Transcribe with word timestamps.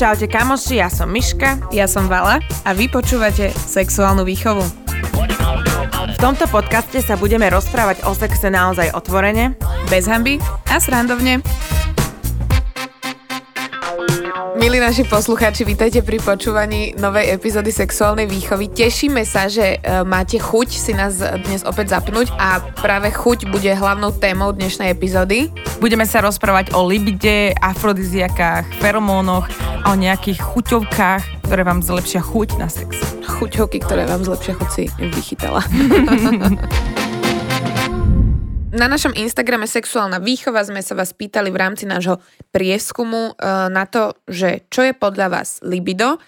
Čaute 0.00 0.32
kamoši, 0.32 0.80
ja 0.80 0.88
som 0.88 1.12
Miška. 1.12 1.68
Ja 1.68 1.84
som 1.84 2.08
Vala 2.08 2.40
a 2.64 2.72
vy 2.72 2.88
počúvate 2.88 3.52
Sexuálnu 3.52 4.24
výchovu. 4.24 4.64
V 6.08 6.16
tomto 6.16 6.48
podcaste 6.48 7.04
sa 7.04 7.20
budeme 7.20 7.52
rozprávať 7.52 8.00
o 8.08 8.16
sexe 8.16 8.48
naozaj 8.48 8.96
otvorene, 8.96 9.60
Bez 9.92 10.08
hamby 10.08 10.40
a 10.72 10.80
srandovne. 10.80 11.44
Milí 14.66 14.82
naši 14.82 15.06
poslucháči, 15.06 15.62
vítajte 15.62 16.02
pri 16.02 16.18
počúvaní 16.18 16.98
novej 16.98 17.38
epizódy 17.38 17.70
sexuálnej 17.70 18.26
výchovy. 18.26 18.66
Tešíme 18.66 19.22
sa, 19.22 19.46
že 19.46 19.78
e, 19.78 20.02
máte 20.02 20.42
chuť 20.42 20.68
si 20.74 20.90
nás 20.90 21.22
dnes 21.22 21.62
opäť 21.62 21.94
zapnúť 21.94 22.34
a 22.34 22.58
práve 22.82 23.14
chuť 23.14 23.46
bude 23.46 23.70
hlavnou 23.70 24.10
témou 24.18 24.50
dnešnej 24.50 24.90
epizódy. 24.90 25.54
Budeme 25.78 26.02
sa 26.02 26.18
rozprávať 26.18 26.74
o 26.74 26.82
libide, 26.82 27.54
afrodiziakách, 27.62 28.82
feromónoch 28.82 29.46
a 29.86 29.94
o 29.94 29.94
nejakých 29.94 30.42
chuťovkách, 30.42 31.46
ktoré 31.46 31.62
vám 31.62 31.86
zlepšia 31.86 32.26
chuť 32.26 32.58
na 32.58 32.66
sex. 32.66 32.98
Chuťovky, 33.22 33.78
ktoré 33.86 34.10
vám 34.10 34.26
zlepšia 34.26 34.58
chuť 34.58 34.70
si 34.74 34.90
vychytala. 34.98 35.62
Na 38.76 38.92
našom 38.92 39.16
Instagrame 39.16 39.64
Sexuálna 39.64 40.20
výchova 40.20 40.60
sme 40.60 40.84
sa 40.84 40.92
vás 40.92 41.16
pýtali 41.16 41.48
v 41.48 41.56
rámci 41.56 41.88
nášho 41.88 42.20
prieskumu 42.52 43.32
e, 43.32 43.72
na 43.72 43.88
to, 43.88 44.12
že 44.28 44.68
čo 44.68 44.84
je 44.84 44.92
podľa 44.92 45.32
vás 45.32 45.64
libido. 45.64 46.16
E, 46.16 46.18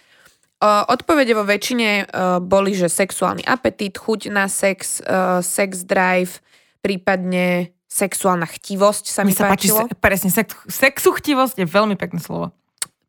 odpovede 0.65 1.37
vo 1.37 1.45
väčšine 1.45 1.89
e, 2.01 2.05
boli, 2.41 2.73
že 2.73 2.89
sexuálny 2.89 3.45
apetít, 3.45 4.01
chuť 4.01 4.33
na 4.33 4.49
sex, 4.49 5.05
sex 5.45 5.85
drive, 5.85 6.41
prípadne 6.81 7.77
sexuálna 7.85 8.49
chtivosť 8.49 9.05
sa 9.13 9.29
mi, 9.29 9.33
Mi 9.33 9.37
sa 9.37 9.53
páči, 9.53 9.69
páčilo. 9.69 9.85
se- 9.85 10.01
presne, 10.01 10.31
sex, 10.33 10.49
sexuchtivosť 10.73 11.61
je 11.61 11.69
veľmi 11.69 12.01
pekné 12.01 12.17
slovo. 12.17 12.57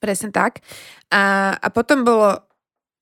Presne 0.03 0.35
tak. 0.35 0.59
A, 1.15 1.55
a 1.55 1.67
potom 1.71 2.03
bolo 2.03 2.43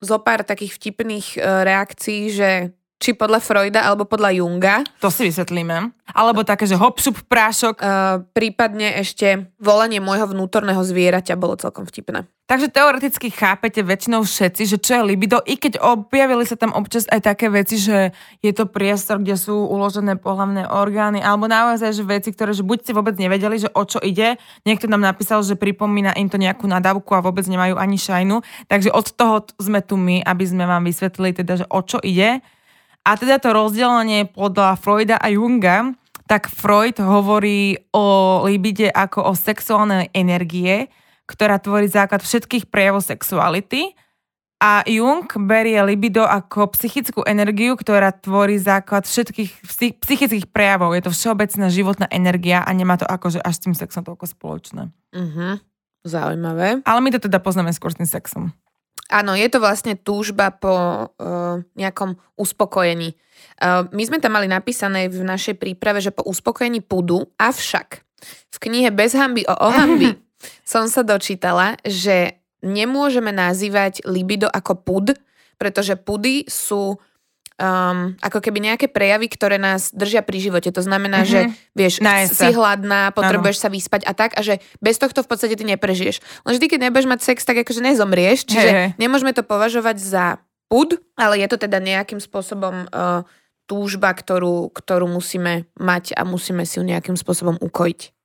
zo 0.05 0.21
pár 0.21 0.45
takých 0.45 0.77
vtipných 0.77 1.41
reakcií, 1.41 2.29
že 2.29 2.76
či 2.97 3.13
podľa 3.13 3.39
Freuda 3.41 3.85
alebo 3.85 4.09
podľa 4.09 4.41
Junga. 4.41 4.81
To 5.01 5.13
si 5.13 5.29
vysvetlíme. 5.29 5.93
Alebo 6.17 6.41
také, 6.41 6.65
že 6.65 6.79
hop, 6.79 6.97
šup, 6.97 7.29
prášok. 7.29 7.75
Uh, 7.77 8.25
prípadne 8.33 8.97
ešte 8.97 9.53
volanie 9.61 10.01
môjho 10.01 10.25
vnútorného 10.25 10.81
zvieraťa 10.81 11.37
bolo 11.37 11.59
celkom 11.59 11.85
vtipné. 11.85 12.25
Takže 12.47 12.71
teoreticky 12.71 13.27
chápete 13.27 13.83
väčšinou 13.83 14.23
všetci, 14.23 14.63
že 14.71 14.77
čo 14.79 14.91
je 14.95 15.03
libido, 15.03 15.43
i 15.43 15.59
keď 15.59 15.83
objavili 15.83 16.47
sa 16.47 16.55
tam 16.55 16.71
občas 16.71 17.03
aj 17.11 17.19
také 17.19 17.51
veci, 17.51 17.75
že 17.75 18.15
je 18.39 18.51
to 18.55 18.71
priestor, 18.71 19.19
kde 19.19 19.35
sú 19.35 19.67
uložené 19.67 20.15
pohlavné 20.15 20.63
orgány, 20.63 21.19
alebo 21.19 21.51
naozaj, 21.51 21.91
že 21.91 22.07
veci, 22.07 22.31
ktoré 22.31 22.55
že 22.55 22.63
buď 22.63 22.87
ste 22.87 22.95
vôbec 22.95 23.19
nevedeli, 23.19 23.59
že 23.59 23.67
o 23.75 23.83
čo 23.83 23.99
ide, 23.99 24.39
niekto 24.63 24.87
nám 24.87 25.03
napísal, 25.03 25.43
že 25.43 25.59
pripomína 25.59 26.15
im 26.15 26.31
to 26.31 26.39
nejakú 26.39 26.71
nadávku 26.71 27.11
a 27.11 27.19
vôbec 27.19 27.43
nemajú 27.51 27.75
ani 27.75 27.99
šajnu, 27.99 28.39
takže 28.71 28.95
od 28.95 29.11
toho 29.11 29.43
sme 29.59 29.83
tu 29.83 29.99
my, 29.99 30.23
aby 30.23 30.43
sme 30.47 30.63
vám 30.63 30.87
vysvetlili 30.87 31.35
teda, 31.35 31.59
že 31.59 31.65
o 31.67 31.83
čo 31.83 31.99
ide. 31.99 32.39
A 33.07 33.15
teda 33.15 33.39
to 33.39 33.55
rozdelenie 33.55 34.27
podľa 34.27 34.75
Freuda 34.75 35.15
a 35.15 35.31
Junga, 35.31 35.95
tak 36.27 36.51
Freud 36.51 36.99
hovorí 36.99 37.79
o 37.95 38.43
libide 38.43 38.91
ako 38.91 39.31
o 39.31 39.33
sexuálnej 39.33 40.11
energie, 40.11 40.91
ktorá 41.23 41.55
tvorí 41.55 41.87
základ 41.87 42.19
všetkých 42.19 42.67
prejavov 42.67 43.07
sexuality. 43.07 43.95
A 44.59 44.83
Jung 44.89 45.23
berie 45.47 45.79
libido 45.87 46.27
ako 46.27 46.75
psychickú 46.75 47.23
energiu, 47.23 47.79
ktorá 47.79 48.11
tvorí 48.11 48.59
základ 48.59 49.07
všetkých 49.07 49.51
psy- 49.63 49.95
psychických 49.95 50.49
prejavov. 50.51 50.97
Je 50.97 51.07
to 51.07 51.15
všeobecná 51.15 51.71
životná 51.71 52.07
energia 52.11 52.65
a 52.65 52.69
nemá 52.75 52.99
to 52.99 53.07
akože 53.07 53.39
až 53.39 53.53
s 53.55 53.63
tým 53.63 53.75
sexom 53.77 54.03
toľko 54.03 54.25
spoločné. 54.27 54.91
Uh-huh. 55.15 55.61
Zaujímavé. 56.03 56.83
Ale 56.83 56.99
my 56.99 57.09
to 57.13 57.23
teda 57.23 57.39
poznáme 57.39 57.71
skôr 57.71 57.93
s 57.93 58.01
tým 58.01 58.09
sexom. 58.09 58.51
Áno, 59.07 59.39
je 59.39 59.47
to 59.47 59.63
vlastne 59.63 59.95
túžba 59.95 60.51
po 60.51 61.07
uh, 61.07 61.63
nejakom 61.79 62.19
uspokojení. 62.35 63.15
Uh, 63.57 63.87
my 63.95 64.03
sme 64.03 64.19
tam 64.19 64.35
mali 64.35 64.51
napísané 64.51 65.07
v 65.07 65.23
našej 65.23 65.55
príprave, 65.55 66.03
že 66.03 66.11
po 66.11 66.27
uspokojení 66.27 66.83
pudu, 66.83 67.23
avšak 67.39 68.03
v 68.51 68.57
knihe 68.59 68.89
Bez 68.91 69.15
hamby 69.15 69.47
o 69.47 69.55
ohamby 69.55 70.17
som 70.67 70.91
sa 70.91 71.07
dočítala, 71.07 71.79
že 71.87 72.41
nemôžeme 72.59 73.31
nazývať 73.31 74.03
libido 74.03 74.49
ako 74.49 74.73
pud, 74.81 75.05
pretože 75.55 75.95
pudy 75.95 76.45
sú 76.49 76.99
um, 77.57 78.13
ako 78.21 78.39
keby 78.39 78.61
nejaké 78.63 78.87
prejavy, 78.87 79.27
ktoré 79.27 79.57
nás 79.57 79.89
držia 79.91 80.21
pri 80.21 80.37
živote. 80.39 80.69
To 80.71 80.81
znamená, 80.81 81.25
Mhm. 81.25 81.27
že 81.27 81.39
vieš, 81.73 81.93
Nájsť 81.99 82.33
si 82.33 82.47
hladná, 82.53 83.11
potrebuješ 83.11 83.57
sa 83.61 83.69
vyspať 83.69 84.05
a 84.05 84.13
tak 84.13 84.37
a 84.37 84.41
že 84.45 84.61
bez 84.79 84.97
tohto 85.01 85.25
v 85.25 85.29
podstate 85.29 85.57
ty 85.57 85.65
neprežiješ. 85.65 86.21
Lenže 86.45 86.61
ty, 86.61 86.67
keď 86.69 86.79
nebudeš 86.89 87.09
mať 87.09 87.19
sex, 87.25 87.43
tak 87.43 87.57
akože 87.61 87.81
nezomrieš, 87.81 88.45
čiže 88.45 88.69
Hej, 88.69 88.77
hej. 88.77 88.89
nemôžeme 89.01 89.33
to 89.33 89.41
považovať 89.41 89.97
za 89.97 90.25
pud, 90.69 91.01
ale 91.17 91.41
je 91.41 91.47
to 91.49 91.57
teda 91.57 91.79
nejakým 91.81 92.19
spôsobom 92.21 92.87
uh, 92.91 93.23
túžba, 93.67 94.15
ktorú, 94.15 94.71
ktorú 94.71 95.11
musíme 95.11 95.67
mať 95.75 96.15
a 96.15 96.23
musíme 96.23 96.63
si 96.63 96.79
ju 96.79 96.87
nejakým 96.87 97.19
spôsobom 97.19 97.59
ukojiť. 97.59 98.15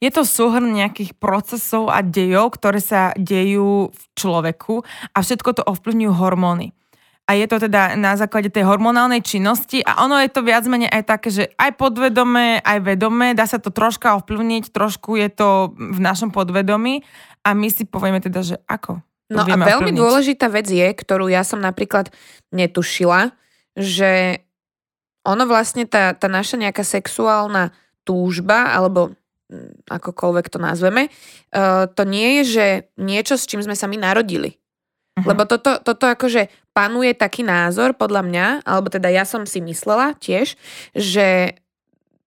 Je 0.00 0.08
to 0.08 0.24
súhrn 0.24 0.72
nejakých 0.72 1.12
procesov 1.20 1.92
a 1.92 2.00
dejov, 2.00 2.56
ktoré 2.56 2.80
sa 2.80 3.12
dejú 3.20 3.92
v 3.92 4.02
človeku 4.16 4.80
a 5.12 5.18
všetko 5.20 5.60
to 5.60 5.62
ovplyvňujú 5.68 6.12
hormóny. 6.16 6.72
A 7.30 7.38
je 7.38 7.46
to 7.46 7.62
teda 7.62 7.94
na 7.94 8.18
základe 8.18 8.50
tej 8.50 8.66
hormonálnej 8.66 9.22
činnosti 9.22 9.86
a 9.86 10.02
ono 10.02 10.18
je 10.18 10.34
to 10.34 10.42
viac 10.42 10.66
menej 10.66 10.90
aj 10.90 11.02
také, 11.06 11.28
že 11.30 11.44
aj 11.54 11.78
podvedomé, 11.78 12.58
aj 12.58 12.78
vedomé, 12.82 13.38
dá 13.38 13.46
sa 13.46 13.62
to 13.62 13.70
troška 13.70 14.18
ovplyvniť, 14.18 14.74
trošku 14.74 15.14
je 15.14 15.30
to 15.30 15.70
v 15.78 15.98
našom 16.02 16.34
podvedomí 16.34 17.06
a 17.46 17.54
my 17.54 17.70
si 17.70 17.86
povieme 17.86 18.18
teda, 18.18 18.42
že 18.42 18.56
ako. 18.66 18.98
No 19.30 19.46
a 19.46 19.54
veľmi 19.54 19.94
ovplyvniť. 19.94 20.00
dôležitá 20.02 20.50
vec 20.50 20.66
je, 20.66 20.82
ktorú 20.90 21.30
ja 21.30 21.46
som 21.46 21.62
napríklad 21.62 22.10
netušila, 22.50 23.30
že 23.78 24.42
ono 25.22 25.46
vlastne 25.46 25.86
tá, 25.86 26.18
tá 26.18 26.26
naša 26.26 26.58
nejaká 26.58 26.82
sexuálna 26.82 27.70
túžba, 28.02 28.74
alebo 28.74 29.14
mm, 29.46 29.86
akokoľvek 29.86 30.46
to 30.50 30.58
nazveme, 30.58 31.06
uh, 31.54 31.86
to 31.86 32.02
nie 32.02 32.42
je, 32.42 32.58
že 32.58 32.66
niečo, 32.98 33.38
s 33.38 33.46
čím 33.46 33.62
sme 33.62 33.78
sa 33.78 33.86
my 33.86 34.02
narodili. 34.02 34.59
Lebo 35.24 35.42
toto, 35.44 35.78
toto 35.78 36.04
akože 36.04 36.46
panuje 36.70 37.12
taký 37.12 37.42
názor, 37.42 37.92
podľa 37.92 38.22
mňa, 38.22 38.46
alebo 38.62 38.88
teda 38.88 39.08
ja 39.08 39.24
som 39.24 39.42
si 39.44 39.58
myslela 39.60 40.14
tiež, 40.16 40.54
že 40.92 41.58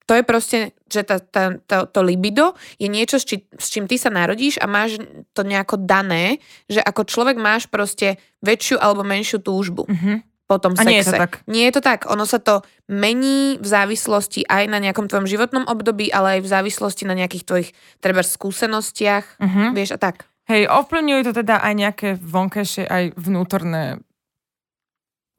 to 0.04 0.14
je 0.14 0.24
proste, 0.24 0.60
že 0.86 1.02
tá, 1.02 1.16
tá, 1.18 1.56
tá, 1.64 1.88
to 1.88 2.04
libido 2.04 2.60
je 2.76 2.92
niečo, 2.92 3.16
s, 3.16 3.24
či, 3.24 3.48
s 3.56 3.72
čím 3.72 3.88
ty 3.88 3.96
sa 3.96 4.12
narodíš 4.12 4.60
a 4.60 4.68
máš 4.68 5.00
to 5.32 5.48
nejako 5.48 5.80
dané, 5.80 6.44
že 6.68 6.80
ako 6.80 7.08
človek 7.08 7.40
máš 7.40 7.66
proste 7.66 8.20
väčšiu 8.42 8.78
alebo 8.78 9.02
menšiu 9.02 9.40
túžbu 9.40 9.88
Mhm. 9.88 10.28
po 10.44 10.60
tom 10.60 10.76
A 10.76 10.84
sexe. 10.84 10.90
nie 10.92 11.00
je 11.00 11.08
to 11.08 11.16
tak. 11.16 11.32
Nie 11.48 11.64
je 11.66 11.74
to 11.74 11.82
tak. 11.82 12.00
Ono 12.12 12.28
sa 12.28 12.38
to 12.38 12.62
mení 12.86 13.56
v 13.58 13.66
závislosti 13.66 14.44
aj 14.44 14.68
na 14.68 14.78
nejakom 14.78 15.08
tvojom 15.08 15.24
životnom 15.24 15.64
období, 15.66 16.12
ale 16.12 16.38
aj 16.38 16.40
v 16.44 16.52
závislosti 16.52 17.08
na 17.08 17.16
nejakých 17.16 17.48
tvojich 17.48 17.70
treba 18.04 18.20
skúsenostiach, 18.22 19.40
Mhm. 19.40 19.72
vieš 19.72 19.96
a 19.96 20.00
tak. 20.04 20.28
Hej, 20.44 20.68
ovplyvňujú 20.68 21.22
to 21.30 21.34
teda 21.40 21.64
aj 21.64 21.74
nejaké 21.74 22.10
vonkajšie, 22.20 22.84
aj 22.84 23.04
vnútorné 23.16 24.04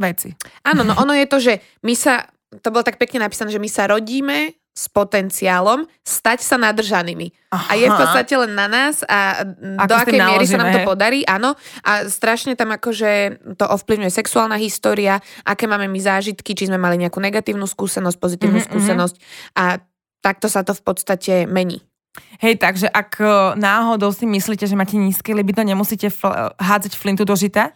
veci. 0.01 0.33
Áno, 0.65 0.83
no 0.83 0.97
ono 0.97 1.13
je 1.13 1.27
to, 1.29 1.39
že 1.39 1.61
my 1.85 1.95
sa, 1.95 2.27
to 2.63 2.73
bolo 2.73 2.83
tak 2.83 2.97
pekne 2.97 3.23
napísané, 3.23 3.53
že 3.53 3.63
my 3.63 3.71
sa 3.71 3.87
rodíme 3.87 4.57
s 4.75 4.91
potenciálom 4.91 5.87
stať 6.03 6.43
sa 6.43 6.59
nadržanými. 6.59 7.31
A 7.55 7.79
je 7.79 7.87
v 7.87 7.95
podstate 7.95 8.35
len 8.35 8.59
na 8.59 8.67
nás 8.67 9.07
a 9.07 9.47
Ako 9.47 9.87
do 9.87 9.95
akej 9.95 10.19
miery 10.19 10.45
sa 10.51 10.59
nám 10.59 10.75
to 10.75 10.83
podarí, 10.83 11.23
áno. 11.31 11.55
A 11.87 12.11
strašne 12.11 12.59
tam 12.59 12.75
akože 12.75 13.39
to 13.55 13.65
ovplyvňuje 13.71 14.11
sexuálna 14.11 14.59
história, 14.59 15.23
aké 15.47 15.71
máme 15.71 15.87
my 15.87 16.01
zážitky, 16.03 16.59
či 16.59 16.67
sme 16.67 16.75
mali 16.75 16.99
nejakú 16.99 17.23
negatívnu 17.23 17.71
skúsenosť, 17.71 18.19
pozitívnu 18.19 18.59
Mhm, 18.59 18.67
mhm. 18.67 18.71
skúsenosť 18.75 19.17
a 19.55 19.79
takto 20.27 20.51
sa 20.51 20.67
to 20.67 20.75
v 20.75 20.83
podstate 20.83 21.35
mení. 21.47 21.87
Hej, 22.39 22.63
takže 22.63 22.87
ak 22.87 23.11
e, 23.19 23.27
náhodou 23.59 24.15
si 24.15 24.23
myslíte, 24.27 24.67
že 24.67 24.79
máte 24.79 24.95
nízke 24.95 25.35
libido, 25.35 25.63
nemusíte 25.67 26.11
fl- 26.11 26.55
hádzať 26.59 26.95
flintu 26.95 27.27
do 27.27 27.35
žita. 27.35 27.75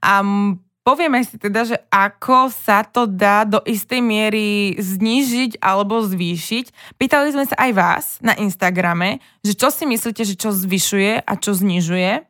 A 0.00 0.24
m, 0.24 0.56
povieme 0.84 1.24
si 1.24 1.40
teda, 1.40 1.64
že 1.64 1.76
ako 1.88 2.52
sa 2.52 2.84
to 2.84 3.08
dá 3.08 3.44
do 3.48 3.60
istej 3.64 4.00
miery 4.04 4.76
znížiť 4.76 5.60
alebo 5.60 6.04
zvýšiť. 6.04 6.96
Pýtali 7.00 7.32
sme 7.32 7.44
sa 7.48 7.56
aj 7.56 7.70
vás 7.72 8.04
na 8.20 8.36
Instagrame, 8.36 9.20
že 9.40 9.56
čo 9.56 9.72
si 9.72 9.88
myslíte, 9.88 10.22
že 10.24 10.36
čo 10.36 10.52
zvyšuje 10.52 11.24
a 11.24 11.32
čo 11.40 11.56
znižuje. 11.56 12.24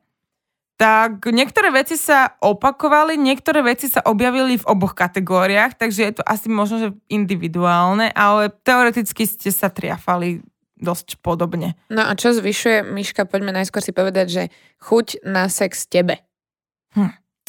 Tak 0.74 1.30
niektoré 1.30 1.70
veci 1.70 1.94
sa 1.94 2.34
opakovali, 2.42 3.14
niektoré 3.14 3.62
veci 3.62 3.86
sa 3.86 4.02
objavili 4.02 4.58
v 4.58 4.66
oboch 4.66 4.98
kategóriách, 4.98 5.78
takže 5.78 6.02
je 6.02 6.12
to 6.18 6.22
asi 6.26 6.50
možno, 6.50 6.76
že 6.82 6.88
individuálne, 7.06 8.10
ale 8.10 8.50
teoreticky 8.50 9.22
ste 9.22 9.54
sa 9.54 9.70
triafali 9.70 10.42
dosť 10.74 11.18
podobne. 11.18 11.78
No 11.86 12.02
a 12.02 12.12
čo 12.12 12.30
zvyšuje, 12.30 12.82
Miška, 12.84 13.24
poďme 13.24 13.52
najskôr 13.52 13.78
si 13.78 13.90
povedať, 13.90 14.26
že 14.26 14.42
chuť 14.80 15.22
na 15.22 15.46
sex 15.46 15.86
tebe. 15.86 16.18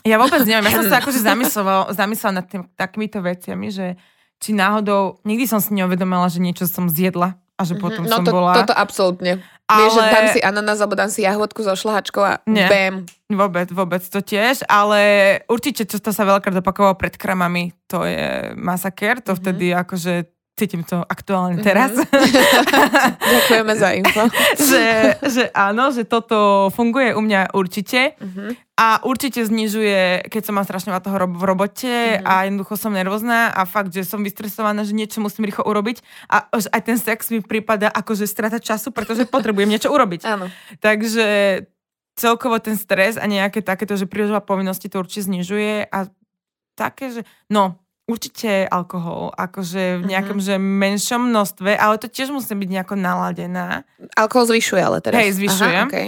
Ja 0.05 0.21
vôbec 0.21 0.45
neviem, 0.45 0.69
ja 0.69 0.81
som 0.81 0.85
sa 0.85 0.97
akože 1.01 1.17
zamyslela, 1.19 1.89
zamyslela 1.91 2.33
nad 2.35 2.45
tým, 2.45 2.69
takýmito 2.71 3.17
veciami, 3.19 3.73
že 3.73 3.97
či 4.37 4.53
náhodou, 4.53 5.17
nikdy 5.23 5.45
som 5.45 5.57
si 5.57 5.73
neuvedomila, 5.73 6.29
že 6.29 6.37
niečo 6.37 6.69
som 6.69 6.85
zjedla 6.85 7.33
a 7.55 7.61
že 7.63 7.73
potom 7.73 8.03
no 8.03 8.11
som 8.11 8.21
to, 8.21 8.29
bola... 8.29 8.53
toto 8.53 8.75
absolútne. 8.75 9.41
Ale- 9.65 9.81
Vieš, 9.81 9.93
že 9.95 10.03
dám 10.05 10.27
si 10.29 10.39
ananas 10.43 10.77
alebo 10.77 10.93
dám 10.93 11.09
si 11.09 11.25
jahodku 11.25 11.65
so 11.65 11.73
šlahačkou 11.73 12.21
a 12.21 12.33
Nie. 12.45 12.69
bam. 12.69 12.95
Vôbec, 13.25 13.65
vôbec 13.71 14.03
to 14.03 14.21
tiež, 14.21 14.61
ale 14.69 15.01
určite, 15.49 15.89
čo 15.89 15.97
to 15.97 16.13
sa 16.13 16.21
veľakrát 16.21 16.53
opakovalo 16.53 16.93
pred 16.93 17.17
kramami, 17.17 17.73
to 17.89 18.05
je 18.05 18.53
masaker, 18.53 19.25
to 19.25 19.33
Mhm. 19.33 19.37
vtedy 19.41 19.65
akože 19.73 20.13
cítim 20.55 20.81
to 20.81 21.03
aktuálne 21.03 21.59
teraz, 21.59 21.91
Ďakujeme 23.35 23.73
za 23.75 23.89
info. 23.91 24.23
že, 24.71 24.83
že 25.21 25.43
áno, 25.51 25.91
že 25.91 26.03
toto 26.03 26.37
funguje 26.71 27.11
u 27.11 27.19
mňa 27.19 27.51
určite 27.51 28.15
Mhm. 28.15 28.55
a 28.73 28.99
určite 29.01 29.39
znižuje, 29.41 30.27
keď 30.27 30.41
som 30.41 30.53
mám 30.53 30.63
strašne 30.63 30.95
toho 30.97 31.17
rob- 31.17 31.35
v 31.35 31.43
robote 31.43 31.95
Mhm. 32.19 32.23
a 32.23 32.33
jednoducho 32.45 32.75
som 32.75 32.91
nervózna 32.91 33.49
a 33.49 33.63
fakt, 33.63 33.91
že 33.91 34.03
som 34.03 34.19
vystresovaná, 34.19 34.81
že 34.81 34.91
niečo 34.91 35.19
musím 35.19 35.43
rýchlo 35.43 35.63
urobiť 35.63 35.99
a 36.27 36.47
že 36.53 36.67
aj 36.69 36.81
ten 36.83 36.97
sex 36.97 37.29
mi 37.29 37.39
prípada 37.39 37.87
ako, 37.87 38.15
že 38.15 38.23
strata 38.25 38.55
času, 38.55 38.89
pretože 38.89 39.23
potrebujem 39.25 39.67
niečo 39.67 39.91
urobiť. 39.91 40.23
Áno. 40.33 40.47
Takže 40.79 41.25
celkovo 42.15 42.59
ten 42.59 42.75
stres 42.75 43.19
a 43.19 43.27
nejaké 43.27 43.59
takéto, 43.59 43.91
že 43.93 44.07
veľa 44.07 44.39
povinnosti 44.39 44.87
to 44.87 45.03
určite 45.03 45.27
znižuje 45.27 45.83
a 45.85 46.07
také, 46.73 47.11
že 47.11 47.21
no, 47.47 47.75
určite 48.05 48.69
alkohol, 48.69 49.33
akože 49.33 49.97
v 49.97 50.03
nejakom, 50.05 50.37
že 50.37 50.55
menšom 50.55 51.33
množstve, 51.33 51.73
ale 51.73 51.97
to 51.97 52.05
tiež 52.05 52.29
musí 52.29 52.53
byť 52.53 52.69
nejako 52.71 52.95
naladená. 52.95 53.81
Alkohol 54.13 54.53
zvyšuje 54.53 54.81
ale 54.81 55.01
teraz. 55.01 55.17
Hej, 55.17 55.41
zvyšuje. 55.41 55.75
Aha, 55.75 55.89
okay. 55.89 56.07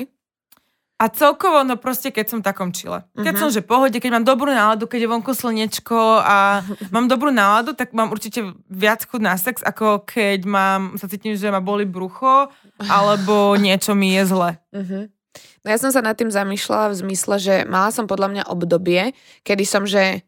A 0.98 1.14
celkovo, 1.14 1.62
no 1.62 1.78
proste, 1.78 2.10
keď 2.10 2.26
som 2.26 2.40
v 2.42 2.48
takom 2.50 2.74
čile. 2.74 3.06
Keď 3.14 3.34
Mhm. 3.34 3.42
som, 3.42 3.50
že 3.54 3.62
pohode, 3.62 3.98
keď 4.02 4.18
mám 4.18 4.26
dobrú 4.26 4.50
náladu, 4.50 4.90
keď 4.90 5.06
je 5.06 5.10
vonku 5.10 5.30
slnečko 5.30 5.98
a 6.22 6.66
mám 6.96 7.06
dobrú 7.06 7.30
náladu, 7.30 7.78
tak 7.78 7.94
mám 7.94 8.10
určite 8.10 8.42
viac 8.66 9.06
chuť 9.06 9.22
na 9.22 9.38
sex, 9.38 9.62
ako 9.62 10.02
keď 10.04 10.46
mám, 10.50 10.98
sa 10.98 11.06
cítim, 11.06 11.38
že 11.38 11.54
ma 11.54 11.62
boli 11.62 11.86
brucho, 11.86 12.50
alebo 12.82 13.54
niečo 13.62 13.94
mi 13.94 14.18
je 14.18 14.24
zle. 14.26 14.52
Mhm. 14.74 15.14
No 15.62 15.68
ja 15.70 15.78
som 15.78 15.94
sa 15.94 16.02
nad 16.02 16.18
tým 16.18 16.34
zamýšľala 16.34 16.90
v 16.90 17.00
zmysle, 17.06 17.36
že 17.38 17.56
mala 17.66 17.94
som 17.94 18.10
podľa 18.10 18.30
mňa 18.34 18.44
obdobie, 18.50 19.14
kedy 19.46 19.64
som, 19.70 19.86
že 19.86 20.26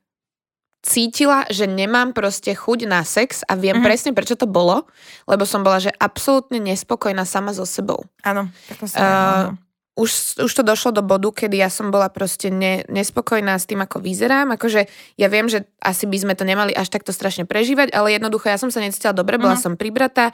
cítila, 0.80 1.44
že 1.52 1.68
nemám 1.68 2.16
proste 2.16 2.56
chuť 2.56 2.88
na 2.88 3.04
sex 3.04 3.44
a 3.44 3.56
viem 3.56 3.78
Mhm. 3.80 3.84
presne, 3.84 4.12
prečo 4.16 4.40
to 4.40 4.48
bolo, 4.48 4.88
lebo 5.28 5.44
som 5.44 5.60
bola, 5.62 5.80
že 5.80 5.92
absolútne 5.96 6.58
nespokojná 6.58 7.28
sama 7.28 7.52
so 7.52 7.68
sebou. 7.68 8.04
Áno, 8.24 8.48
tak 8.68 8.78
to 8.80 8.88
sa... 8.88 9.00
Uh, 9.00 9.60
už, 10.00 10.40
už 10.40 10.52
to 10.56 10.64
došlo 10.64 10.96
do 10.96 11.04
bodu, 11.04 11.28
kedy 11.28 11.60
ja 11.60 11.68
som 11.68 11.92
bola 11.92 12.08
proste 12.08 12.48
ne, 12.48 12.88
nespokojná 12.88 13.60
s 13.60 13.68
tým, 13.68 13.84
ako 13.84 14.00
vyzerám. 14.00 14.56
Akože 14.56 14.88
ja 15.20 15.28
viem, 15.28 15.52
že 15.52 15.68
asi 15.84 16.08
by 16.08 16.16
sme 16.24 16.34
to 16.40 16.48
nemali 16.48 16.72
až 16.72 16.88
takto 16.88 17.12
strašne 17.12 17.44
prežívať, 17.44 17.92
ale 17.92 18.16
jednoducho 18.16 18.48
ja 18.48 18.56
som 18.56 18.72
sa 18.72 18.80
necítila 18.80 19.12
dobre, 19.12 19.36
bola 19.36 19.60
Mhm. 19.60 19.64
som 19.68 19.74
pribratá. 19.76 20.32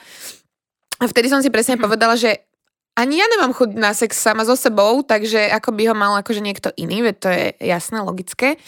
A 1.02 1.10
vtedy 1.10 1.34
som 1.34 1.42
si 1.42 1.50
presne 1.50 1.82
povedala, 1.82 2.14
že 2.14 2.46
ani 2.94 3.18
ja 3.18 3.26
nemám 3.28 3.58
chuť 3.58 3.74
na 3.74 3.92
sex 3.98 4.16
sama 4.16 4.46
so 4.46 4.54
sebou, 4.54 5.02
takže 5.02 5.50
ako 5.50 5.74
by 5.74 5.84
ho 5.90 5.96
mal 5.98 6.14
akože 6.22 6.46
niekto 6.46 6.70
iný, 6.78 7.02
veď 7.02 7.16
to 7.18 7.28
je 7.34 7.46
jasné, 7.66 8.00
logické. 8.06 8.62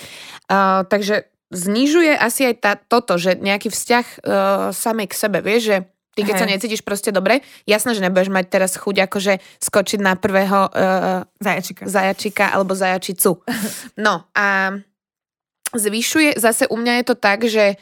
Uh, 0.50 0.82
takže 0.84 1.30
znižuje 1.52 2.14
asi 2.16 2.52
aj 2.52 2.56
tá, 2.60 2.72
toto, 2.76 3.16
že 3.16 3.40
nejaký 3.40 3.72
vzťah 3.72 4.06
uh, 4.06 4.20
samej 4.76 5.08
k 5.12 5.14
sebe, 5.16 5.40
vieš, 5.40 5.62
že 5.72 5.78
ty 6.18 6.26
keď 6.26 6.34
Hej. 6.34 6.42
sa 6.42 6.48
necítiš 6.50 6.82
proste 6.82 7.14
dobre, 7.14 7.46
jasné, 7.70 7.94
že 7.94 8.02
nebudeš 8.02 8.34
mať 8.34 8.46
teraz 8.50 8.74
chuť 8.76 9.06
akože 9.06 9.38
skočiť 9.62 10.00
na 10.02 10.18
prvého 10.18 10.66
uh, 10.66 11.24
Zajačika. 11.38 11.86
zajačika 11.86 12.46
alebo 12.52 12.74
zajačicu. 12.74 13.38
No 13.98 14.26
a 14.34 14.78
zvyšuje, 15.74 16.38
zase 16.38 16.66
u 16.70 16.78
mňa 16.78 17.02
je 17.02 17.06
to 17.06 17.16
tak, 17.18 17.40
že 17.46 17.78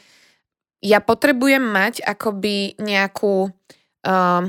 ja 0.84 1.00
potrebujem 1.00 1.62
mať 1.62 2.04
akoby 2.04 2.76
nejakú, 2.76 3.48
um, 4.04 4.42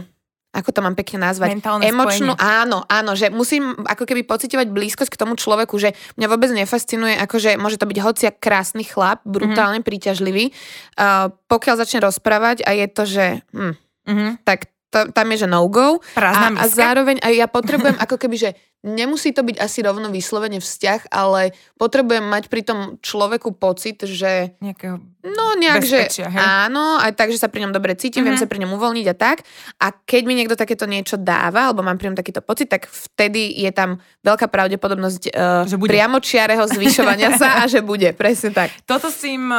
ako 0.55 0.69
to 0.73 0.79
mám 0.81 0.95
pekne 0.95 1.21
nazvať, 1.21 1.59
Mentálne 1.59 1.83
emočnú, 1.85 2.33
spojenie. 2.33 2.61
áno, 2.63 2.81
áno, 2.87 3.11
že 3.13 3.29
musím 3.29 3.77
ako 3.83 4.07
keby 4.07 4.23
pocitovať 4.23 4.67
blízkosť 4.71 5.11
k 5.13 5.19
tomu 5.19 5.35
človeku, 5.35 5.75
že 5.77 5.93
mňa 6.15 6.27
vôbec 6.27 6.49
nefascinuje, 6.49 7.13
akože 7.19 7.59
môže 7.59 7.77
to 7.77 7.85
byť 7.85 7.97
hociak 7.99 8.35
krásny 8.39 8.81
chlap, 8.81 9.21
brutálne 9.21 9.83
príťažlivý, 9.85 10.49
uh, 10.95 11.29
pokiaľ 11.45 11.75
začne 11.77 11.99
rozprávať 12.01 12.63
a 12.63 12.73
je 12.73 12.85
to, 12.87 13.03
že 13.05 13.25
hm, 13.53 13.73
Mhm. 14.07 14.47
tak 14.47 14.71
to, 14.87 15.11
tam 15.11 15.27
je, 15.35 15.43
že 15.43 15.47
no-go 15.51 15.99
Prázdna 16.15 16.55
a, 16.55 16.63
a 16.63 16.71
zároveň 16.71 17.19
aj 17.19 17.33
ja 17.35 17.47
potrebujem 17.51 17.99
ako 17.99 18.15
keby, 18.15 18.35
že 18.39 18.49
nemusí 18.81 19.29
to 19.29 19.41
byť 19.41 19.57
asi 19.57 19.79
rovno 19.79 20.07
vyslovene 20.07 20.57
vzťah, 20.57 21.09
ale 21.09 21.51
potrebujem 21.75 22.23
mať 22.23 22.43
pri 22.45 22.61
tom 22.61 22.79
človeku 22.97 23.51
pocit, 23.51 23.99
že 23.99 24.53
Nejakého... 24.57 25.01
no 25.23 25.45
nejak, 25.55 25.81
že 25.81 26.07
hej? 26.07 26.37
áno, 26.37 26.97
aj 26.97 27.11
tak, 27.13 27.29
že 27.29 27.37
sa 27.37 27.47
pri 27.47 27.63
ňom 27.63 27.71
dobre 27.71 27.93
cítim, 27.93 28.21
viem 28.21 28.33
Mhm. 28.33 28.41
sa 28.41 28.47
pri 28.47 28.59
ňom 28.59 28.73
uvoľniť 28.73 29.07
a 29.07 29.15
tak. 29.15 29.43
A 29.77 29.91
keď 29.91 30.21
mi 30.23 30.33
niekto 30.33 30.53
takéto 30.53 30.85
niečo 30.85 31.15
dáva, 31.15 31.67
alebo 31.67 31.81
mám 31.81 31.95
pri 31.95 32.07
ňom 32.07 32.17
takýto 32.17 32.39
pocit, 32.39 32.67
tak 32.67 32.85
vtedy 32.85 33.51
je 33.57 33.71
tam 33.71 33.97
veľká 34.21 34.47
pravdepodobnosť 34.47 35.23
uh, 35.27 35.65
Že 35.65 35.77
bude. 35.77 35.89
priamočiareho 35.89 36.63
zvyšovania 36.67 37.35
sa 37.35 37.59
a 37.59 37.67
že 37.67 37.81
bude, 37.81 38.13
presne 38.13 38.51
tak. 38.51 38.71
Toto 38.83 39.07
s 39.07 39.19
tým 39.19 39.49
o, 39.49 39.57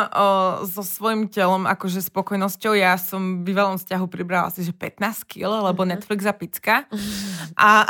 so 0.65 0.81
svojím 0.81 1.27
telom, 1.27 1.65
akože 1.65 2.01
spokojnosťou, 2.03 2.73
ja 2.73 2.95
som 2.95 3.39
v 3.39 3.53
bývalom 3.53 3.77
vzťahu 3.77 4.07
pribrala 4.07 4.49
asi, 4.49 4.63
že 4.63 4.73
15 4.73 4.99
kg, 5.27 5.45
lebo 5.65 5.81
Mhm. 5.81 5.91
Netflix 5.91 6.21
a 6.23 6.33
picka. 6.33 6.75
A, 7.59 7.85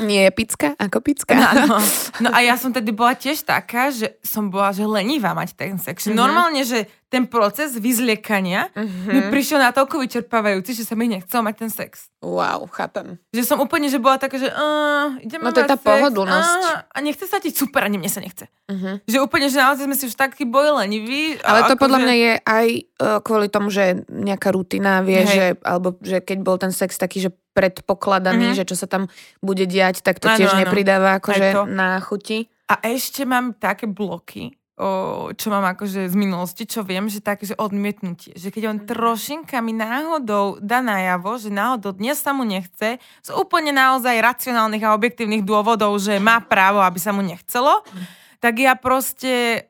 Nie 0.00 0.24
je 0.24 0.32
picka 0.66 0.80
ako 0.80 0.98
picka. 1.00 1.34
áno. 1.34 1.76
No 2.18 2.28
a 2.28 2.38
ja 2.40 2.54
som 2.54 2.70
tedy 2.70 2.90
bola 2.90 3.12
tiež 3.12 3.42
taká, 3.42 3.88
že 3.88 4.16
som 4.20 4.48
bola, 4.48 4.70
že 4.70 4.82
lenivá 4.82 5.30
mať 5.30 5.52
ten 5.52 5.76
sex. 5.76 6.06
Mhm. 6.06 6.14
Normálne, 6.14 6.62
že 6.62 6.84
ten 7.06 7.24
proces 7.24 7.74
vyzliekania 7.74 8.74
mi 8.74 9.20
Mhm. 9.20 9.30
prišiel 9.30 9.62
natoľko 9.62 9.98
vyčerpávajúci, 9.98 10.74
že 10.74 10.82
sa 10.82 10.92
mi 10.92 11.06
nechcel 11.06 11.40
mať 11.40 11.54
ten 11.56 11.70
sex. 11.70 12.10
Wow, 12.18 12.66
chápem. 12.68 13.22
Že 13.30 13.42
som 13.44 13.58
úplne, 13.58 13.86
že 13.86 13.96
bola 13.96 14.16
taká, 14.16 14.34
že 14.34 14.48
uh, 14.48 15.14
ideme 15.20 15.42
No 15.42 15.52
to 15.52 15.60
je 15.60 15.68
tá 15.68 15.76
sex, 15.76 15.84
pohodlnosť. 15.84 16.62
á, 16.64 16.88
a 16.88 16.98
nechce 16.98 17.22
sa 17.24 17.38
ti 17.38 17.50
super, 17.50 17.82
ani 17.82 17.96
mne 17.96 18.08
sa 18.08 18.18
nechce. 18.18 18.50
Uh-huh. 18.66 18.98
Že 19.04 19.18
úplne, 19.20 19.46
že 19.46 19.56
naozaj 19.56 19.84
sme 19.84 19.94
si 19.94 20.04
už 20.04 20.16
takí 20.16 20.42
boli 20.42 20.66
leniví. 20.66 21.38
Ale 21.38 21.64
to 21.64 21.76
akože- 21.76 21.82
podľa 21.84 21.98
mňa 22.00 22.14
je 22.16 22.32
aj 22.40 22.66
uh, 22.98 23.18
kvôli 23.20 23.46
tomu, 23.46 23.68
že 23.68 23.84
nejaká 24.08 24.50
rutina 24.50 24.98
vie, 25.00 25.20
Hej. 25.20 25.28
že, 25.28 25.44
alebo 25.62 25.94
že 26.00 26.18
keď 26.18 26.38
bol 26.40 26.56
ten 26.56 26.72
sex 26.72 26.96
taký, 26.96 27.20
že 27.20 27.30
predpokladaný, 27.54 28.52
Mhm. 28.52 28.56
že 28.58 28.64
čo 28.66 28.76
sa 28.76 28.84
tam 28.84 29.06
bude 29.40 29.64
diať, 29.64 30.02
tak 30.02 30.18
to 30.18 30.28
Áno, 30.28 30.36
tiež 30.36 30.52
áno. 30.52 30.60
nepridáva 30.60 31.16
akože 31.16 31.64
na 31.66 32.02
chuti. 32.02 32.50
A 32.66 32.80
ešte 32.82 33.22
mám 33.22 33.52
také 33.52 33.84
bloky, 33.84 34.50
o, 34.74 34.88
čo 35.30 35.46
mám 35.48 35.62
akože 35.70 36.08
z 36.08 36.16
minulosti, 36.16 36.64
čo 36.64 36.82
viem, 36.82 37.06
že 37.06 37.20
také, 37.20 37.44
že 37.44 37.54
odmietnutie. 37.54 38.34
Že 38.34 38.48
keď 38.50 38.62
on 38.66 38.78
Mhm. 38.82 38.86
trošinka 38.88 39.56
mi 39.60 39.70
náhodou 39.70 40.58
dá 40.58 40.80
najavo, 40.80 41.36
že 41.36 41.48
náhodou 41.48 41.92
dnes 41.92 42.18
sa 42.18 42.34
mu 42.34 42.42
nechce, 42.42 42.98
z 42.98 43.30
úplne 43.30 43.70
naozaj 43.70 44.18
racionálnych 44.18 44.82
a 44.82 44.92
objektívnych 44.92 45.42
dôvodov, 45.42 45.94
že 45.96 46.18
má 46.18 46.40
právo, 46.40 46.80
aby 46.80 46.98
sa 46.98 47.12
mu 47.12 47.22
nechcelo, 47.22 47.84
Mhm. 47.86 48.04
tak 48.40 48.54
ja 48.58 48.74
proste 48.74 49.62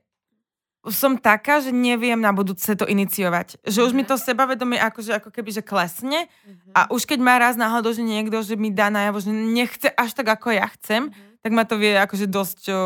som 0.90 1.16
taká, 1.16 1.60
že 1.60 1.70
neviem 1.70 2.16
na 2.16 2.28
budúce 2.28 2.68
to 2.68 2.84
iniciovať. 2.84 3.56
Že 3.64 3.80
už 3.88 3.92
mi 3.92 4.02
to 4.02 4.16
sebavedomie 4.16 4.76
akože, 4.76 5.16
ako 5.16 5.30
keby, 5.30 5.50
že 5.50 5.62
klesne 5.62 6.28
a 6.72 6.84
už 6.88 7.08
keď 7.08 7.18
má 7.20 7.38
raz 7.38 7.56
náhodou, 7.56 7.92
že 7.92 8.02
niekto, 8.02 8.44
že 8.44 8.56
mi 8.56 8.68
dá 8.68 8.92
najavo, 8.92 9.20
že 9.20 9.32
nechce 9.32 9.88
až 9.88 10.12
tak, 10.12 10.28
ako 10.28 10.52
ja 10.52 10.68
chcem, 10.76 11.08
tak 11.40 11.50
ma 11.52 11.64
to 11.64 11.76
vie 11.76 11.92
akože 11.94 12.26
dosť 12.26 12.60
o, 12.68 12.76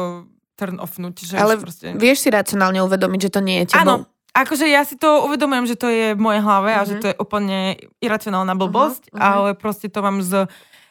turn 0.55 0.79
offnúť. 0.79 1.15
Že 1.27 1.35
Ale 1.39 1.55
proste... 1.59 1.95
vieš 1.95 2.27
si 2.27 2.31
racionálne 2.31 2.79
uvedomiť, 2.83 3.21
že 3.27 3.31
to 3.31 3.41
nie 3.41 3.63
je 3.63 3.75
tebou. 3.75 3.83
Áno, 3.83 3.95
akože 4.31 4.67
ja 4.67 4.83
si 4.83 4.95
to 4.95 5.27
uvedomujem, 5.27 5.67
že 5.67 5.75
to 5.75 5.87
je 5.87 6.15
v 6.15 6.21
mojej 6.21 6.43
hlave 6.43 6.71
a 6.75 6.83
že 6.83 6.99
Mhm. 6.99 7.01
to 7.03 7.07
je 7.11 7.17
úplne 7.19 7.59
iracionálna 7.99 8.55
blbosť, 8.55 9.11
Mhm, 9.11 9.19
mhm. 9.19 9.23
ale 9.23 9.49
proste 9.55 9.87
to 9.91 10.03
mám 10.03 10.23
z 10.23 10.47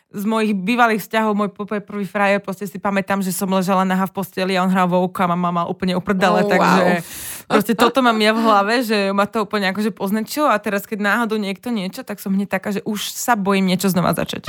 z 0.08 0.24
mojich 0.24 0.56
bývalých 0.56 1.04
vzťahov, 1.04 1.36
môj 1.36 1.50
prvý 1.84 2.08
frajer, 2.08 2.40
proste 2.40 2.64
si 2.64 2.80
pamätám, 2.80 3.20
že 3.20 3.36
som 3.36 3.52
ležala 3.52 3.84
naha 3.84 4.08
v 4.08 4.16
posteli 4.16 4.56
a 4.56 4.64
on 4.64 4.72
hral 4.72 4.88
vouka 4.88 5.28
a 5.28 5.36
mama 5.36 5.52
mal 5.52 5.68
úplne 5.68 6.00
uprdele, 6.00 6.48
Oh, 6.48 6.50
takže 6.50 7.04
wow. 7.04 7.52
proste 7.52 7.74
toto 7.76 8.00
mám 8.00 8.16
ja 8.24 8.32
v 8.32 8.40
hlave, 8.40 8.74
že 8.88 9.12
ma 9.12 9.28
to 9.28 9.44
úplne 9.44 9.68
akože 9.76 9.92
poznačilo 9.92 10.48
a 10.48 10.56
teraz 10.64 10.88
keď 10.88 11.04
náhodou 11.04 11.36
niekto 11.36 11.76
niečo, 11.76 12.08
tak 12.08 12.24
som 12.24 12.32
hneď 12.32 12.48
taká, 12.48 12.72
že 12.72 12.82
už 12.88 13.12
sa 13.12 13.36
bojím 13.36 13.68
niečo 13.68 13.92
znova 13.92 14.16
začať. 14.16 14.48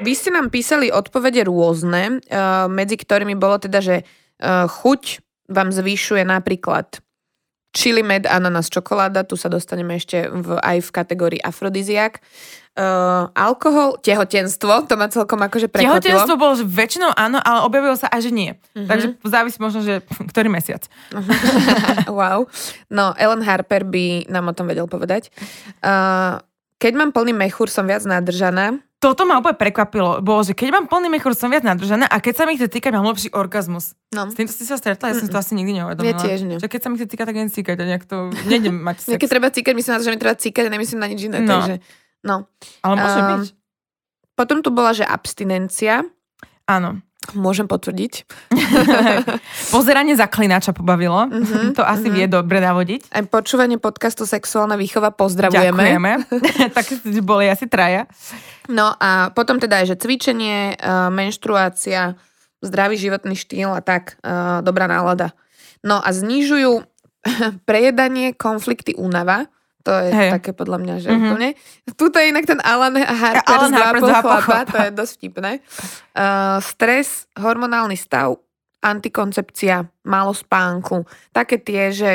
Vy 0.00 0.12
ste 0.16 0.32
nám 0.32 0.48
písali 0.48 0.88
odpovede 0.88 1.44
rôzne, 1.44 2.18
uh, 2.18 2.66
medzi 2.66 2.96
ktorými 2.96 3.36
bolo 3.36 3.60
teda, 3.60 3.78
že 3.84 3.96
uh, 4.02 4.66
chuť 4.66 5.22
vám 5.52 5.70
zvyšuje 5.70 6.24
napríklad 6.24 7.04
chili 7.70 8.02
med, 8.02 8.26
ananas, 8.26 8.66
čokoláda, 8.70 9.22
tu 9.22 9.38
sa 9.38 9.46
dostaneme 9.46 9.94
ešte 9.94 10.26
v, 10.26 10.58
aj 10.58 10.78
v 10.82 10.90
kategórii 10.90 11.40
afrodiziak. 11.42 12.18
Uh, 12.70 13.26
alkohol, 13.34 13.98
tehotenstvo, 13.98 14.86
to 14.86 14.94
ma 14.94 15.10
celkom 15.10 15.42
akože 15.42 15.66
prekvapilo. 15.66 15.98
Tehotenstvo 15.98 16.34
bolo, 16.38 16.54
že 16.54 16.64
väčšinou 16.64 17.10
áno, 17.18 17.42
ale 17.42 17.66
objavilo 17.66 17.98
sa 17.98 18.06
aj, 18.10 18.30
že 18.30 18.32
nie. 18.32 18.54
Mhm. 18.78 18.86
Takže 18.86 19.06
závisí 19.26 19.58
možno, 19.58 19.82
že 19.82 20.02
ktorý 20.30 20.48
mesiac. 20.50 20.86
wow. 22.10 22.46
No, 22.86 23.14
Ellen 23.18 23.42
Harper 23.42 23.82
by 23.86 24.30
nám 24.30 24.50
o 24.50 24.56
tom 24.56 24.70
vedel 24.70 24.86
povedať. 24.86 25.34
Uh, 25.82 26.38
keď 26.80 26.92
mám 26.96 27.10
plný 27.12 27.36
mechúr, 27.36 27.68
som 27.68 27.84
viac 27.84 28.06
nadržaná. 28.06 28.80
Toto 29.00 29.24
ma 29.24 29.40
úplne 29.40 29.56
prekvapilo. 29.56 30.20
Bolo, 30.20 30.44
že 30.44 30.52
keď 30.52 30.76
mám 30.76 30.84
plný 30.84 31.08
mechúr, 31.08 31.32
som 31.32 31.48
viac 31.48 31.64
nadržaná 31.64 32.04
a 32.04 32.20
keď 32.20 32.34
sa 32.36 32.44
mi 32.44 32.60
to 32.60 32.68
týka, 32.68 32.92
mám 32.92 33.08
lepší 33.08 33.32
orgazmus. 33.32 33.96
No. 34.12 34.28
S 34.28 34.36
týmto 34.36 34.52
si 34.52 34.68
sa 34.68 34.76
stretla? 34.76 35.08
Ja 35.08 35.16
som 35.16 35.24
si 35.24 35.32
to 35.32 35.40
asi 35.40 35.56
nikdy 35.56 35.80
neuvedomila. 35.80 36.12
Ja 36.12 36.20
tiež 36.20 36.44
nie. 36.44 36.60
Že 36.60 36.68
keď 36.68 36.80
sa 36.84 36.88
mi 36.92 36.96
to 37.00 37.08
týka, 37.08 37.24
tak 37.24 37.32
jen 37.32 37.48
cíkať 37.48 37.80
a 37.80 37.84
nejak 37.88 38.04
to... 38.04 38.28
Nejdem 38.44 38.76
mať 38.76 38.96
sex. 39.08 39.16
Keď 39.16 39.28
treba 39.32 39.48
cíkať, 39.48 39.72
myslím 39.72 39.92
na 39.96 39.98
to, 39.98 40.04
že 40.04 40.12
mi 40.12 40.20
treba 40.20 40.36
cíkať 40.36 40.64
a 40.68 40.70
nemyslím 40.70 41.00
na 41.00 41.08
nič 41.08 41.20
iné. 41.24 41.38
No. 41.40 41.64
Takže, 41.64 41.74
no. 42.28 42.36
Ale 42.84 42.94
môže 43.00 43.18
Um, 43.18 43.28
byť. 43.32 43.42
Potom 44.36 44.58
tu 44.60 44.68
bola, 44.68 44.92
že 44.92 45.08
abstinencia. 45.08 46.04
Áno. 46.68 47.00
Môžem 47.36 47.68
potvrdiť. 47.68 48.24
Pozeranie 49.76 50.16
zaklinača 50.16 50.72
pobavilo. 50.72 51.28
Mhm, 51.28 51.76
to 51.76 51.84
asi 51.84 52.08
mhm. 52.08 52.14
vie 52.16 52.26
dobre 52.26 52.58
navodiť. 52.64 53.12
Aj 53.12 53.24
počúvanie 53.28 53.76
podcastu 53.76 54.24
Sexuálna 54.24 54.80
výchova 54.80 55.12
pozdravujeme. 55.12 55.76
Ďakujeme. 55.76 56.10
tak 56.76 56.86
boli 57.20 57.52
asi 57.52 57.68
traja. 57.68 58.08
No 58.72 58.96
a 58.96 59.36
potom 59.36 59.60
teda 59.60 59.84
aj, 59.84 59.92
že 59.92 60.00
cvičenie, 60.00 60.80
uh, 60.80 61.12
menštruácia, 61.12 62.16
zdravý 62.64 62.96
životný 62.96 63.36
štýl 63.36 63.68
a 63.68 63.84
tak, 63.84 64.16
uh, 64.24 64.64
dobrá 64.64 64.88
nálada. 64.88 65.36
No 65.84 66.00
a 66.00 66.08
znižujú 66.16 66.88
prejedanie, 67.68 68.32
konflikty, 68.32 68.96
únava. 68.96 69.52
To 69.80 69.90
je 69.90 70.08
Hej. 70.10 70.30
také 70.36 70.50
podľa 70.52 70.78
mňa, 70.78 70.94
že 70.98 71.08
Mhm. 71.08 71.20
úplne. 71.24 71.48
Tuto 71.96 72.16
je 72.16 72.28
inak 72.28 72.44
ten 72.44 72.60
Alan 72.60 72.92
Harper 72.94 73.44
Alan 73.46 73.72
Harper 73.72 74.00
chlapa, 74.02 74.36
chlapa. 74.40 74.56
to 74.66 74.76
je 74.78 74.90
dosť 74.92 75.12
vtipné. 75.16 75.52
Uh, 76.12 76.60
stres, 76.60 77.08
hormonálny 77.34 77.94
stav, 77.94 78.36
antikoncepcia, 78.80 79.76
málo 80.04 80.32
spánku. 80.32 81.04
Také 81.30 81.56
tie, 81.56 81.88
že 81.90 82.10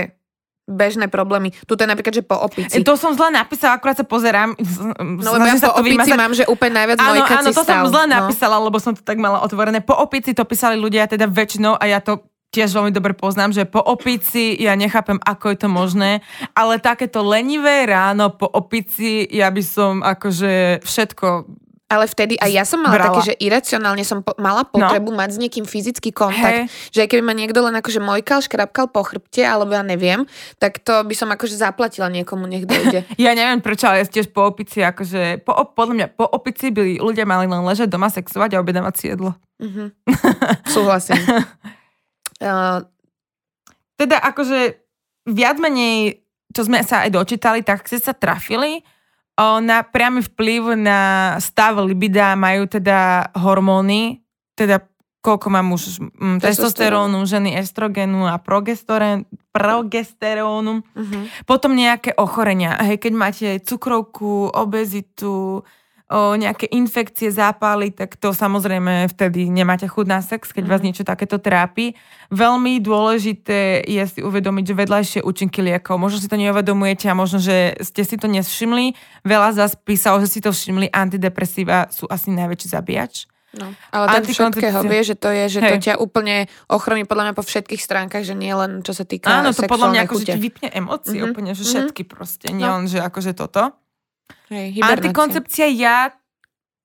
bežné 0.65 1.05
problémy. 1.07 1.53
Tuto 1.63 1.81
je 1.81 1.89
napríklad, 1.89 2.09
že 2.11 2.21
po 2.21 2.41
opici. 2.41 2.73
E, 2.73 2.81
to 2.81 2.97
som 2.97 3.13
zle 3.13 3.29
napísala, 3.29 3.77
akurát 3.77 3.93
sa 3.93 4.01
pozerám. 4.01 4.57
No 4.97 5.29
lebo 5.31 5.45
ja 5.45 5.61
po 5.61 5.77
opici 5.77 5.93
vymazať. 5.93 6.17
mám, 6.17 6.33
že 6.33 6.43
úplne 6.45 6.73
najviac 6.75 6.97
Áno, 6.97 7.21
áno, 7.21 7.49
to 7.49 7.61
stav. 7.61 7.85
som 7.85 7.93
zle 7.93 8.03
no. 8.03 8.13
napísala, 8.15 8.57
lebo 8.57 8.77
som 8.77 8.91
to 8.91 9.01
tak 9.01 9.17
mala 9.17 9.41
otvorené. 9.41 9.77
Po 9.79 9.93
opici 9.93 10.33
to 10.33 10.41
písali 10.41 10.73
ľudia 10.75 11.05
teda 11.05 11.25
väčšinou 11.27 11.77
a 11.77 11.85
ja 11.85 12.01
to 12.01 12.17
tiež 12.55 12.71
veľmi 12.71 12.95
dobre 12.95 13.11
poznám, 13.11 13.51
že 13.51 13.67
po 13.67 13.83
opici 13.83 14.55
ja 14.55 14.79
nechápem, 14.79 15.19
ako 15.19 15.51
je 15.51 15.57
to 15.59 15.67
možné, 15.67 16.23
ale 16.55 16.79
takéto 16.79 17.19
lenivé 17.19 17.83
ráno 17.83 18.31
po 18.31 18.47
opici 18.47 19.27
ja 19.27 19.51
by 19.51 19.59
som 19.59 19.99
akože 19.99 20.79
všetko 20.87 21.27
Ale 21.85 22.09
vtedy 22.09 22.33
aj 22.41 22.49
ja 22.49 22.65
som 22.65 22.81
mala 22.81 22.97
Brala. 22.97 23.21
také, 23.21 23.29
že 23.29 23.35
iracionálne 23.37 24.01
som 24.01 24.25
po, 24.25 24.33
mala 24.41 24.65
potrebu 24.65 25.13
no. 25.13 25.21
mať 25.21 25.37
s 25.37 25.37
niekým 25.37 25.69
fyzický 25.69 26.09
kontakt. 26.09 26.65
Hej. 26.65 26.97
Že 26.97 26.99
aj 27.05 27.09
keby 27.13 27.21
ma 27.21 27.37
niekto 27.37 27.61
len 27.61 27.77
akože 27.77 28.01
mojkal, 28.01 28.41
škrapkal 28.41 28.89
po 28.89 29.05
chrbte, 29.05 29.45
alebo 29.45 29.69
ja 29.77 29.85
neviem, 29.85 30.25
tak 30.57 30.81
to 30.81 31.05
by 31.05 31.13
som 31.13 31.29
akože 31.29 31.53
zaplatila 31.53 32.09
niekomu, 32.09 32.49
nech 32.49 32.65
dojde. 32.65 33.05
Ja 33.21 33.37
neviem 33.37 33.61
prečo, 33.61 33.85
ale 33.85 34.01
ja 34.01 34.09
tiež 34.09 34.33
po 34.33 34.49
opici, 34.49 34.81
akože, 34.81 35.45
po, 35.45 35.53
podľa 35.77 35.93
mňa 35.93 36.07
po 36.17 36.25
opici 36.25 36.73
by 36.73 36.97
ľudia 36.97 37.29
mali 37.29 37.45
len 37.45 37.61
ležať 37.61 37.85
doma 37.85 38.09
sexovať 38.09 38.57
a 38.57 38.61
objednávať 38.65 38.93
si 38.97 39.05
jedlo. 39.13 39.37
Mhm. 39.61 39.93
Súhlasím. 40.73 41.21
Uh, 42.39 42.83
Teda 43.95 44.19
akože 44.19 44.75
viac 45.25 45.55
menej, 45.57 46.21
čo 46.51 46.67
sme 46.67 46.83
sa 46.83 47.07
aj 47.07 47.15
dočítali, 47.15 47.63
tak 47.63 47.87
ste 47.87 47.97
sa 47.97 48.11
trafili 48.11 48.83
o, 49.35 49.59
na 49.59 49.83
priamy 49.83 50.23
vplyv 50.23 50.75
na 50.79 50.99
stav 51.43 51.79
libida 51.83 52.35
majú 52.35 52.67
teda 52.67 53.31
hormóny, 53.35 54.23
teda 54.55 54.79
koľko 55.19 55.47
má 55.49 55.65
muž, 55.65 55.97
mm, 55.97 56.37
testosterónu, 56.37 57.25
ženy 57.25 57.57
estrogenu 57.57 58.29
a 58.29 58.37
progesterónu. 58.37 59.25
uh-huh. 60.85 61.23
Potom 61.49 61.73
nejaké 61.73 62.13
ochorenia. 62.13 62.77
Hej, 62.85 63.01
keď 63.01 63.13
máte 63.17 63.47
cukrovku, 63.65 64.53
obezitu, 64.53 65.65
o 66.05 66.37
nejaké 66.37 66.69
infekcie, 66.69 67.33
zápaly, 67.33 67.89
tak 67.89 68.13
to 68.15 68.29
samozrejme 68.29 69.09
vtedy 69.09 69.49
nemáte 69.49 69.89
chuť 69.89 70.05
na 70.05 70.21
sex, 70.21 70.53
keď 70.53 70.63
vás 70.67 70.81
Mhm. 70.81 70.85
niečo 70.85 71.03
takéto 71.03 71.41
trápi. 71.41 71.97
Veľmi 72.29 72.77
dôležité 72.77 73.81
je 73.81 74.03
si 74.05 74.19
uvedomiť, 74.21 74.63
že 74.65 74.75
vedľajšie 74.75 75.19
účinky 75.21 75.61
liekov. 75.61 75.97
Možno 75.97 76.21
si 76.21 76.29
to 76.29 76.37
neuvedomujete 76.37 77.09
a 77.09 77.13
možno, 77.13 77.41
že 77.41 77.73
ste 77.81 78.01
si 78.01 78.17
to 78.17 78.27
nevšimli. 78.27 78.93
Veľa 79.23 79.53
z 79.53 79.57
vás 79.57 79.73
písalo, 79.75 80.21
že 80.21 80.29
si 80.29 80.39
to 80.39 80.53
všimli. 80.53 80.89
Antidepresíva 80.89 81.89
sú 81.89 82.05
asi 82.05 82.29
najväčší 82.29 82.67
zabíjač. 82.69 83.25
no. 83.55 83.71
Ale 83.87 84.19
ten 84.19 84.27
všetkého 84.27 84.83
vie, 84.83 84.99
že 84.99 85.15
to 85.15 85.31
je, 85.31 85.47
že 85.47 85.59
to 85.63 85.75
Hej. 85.79 85.83
ťa 85.87 85.93
úplne 85.97 86.43
ochromí 86.67 87.07
podľa 87.07 87.31
mňa 87.31 87.33
po 87.33 87.41
všetkých 87.41 87.79
stránkach, 87.79 88.21
že 88.21 88.35
nie 88.35 88.51
len 88.51 88.83
čo 88.83 88.91
sa 88.91 89.07
týka 89.07 89.31
Áno, 89.31 89.55
to 89.55 89.63
podľa 89.63 89.95
mňa 89.95 90.01
ako, 90.03 90.15
že 90.19 90.25
ti 90.27 90.39
vypne 90.43 90.67
emócie 90.69 91.17
Mhm. 91.17 91.27
úplne, 91.31 91.51
že 91.55 91.63
Mhm. 91.63 91.69
všetky 91.71 92.03
proste. 92.03 92.51
Nie 92.51 92.67
No. 92.67 92.75
len, 92.77 92.85
že 92.85 92.99
akože 92.99 93.31
toto. 93.31 93.71
Hej, 94.47 94.77
hibernácia. 94.77 94.95
Antikoncepcia 95.01 95.65
ja 95.67 96.13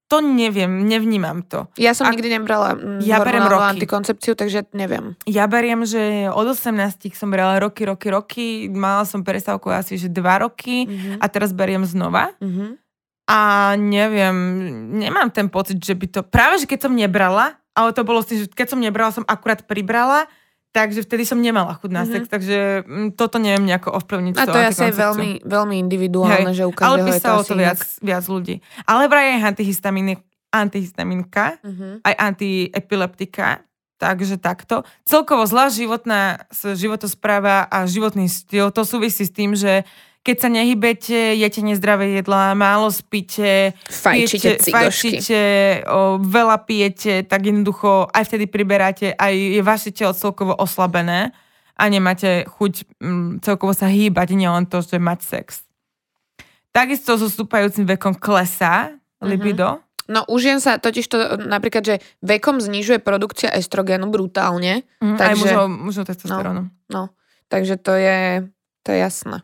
to 0.07 0.19
neviem, 0.19 0.91
nevnímam 0.91 1.47
to. 1.47 1.71
Ja 1.79 1.95
som 1.95 2.11
Ak- 2.11 2.19
nikdy 2.19 2.35
nebrala 2.35 2.75
mm, 2.75 2.99
Ja 3.01 3.23
berem 3.23 3.47
roky. 3.47 3.79
antikoncepciu, 3.79 4.35
takže 4.35 4.67
neviem. 4.73 5.15
Ja 5.23 5.47
beriem, 5.47 5.87
že 5.87 6.27
od 6.29 6.51
18 6.51 6.75
som 7.15 7.31
brala 7.31 7.63
roky, 7.63 7.87
roky, 7.87 8.11
roky. 8.11 8.47
Mala 8.67 9.07
som 9.07 9.23
prestávku 9.23 9.71
asi, 9.71 9.95
že 9.95 10.09
2 10.09 10.19
roky 10.41 10.91
Mhm. 10.91 11.23
a 11.23 11.27
teraz 11.27 11.55
beriem 11.55 11.87
znova. 11.87 12.35
Mhm. 12.43 12.75
A 13.31 13.39
neviem, 13.79 14.35
nemám 14.99 15.31
ten 15.31 15.47
pocit, 15.47 15.79
že 15.79 15.95
by 15.95 16.07
to... 16.09 16.21
Práve, 16.25 16.59
že 16.59 16.67
keď 16.67 16.91
som 16.91 16.93
nebrala, 16.93 17.55
ale 17.71 17.95
to 17.95 18.03
bolo 18.03 18.19
s 18.19 18.27
tým, 18.27 18.43
že 18.43 18.51
keď 18.51 18.67
som 18.67 18.83
nebrala, 18.83 19.15
som 19.15 19.23
akurát 19.23 19.63
pribrala, 19.63 20.27
takže 20.71 21.03
vtedy 21.03 21.23
som 21.25 21.39
nemala 21.39 21.75
chuť 21.75 21.91
na 21.91 22.07
sex, 22.07 22.27
takže 22.27 22.83
mm, 22.83 23.09
toto 23.15 23.37
neviem 23.37 23.67
nejako 23.67 23.91
ovplyvniť. 23.99 24.35
A 24.35 24.45
to 24.47 24.55
je 24.57 24.67
asi 24.71 24.87
veľmi, 24.89 25.31
veľmi 25.43 25.77
individuálne, 25.79 26.55
že 26.55 26.63
u 26.63 26.71
Ale 26.71 26.77
každého 26.77 27.03
to 27.03 27.11
písalo 27.11 27.39
asi 27.39 27.49
to 27.49 27.55
viac, 27.55 27.79
inak. 27.79 28.01
viac 28.01 28.25
ľudí. 28.27 28.55
Ale 28.85 29.03
vraj 29.07 29.27
aj 29.35 29.43
antihistamíny, 29.51 30.13
antihistaminka, 30.51 31.45
Mhm. 31.63 31.87
aj 32.03 32.15
antiepileptika, 32.75 33.47
takže 33.97 34.37
takto. 34.37 34.83
Celkovo 35.05 35.45
zlá 35.45 35.69
životná 35.69 36.47
životospráva 36.55 37.67
a 37.67 37.85
životný 37.85 38.27
styl, 38.27 38.71
to 38.71 38.83
súvisí 38.83 39.27
s 39.27 39.33
tým, 39.33 39.53
že 39.53 39.85
keď 40.21 40.37
sa 40.37 40.49
nehybete, 40.53 41.33
jete 41.33 41.61
nezdravé 41.65 42.21
jedlá, 42.21 42.53
málo 42.53 42.93
spíte, 42.93 43.73
Fajčite 43.89 44.61
pijete- 44.61 44.73
fajčíte, 44.73 45.41
o, 45.89 46.21
veľa 46.21 46.61
pijete, 46.69 47.25
tak 47.25 47.49
jednoducho 47.49 48.05
aj 48.13 48.29
vtedy 48.29 48.45
priberáte, 48.45 49.17
aj 49.17 49.33
je 49.33 49.63
vaše 49.65 49.91
telo 49.97 50.13
celkovo 50.13 50.53
oslabené 50.53 51.33
a 51.81 51.83
nemáte 51.89 52.45
chuť 52.45 53.01
mm, 53.01 53.31
celkovo 53.41 53.73
sa 53.73 53.89
hýbať, 53.89 54.37
nielen 54.37 54.69
to, 54.69 54.85
že 54.85 55.01
mať 55.01 55.21
sex. 55.25 55.65
Takisto 56.71 57.17
so 57.17 57.27
stúpajúcim 57.27 57.89
vekom 57.89 58.13
klesá 58.15 58.93
libido. 59.25 59.81
No 60.07 60.27
u 60.29 60.37
žien 60.37 60.61
sa 60.61 60.77
totiž 60.77 61.07
to 61.07 61.19
napríklad, 61.39 61.83
že 61.87 61.95
vekom 62.21 62.61
znižuje 62.61 63.01
produkcia 63.01 63.49
estrogénu 63.57 64.11
brutálne. 64.13 64.85
Mm, 65.01 65.17
aj 65.17 65.19
Takže- 65.19 65.41
mužov, 65.41 65.65
mužov 65.71 66.05
testosterónu. 66.13 66.63
No, 66.93 67.15
takže 67.49 67.81
to 67.81 67.97
je, 67.97 68.45
to 68.85 68.93
je 68.93 68.99
jasné. 69.01 69.41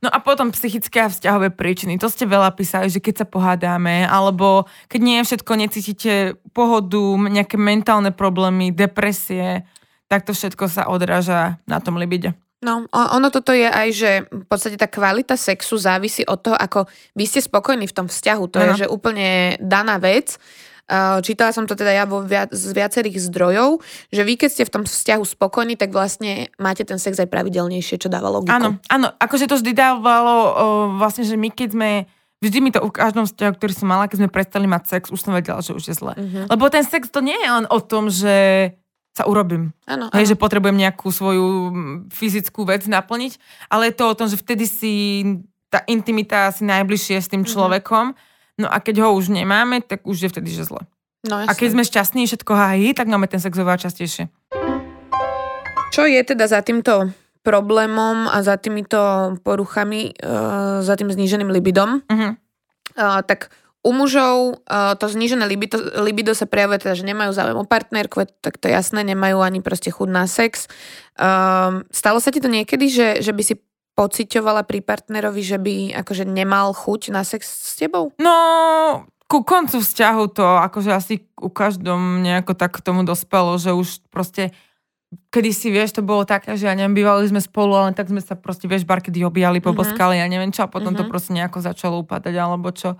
No 0.00 0.08
a 0.08 0.16
potom 0.24 0.48
psychické 0.48 1.04
a 1.04 1.12
vzťahové 1.12 1.52
príčiny. 1.52 2.00
To 2.00 2.08
ste 2.08 2.24
veľa 2.24 2.56
písali, 2.56 2.88
že 2.88 3.04
keď 3.04 3.24
sa 3.24 3.26
pohádame, 3.28 4.08
alebo 4.08 4.64
keď 4.88 5.00
nie 5.04 5.16
je 5.20 5.26
všetko, 5.28 5.52
necítite 5.60 6.12
pohodu, 6.56 7.20
nejaké 7.28 7.60
mentálne 7.60 8.08
problémy, 8.08 8.72
depresie, 8.72 9.68
tak 10.08 10.24
to 10.24 10.32
všetko 10.32 10.64
sa 10.72 10.88
odráža 10.88 11.60
na 11.68 11.84
tom 11.84 12.00
libide. 12.00 12.32
No, 12.60 12.84
ono 12.92 13.32
toto 13.32 13.56
je 13.56 13.64
aj, 13.64 13.88
že 13.92 14.10
v 14.28 14.44
podstate 14.44 14.76
tá 14.76 14.84
kvalita 14.84 15.32
sexu 15.32 15.80
závisí 15.80 16.28
od 16.28 16.44
toho, 16.44 16.56
ako 16.60 16.84
vy 17.16 17.24
ste 17.24 17.40
spokojní 17.40 17.88
v 17.88 17.96
tom 17.96 18.04
vzťahu. 18.04 18.44
To 18.52 18.56
Áno. 18.60 18.66
je, 18.68 18.84
že 18.84 18.92
úplne 18.92 19.56
daná 19.64 19.96
vec. 19.96 20.36
Čítala 21.22 21.54
som 21.54 21.70
to 21.70 21.78
teda 21.78 21.94
ja 21.94 22.04
vo 22.04 22.18
viac, 22.20 22.50
z 22.50 22.74
viacerých 22.74 23.22
zdrojov, 23.30 23.78
že 24.10 24.26
vy 24.26 24.34
keď 24.34 24.48
ste 24.50 24.64
v 24.66 24.72
tom 24.74 24.82
vzťahu 24.82 25.22
spokojní, 25.22 25.78
tak 25.78 25.94
vlastne 25.94 26.50
máte 26.58 26.82
ten 26.82 26.98
sex 26.98 27.14
aj 27.16 27.30
pravidelnejšie, 27.30 27.96
čo 27.96 28.10
dáva 28.10 28.26
logiku. 28.26 28.50
Áno, 28.50 28.68
áno, 28.90 29.06
akože 29.14 29.46
to 29.46 29.54
vždy 29.54 29.70
dávalo 29.70 30.34
o, 30.34 30.48
vlastne, 30.98 31.22
že 31.22 31.38
my 31.38 31.46
keď 31.48 31.68
sme, 31.78 31.90
vždy 32.42 32.58
mi 32.58 32.70
to 32.74 32.82
v 32.82 32.90
každom 32.90 33.22
vzťahu, 33.22 33.52
ktorý 33.54 33.72
som 33.72 33.86
mala, 33.86 34.10
keď 34.10 34.26
sme 34.26 34.34
prestali 34.34 34.66
mať 34.66 34.82
sex, 34.90 35.02
už 35.14 35.20
som 35.22 35.30
vedela, 35.30 35.62
že 35.62 35.78
už 35.78 35.84
je 35.86 35.94
zle. 35.94 36.18
Mhm. 36.18 36.50
Lebo 36.50 36.66
ten 36.66 36.82
sex 36.82 37.06
to 37.06 37.22
nie 37.22 37.38
je 37.38 37.48
len 37.48 37.70
o 37.70 37.78
tom, 37.78 38.10
že 38.10 38.74
sa 39.10 39.26
urobím. 39.26 39.74
Hej, 39.86 39.94
áno. 39.94 40.06
že 40.10 40.34
potrebujem 40.34 40.78
nejakú 40.78 41.10
svoju 41.10 41.46
fyzickú 42.10 42.62
vec 42.62 42.86
naplniť, 42.86 43.38
ale 43.66 43.90
je 43.90 43.94
to 43.94 44.04
o 44.06 44.14
tom, 44.14 44.26
že 44.30 44.38
vtedy 44.38 44.70
si 44.70 44.92
tá 45.66 45.82
intimita 45.86 46.50
asi 46.50 46.66
najbližšie 46.66 47.16
s 47.18 47.30
tým 47.30 47.42
Mhm. 47.42 47.50
človekom, 47.50 48.06
no 48.60 48.68
a 48.68 48.78
keď 48.84 49.08
ho 49.08 49.16
už 49.16 49.32
nemáme, 49.32 49.80
tak 49.80 50.04
už 50.04 50.28
je 50.28 50.28
vtedy, 50.28 50.52
že 50.52 50.68
zle. 50.68 50.84
no, 51.24 51.40
A 51.40 51.52
keď 51.56 51.68
sme 51.72 51.82
šťastní, 51.88 52.28
všetko 52.28 52.52
hájí, 52.52 52.92
tak 52.92 53.08
máme 53.08 53.24
ten 53.26 53.40
sex 53.40 53.56
oveľa 53.56 53.88
častejšie. 53.88 54.28
Čo 55.90 56.06
je 56.06 56.20
teda 56.22 56.46
za 56.46 56.60
týmto 56.62 57.10
problémom 57.40 58.28
a 58.28 58.44
za 58.44 58.60
týmito 58.60 59.00
poruchami, 59.40 60.12
uh, 60.20 60.84
za 60.84 60.94
tým 60.94 61.08
zníženým 61.08 61.48
libidom? 61.48 62.04
Mhm. 62.06 62.36
Uh, 63.00 63.22
tak 63.24 63.48
u 63.80 63.96
mužov 63.96 64.60
uh, 64.68 64.92
to 65.00 65.08
znížené 65.08 65.48
libido, 65.48 65.80
libido 66.04 66.36
sa 66.36 66.44
prejavuje 66.44 66.84
teda, 66.84 67.00
že 67.00 67.08
nemajú 67.08 67.32
záujem 67.32 67.56
o 67.56 67.64
partnerku, 67.64 68.28
tak 68.44 68.60
to 68.60 68.68
je 68.68 68.76
jasné, 68.76 69.00
nemajú 69.08 69.40
ani 69.40 69.64
proste 69.64 69.88
chuť 69.88 70.08
na 70.12 70.28
sex. 70.28 70.68
Um, 71.16 71.88
stalo 71.88 72.20
sa 72.20 72.28
ti 72.28 72.44
to 72.44 72.52
niekedy, 72.52 72.92
že, 72.92 73.08
že 73.24 73.32
by 73.32 73.40
si 73.40 73.56
pociťovala 74.00 74.64
pri 74.64 74.80
partnerovi, 74.80 75.44
že 75.44 75.60
by 75.60 75.74
akože 76.00 76.24
nemal 76.24 76.72
chuť 76.72 77.12
na 77.12 77.20
sex 77.20 77.44
s 77.44 77.76
tebou? 77.76 78.16
No, 78.16 79.04
ku 79.28 79.44
koncu 79.44 79.76
vzťahu 79.76 80.24
to 80.32 80.42
akože 80.42 80.90
asi 80.96 81.28
u 81.36 81.52
každom 81.52 82.24
nejako 82.24 82.56
tak 82.56 82.80
k 82.80 82.84
tomu 82.84 83.04
dospelo, 83.04 83.60
že 83.60 83.76
už 83.76 84.00
proste 84.08 84.56
kedy 85.28 85.50
si, 85.50 85.68
vieš, 85.74 85.98
to 85.98 86.02
bolo 86.06 86.22
také, 86.22 86.54
že 86.54 86.70
ja 86.70 86.74
neviem, 86.74 87.02
bývali 87.02 87.26
sme 87.26 87.42
spolu, 87.42 87.74
ale 87.74 87.98
tak 87.98 88.08
sme 88.08 88.22
sa 88.22 88.38
proste, 88.38 88.70
vieš, 88.70 88.86
bar 88.86 89.02
kedy 89.02 89.26
objali, 89.26 89.58
poboskali, 89.58 90.16
mm-hmm. 90.16 90.30
ja 90.30 90.32
neviem 90.32 90.54
čo, 90.54 90.62
a 90.64 90.70
potom 90.70 90.94
mm-hmm. 90.94 91.06
to 91.06 91.10
proste 91.10 91.34
nejako 91.34 91.58
začalo 91.60 91.98
upadať, 92.06 92.34
alebo 92.38 92.70
čo. 92.70 92.94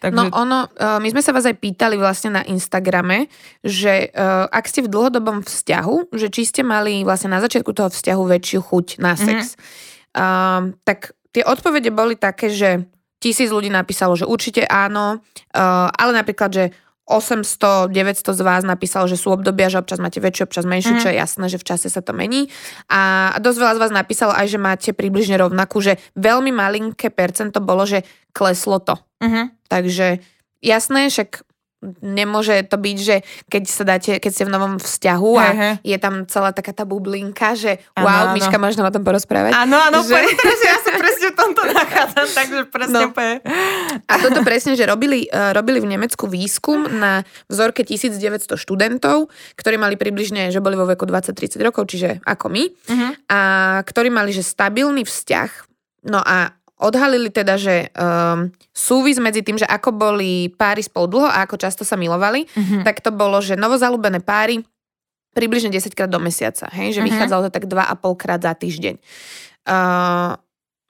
Takže... 0.00 0.16
No 0.16 0.28
ono, 0.32 0.68
uh, 0.68 1.00
my 1.00 1.08
sme 1.12 1.24
sa 1.24 1.32
vás 1.32 1.48
aj 1.48 1.56
pýtali 1.56 1.96
vlastne 1.96 2.40
na 2.40 2.42
Instagrame, 2.44 3.32
že 3.64 4.12
uh, 4.12 4.48
ak 4.52 4.68
ste 4.68 4.84
v 4.84 4.92
dlhodobom 4.92 5.44
vzťahu, 5.44 6.12
že 6.12 6.28
či 6.28 6.48
ste 6.48 6.60
mali 6.60 7.04
vlastne 7.04 7.32
na 7.32 7.40
začiatku 7.40 7.72
toho 7.72 7.88
vzťahu 7.88 8.22
väčšiu 8.36 8.60
chuť 8.60 8.86
na 9.00 9.16
mhm. 9.16 9.20
sex. 9.20 9.40
Mm-hmm. 9.56 9.94
Uh, 10.16 10.72
tak 10.88 11.12
tie 11.36 11.44
odpovede 11.44 11.92
boli 11.92 12.16
také, 12.16 12.48
že 12.48 12.88
tisíc 13.20 13.52
ľudí 13.52 13.68
napísalo, 13.68 14.16
že 14.16 14.24
určite 14.24 14.64
áno, 14.64 15.20
uh, 15.20 15.88
ale 15.92 16.16
napríklad, 16.16 16.50
že 16.50 16.64
800, 17.06 17.94
900 17.94 18.34
z 18.34 18.42
vás 18.42 18.66
napísalo, 18.66 19.06
že 19.06 19.14
sú 19.14 19.30
obdobia, 19.30 19.70
že 19.70 19.78
občas 19.78 20.02
máte 20.02 20.18
väčšiu, 20.18 20.50
občas 20.50 20.66
menšiu, 20.66 20.98
mm. 20.98 21.00
čo 21.06 21.08
je 21.14 21.16
jasné, 21.22 21.46
že 21.46 21.62
v 21.62 21.66
čase 21.70 21.86
sa 21.86 22.02
to 22.02 22.10
mení. 22.10 22.50
A 22.90 23.30
dosť 23.38 23.58
veľa 23.62 23.74
z 23.78 23.82
vás 23.86 23.92
napísalo 23.94 24.34
aj, 24.34 24.46
že 24.50 24.58
máte 24.58 24.90
približne 24.90 25.38
rovnakú, 25.38 25.78
že 25.78 26.02
veľmi 26.18 26.50
malinké 26.50 27.14
percento 27.14 27.62
bolo, 27.62 27.86
že 27.86 28.02
kleslo 28.34 28.82
to. 28.82 28.98
Mm-hmm. 29.22 29.70
Takže 29.70 30.18
jasné, 30.66 31.00
však 31.06 31.45
nemôže 32.02 32.62
to 32.66 32.76
byť, 32.76 32.96
že 32.98 33.16
keď 33.46 33.62
sa 33.66 33.84
dáte, 33.86 34.10
keď 34.18 34.30
ste 34.32 34.44
v 34.48 34.52
novom 34.52 34.74
vzťahu 34.80 35.32
a 35.38 35.46
hey. 35.52 35.74
je 35.82 35.98
tam 36.00 36.26
celá 36.26 36.50
taká 36.50 36.74
tá 36.74 36.82
bublinka, 36.82 37.54
že 37.54 37.82
ano, 37.94 38.06
wow, 38.06 38.22
ano. 38.30 38.34
Miška, 38.34 38.56
možno 38.58 38.82
o 38.86 38.92
tom 38.92 39.06
porozprávať. 39.06 39.54
Áno, 39.54 39.76
áno, 39.78 40.02
že... 40.02 40.14
teraz 40.14 40.60
ja 40.60 40.76
sa 40.82 40.92
presne 40.98 41.26
v 41.32 41.36
tomto 41.36 41.62
nachádzam, 41.70 42.26
takže 42.32 42.60
presne 42.68 43.04
no. 43.06 43.10
A 44.06 44.14
toto 44.18 44.40
presne, 44.42 44.74
že 44.74 44.84
robili, 44.86 45.30
uh, 45.30 45.54
robili 45.54 45.78
v 45.78 45.88
Nemecku 45.94 46.26
výskum 46.26 46.86
na 46.86 47.22
vzorke 47.46 47.86
1900 47.86 48.58
študentov, 48.58 49.30
ktorí 49.54 49.76
mali 49.78 49.94
približne, 49.94 50.50
že 50.50 50.58
boli 50.58 50.74
vo 50.74 50.88
veku 50.88 51.06
20-30 51.06 51.62
rokov, 51.62 51.88
čiže 51.90 52.20
ako 52.26 52.46
my, 52.50 52.64
uh-huh. 52.66 53.10
a 53.30 53.38
ktorí 53.86 54.08
mali, 54.10 54.34
že 54.34 54.42
stabilný 54.42 55.06
vzťah, 55.06 55.50
no 56.10 56.20
a 56.22 56.56
odhalili 56.76 57.32
teda, 57.32 57.56
že 57.56 57.88
um, 57.96 58.52
súvis 58.76 59.16
medzi 59.16 59.40
tým, 59.40 59.56
že 59.56 59.64
ako 59.64 59.96
boli 59.96 60.52
páry 60.52 60.84
spolu 60.84 61.08
dlho 61.08 61.28
a 61.28 61.44
ako 61.48 61.56
často 61.56 61.82
sa 61.88 61.96
milovali, 61.96 62.44
mm-hmm. 62.44 62.84
tak 62.84 63.00
to 63.00 63.08
bolo, 63.12 63.40
že 63.40 63.56
novozalúbené 63.56 64.20
páry 64.20 64.60
približne 65.32 65.72
10 65.72 65.92
krát 65.92 66.08
do 66.08 66.20
mesiaca, 66.20 66.68
hej? 66.72 66.96
že 66.96 67.00
mm-hmm. 67.00 67.12
vychádzalo 67.12 67.42
to 67.48 67.50
tak 67.52 67.64
2,5 67.68 68.20
krát 68.20 68.40
za 68.40 68.52
týždeň. 68.56 68.94
Uh, 69.66 70.36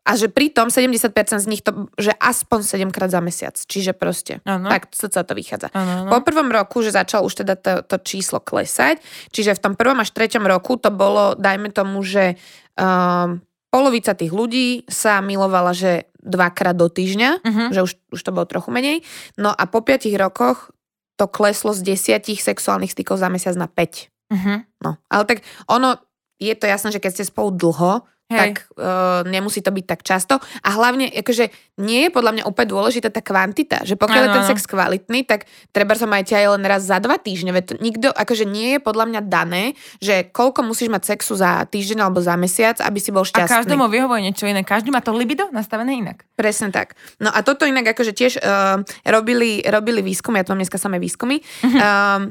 a 0.07 0.15
že 0.15 0.31
pritom 0.31 0.71
70% 0.71 1.03
z 1.43 1.51
nich 1.51 1.67
to, 1.67 1.91
že 1.99 2.15
aspoň 2.15 2.63
7 2.63 2.95
krát 2.95 3.11
za 3.11 3.19
mesiac. 3.19 3.59
Čiže 3.59 3.91
proste. 3.91 4.39
Ano. 4.47 4.71
Tak 4.71 4.95
sa 4.95 5.27
to 5.27 5.35
vychádza. 5.35 5.75
Ano, 5.75 6.07
ano. 6.07 6.11
Po 6.15 6.23
prvom 6.23 6.47
roku, 6.47 6.79
že 6.79 6.95
začal 6.95 7.27
už 7.27 7.43
teda 7.43 7.59
to, 7.59 7.83
to 7.83 7.99
číslo 8.07 8.39
klesať, 8.39 9.03
čiže 9.35 9.59
v 9.59 9.63
tom 9.67 9.75
prvom 9.75 9.99
až 9.99 10.15
treťom 10.15 10.47
roku 10.47 10.79
to 10.79 10.95
bolo, 10.95 11.35
dajme 11.35 11.75
tomu, 11.75 12.07
že 12.07 12.39
um, 12.79 13.43
polovica 13.77 14.17
tých 14.17 14.33
ľudí 14.33 14.89
sa 14.89 15.21
milovala, 15.21 15.77
že 15.77 16.09
dvakrát 16.25 16.73
do 16.73 16.89
týždňa, 16.89 17.45
uh-huh. 17.45 17.69
že 17.77 17.81
už, 17.85 17.93
už 18.09 18.21
to 18.25 18.33
bolo 18.33 18.49
trochu 18.49 18.73
menej. 18.73 19.05
No 19.37 19.53
a 19.53 19.69
po 19.69 19.85
piatich 19.85 20.17
rokoch 20.17 20.73
to 21.21 21.29
kleslo 21.29 21.77
z 21.77 21.85
desiatich 21.85 22.41
sexuálnych 22.41 22.97
stykov 22.97 23.21
za 23.21 23.29
mesiac 23.29 23.53
na 23.53 23.69
5. 23.69 23.77
Uh-huh. 23.77 24.33
Mhm. 24.33 24.55
No, 24.81 24.97
ale 25.13 25.23
tak 25.29 25.45
ono, 25.69 26.01
je 26.41 26.57
to 26.57 26.65
jasné, 26.65 26.89
že 26.97 27.05
keď 27.05 27.21
ste 27.21 27.25
spolu 27.29 27.53
dlho, 27.53 28.09
Hej. 28.27 28.39
tak 28.43 28.55
uh, 28.75 29.23
nemusí 29.23 29.63
to 29.63 29.71
byť 29.71 29.87
tak 29.87 30.01
často. 30.03 30.43
A 30.67 30.69
hlavne, 30.75 31.07
akože 31.15 31.47
nie 31.79 32.07
je 32.07 32.11
podľa 32.11 32.33
mňa 32.35 32.45
úplne 32.51 32.69
dôležitá 32.75 33.15
tá 33.15 33.23
kvantita, 33.23 33.87
že 33.87 33.95
pokiaľ 33.95 34.19
ano. 34.19 34.27
je 34.27 34.37
ten 34.43 34.47
sex 34.51 34.67
kvalitný, 34.67 35.23
tak 35.23 35.47
treba 35.71 35.95
sa 35.95 36.11
majte 36.11 36.35
aj 36.35 36.59
len 36.59 36.67
raz 36.67 36.83
za 36.91 36.99
dva 36.99 37.23
týždne. 37.23 37.55
Veď 37.55 37.79
nikto, 37.79 38.11
akože 38.11 38.43
nie 38.43 38.77
je 38.77 38.81
podľa 38.83 39.07
mňa 39.15 39.21
dané, 39.31 39.79
že 40.03 40.27
koľko 40.27 40.67
musíš 40.67 40.91
mať 40.91 41.15
sexu 41.15 41.39
za 41.39 41.71
týždeň 41.71 42.03
alebo 42.03 42.19
za 42.19 42.35
mesiac, 42.35 42.83
aby 42.83 42.99
si 42.99 43.15
bol 43.15 43.23
šťastný. 43.23 43.47
A 43.47 43.57
každému 43.63 43.87
vyhovuje 43.87 44.21
niečo 44.27 44.51
iné. 44.51 44.67
Každý 44.67 44.91
má 44.91 44.99
to 44.99 45.15
libido 45.15 45.47
nastavené 45.55 45.95
inak. 45.95 46.27
Presne 46.35 46.75
tak. 46.75 46.99
No 47.23 47.31
a 47.31 47.47
toto 47.47 47.63
inak 47.63 47.95
akože 47.95 48.11
tiež 48.11 48.43
uh, 48.43 48.83
robili, 49.07 49.63
robili 49.63 50.03
výskumy, 50.03 50.43
ja 50.43 50.45
tu 50.47 50.51
mám 50.51 50.67
dneska 50.67 50.83
samé 50.83 50.99
výskumy, 50.99 51.39
uh, 51.63 52.27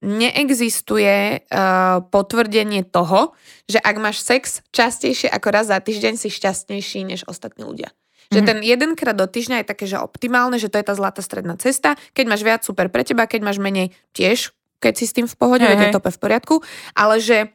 neexistuje 0.00 1.44
uh, 1.44 2.00
potvrdenie 2.08 2.88
toho, 2.88 3.36
že 3.68 3.76
ak 3.76 3.96
máš 4.00 4.24
sex 4.24 4.64
častejšie 4.72 5.28
ako 5.28 5.48
raz 5.52 5.68
za 5.68 5.76
týždeň, 5.76 6.16
si 6.16 6.32
šťastnejší 6.32 7.04
než 7.04 7.28
ostatní 7.28 7.68
ľudia. 7.68 7.92
Mm-hmm. 7.92 8.32
Že 8.32 8.40
mhm. 8.40 8.48
ten 8.48 8.58
jedenkrát 8.64 9.16
do 9.16 9.28
týždňa 9.28 9.56
je 9.62 9.66
také, 9.68 9.84
že 9.84 10.00
optimálne, 10.00 10.56
že 10.56 10.72
to 10.72 10.80
je 10.80 10.86
tá 10.88 10.94
zlatá 10.96 11.20
stredná 11.20 11.60
cesta. 11.60 12.00
Keď 12.16 12.24
máš 12.24 12.42
viac, 12.46 12.64
super 12.64 12.88
pre 12.88 13.04
teba, 13.04 13.28
keď 13.28 13.44
máš 13.44 13.60
menej, 13.60 13.92
tiež, 14.16 14.56
keď 14.80 14.92
si 14.96 15.04
s 15.04 15.12
tým 15.12 15.28
v 15.28 15.36
pohode, 15.36 15.66
hey, 15.68 15.76
je 15.76 15.92
to 15.92 16.00
v 16.00 16.20
poriadku. 16.20 16.64
Ale 16.96 17.20
že 17.20 17.52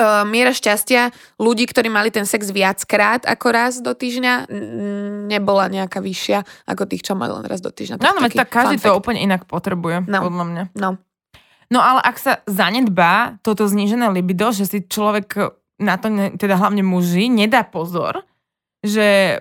uh, 0.00 0.24
miera 0.24 0.56
šťastia 0.56 1.12
ľudí, 1.36 1.68
ktorí 1.68 1.92
mali 1.92 2.08
ten 2.08 2.24
sex 2.24 2.48
viackrát 2.48 3.28
ako 3.28 3.46
raz 3.52 3.84
do 3.84 3.92
týždňa, 3.92 4.48
nebola 5.28 5.68
nejaká 5.68 6.00
vyššia 6.00 6.46
ako 6.64 6.88
tých, 6.88 7.04
čo 7.04 7.12
mali 7.12 7.36
len 7.36 7.44
raz 7.44 7.60
do 7.60 7.68
týždňa. 7.68 8.00
No, 8.00 8.16
no, 8.16 8.32
tak 8.32 8.48
každý 8.48 8.80
to 8.80 8.96
úplne 8.96 9.20
inak 9.20 9.44
potrebuje, 9.44 10.08
no. 10.08 10.24
podľa 10.24 10.44
mňa. 10.48 10.64
No. 10.78 10.96
No 11.70 11.78
ale 11.78 12.02
ak 12.02 12.16
sa 12.18 12.32
zanedbá 12.50 13.38
toto 13.46 13.70
znížené 13.70 14.10
libido, 14.10 14.50
že 14.50 14.66
si 14.66 14.82
človek 14.82 15.54
na 15.78 15.96
to, 15.96 16.10
teda 16.34 16.58
hlavne 16.58 16.82
muži, 16.82 17.30
nedá 17.30 17.62
pozor, 17.62 18.26
že 18.82 19.40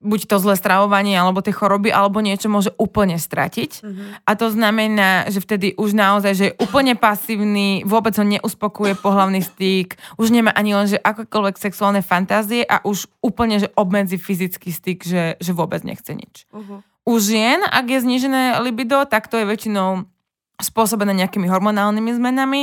buď 0.00 0.20
to 0.32 0.36
zlé 0.40 0.56
stravovanie, 0.56 1.12
alebo 1.12 1.44
tie 1.44 1.52
choroby, 1.52 1.92
alebo 1.92 2.24
niečo 2.24 2.48
môže 2.48 2.72
úplne 2.80 3.20
stratiť. 3.20 3.84
Mm-hmm. 3.84 4.08
A 4.24 4.30
to 4.32 4.48
znamená, 4.48 5.28
že 5.28 5.44
vtedy 5.44 5.76
už 5.76 5.92
naozaj, 5.92 6.32
že 6.32 6.44
je 6.50 6.56
úplne 6.56 6.96
pasívny, 6.96 7.84
vôbec 7.84 8.16
ho 8.16 8.24
neuspokuje 8.24 8.96
pohlavný 8.96 9.44
styk, 9.44 10.00
už 10.16 10.32
nemá 10.32 10.56
ani 10.56 10.72
len, 10.72 10.88
že 10.88 10.96
akokoľvek 10.96 11.60
sexuálne 11.60 12.00
fantázie 12.00 12.64
a 12.64 12.80
už 12.80 13.12
úplne, 13.20 13.60
že 13.60 13.68
obmedzi 13.76 14.16
fyzický 14.16 14.72
styk, 14.72 15.04
že, 15.04 15.24
že 15.36 15.52
vôbec 15.52 15.84
nechce 15.84 16.16
nič. 16.16 16.48
Uh-huh. 16.48 16.80
U 17.04 17.12
žien, 17.20 17.60
ak 17.60 17.84
je 17.92 18.00
znížené 18.00 18.56
libido, 18.64 19.04
tak 19.04 19.28
to 19.28 19.36
je 19.36 19.44
väčšinou 19.44 20.08
spôsobené 20.62 21.16
nejakými 21.16 21.48
hormonálnymi 21.48 22.16
zmenami 22.16 22.62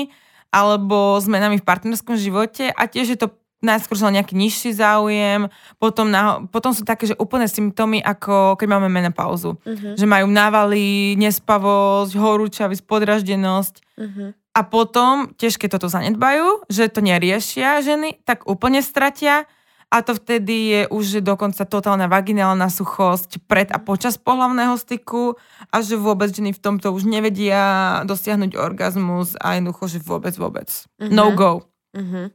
alebo 0.54 1.20
zmenami 1.20 1.60
v 1.60 1.68
partnerskom 1.68 2.16
živote 2.16 2.72
a 2.72 2.82
tiež 2.88 3.14
je 3.14 3.20
to 3.20 3.28
najskôr 3.58 3.98
sa 3.98 4.14
nejaký 4.14 4.38
nižší 4.38 4.78
záujem, 4.78 5.50
potom, 5.82 6.14
na, 6.14 6.46
potom 6.54 6.72
sú 6.78 6.86
také, 6.86 7.10
že 7.10 7.18
úplné 7.18 7.50
symptómy, 7.50 8.06
ako 8.06 8.54
keď 8.54 8.68
máme 8.70 8.90
menopauzu. 8.90 9.58
Uh-huh. 9.58 9.98
Že 9.98 10.06
majú 10.06 10.30
návaly, 10.30 11.18
nespavosť, 11.18 12.14
horúčavosť, 12.14 12.86
podraždenosť. 12.86 13.76
Uh-huh. 13.98 14.30
A 14.54 14.60
potom, 14.62 15.34
tiež 15.38 15.58
keď 15.58 15.78
toto 15.78 15.90
zanedbajú, 15.90 16.70
že 16.70 16.90
to 16.90 17.02
neriešia 17.02 17.82
ženy, 17.82 18.22
tak 18.26 18.46
úplne 18.46 18.82
stratia 18.86 19.50
a 19.88 20.04
to 20.04 20.20
vtedy 20.20 20.56
je 20.68 20.82
už 20.92 21.24
dokonca 21.24 21.64
totálna 21.64 22.12
vaginálna 22.12 22.68
suchosť 22.68 23.40
pred 23.48 23.72
a 23.72 23.80
počas 23.80 24.20
pohlavného 24.20 24.76
styku 24.76 25.40
a 25.72 25.80
že 25.80 25.96
vôbec 25.96 26.28
ženy 26.36 26.52
v 26.52 26.60
tomto 26.60 26.92
už 26.92 27.08
nevedia 27.08 28.04
dosiahnuť 28.04 28.60
orgazmus 28.60 29.40
a 29.40 29.56
jednoducho, 29.56 29.88
že 29.88 30.00
vôbec, 30.04 30.36
vôbec. 30.36 30.68
Mm-hmm. 31.00 31.16
No 31.16 31.32
go. 31.32 31.52
Mm-hmm. 31.96 32.26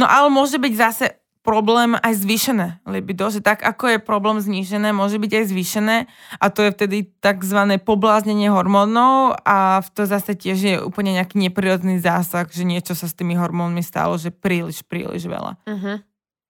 No 0.00 0.04
ale 0.08 0.32
môže 0.32 0.56
byť 0.56 0.74
zase 0.80 1.06
problém 1.44 1.96
aj 2.00 2.12
zvýšené 2.24 2.84
libido, 2.88 3.28
že 3.32 3.40
tak 3.40 3.64
ako 3.64 3.96
je 3.96 3.98
problém 4.00 4.36
znížené, 4.40 4.92
môže 4.92 5.16
byť 5.16 5.32
aj 5.32 5.44
zvýšené 5.48 5.96
a 6.40 6.46
to 6.52 6.60
je 6.64 6.72
vtedy 6.72 6.96
tzv. 7.20 7.60
pobláznenie 7.84 8.52
hormónov 8.52 9.36
a 9.44 9.80
to 9.92 10.04
zase 10.08 10.36
tiež 10.36 10.58
je 10.60 10.74
úplne 10.80 11.16
nejaký 11.16 11.40
neprirodný 11.40 12.00
zásah, 12.00 12.48
že 12.48 12.68
niečo 12.68 12.92
sa 12.92 13.08
s 13.08 13.16
tými 13.16 13.36
hormónmi 13.36 13.80
stalo, 13.80 14.20
že 14.20 14.32
príliš, 14.32 14.84
príliš 14.84 15.28
veľa. 15.28 15.56
Uh-huh 15.68 16.07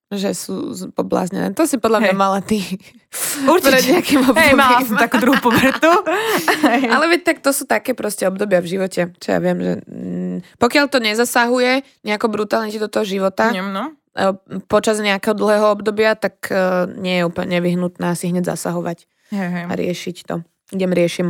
že 0.09 0.33
sú 0.33 0.73
pobláznené. 0.97 1.53
To 1.53 1.68
si 1.68 1.77
podľa 1.77 2.01
mňa 2.01 2.14
hey. 2.16 2.21
mala 2.21 2.40
ty. 2.40 2.64
Určite. 3.44 3.77
Pred 3.77 3.85
nejakým 3.92 4.21
obdobím. 4.25 4.57
Mala 4.57 4.81
som 4.81 4.97
takú 4.97 5.21
druhú 5.21 5.37
pubertu. 5.44 5.90
Ale 6.64 7.05
veď 7.12 7.21
tak 7.29 7.38
to 7.44 7.53
sú 7.53 7.68
také 7.68 7.92
proste 7.92 8.25
obdobia 8.25 8.64
v 8.64 8.73
živote. 8.73 9.12
Čo 9.21 9.29
ja 9.37 9.38
viem, 9.40 9.59
že 9.61 9.73
mm, 9.85 10.37
pokiaľ 10.57 10.85
to 10.88 10.99
nezasahuje 11.05 11.85
nejako 12.09 12.27
brutálne 12.33 12.73
ti 12.73 12.81
do 12.81 12.88
toho 12.88 13.05
života, 13.05 13.53
Nem, 13.53 13.68
no. 13.68 13.92
E, 14.16 14.33
počas 14.64 14.97
nejakého 14.97 15.37
dlhého 15.37 15.77
obdobia, 15.77 16.16
tak 16.16 16.49
uh, 16.49 16.88
nie 16.88 17.21
je 17.21 17.29
úplne 17.29 17.61
nevyhnutné 17.61 18.16
si 18.16 18.33
hneď 18.33 18.57
zasahovať 18.57 19.05
hey, 19.29 19.49
hey. 19.53 19.64
a 19.68 19.73
riešiť 19.77 20.16
to. 20.25 20.40
Idem 20.73 20.92
riešim. 20.92 21.29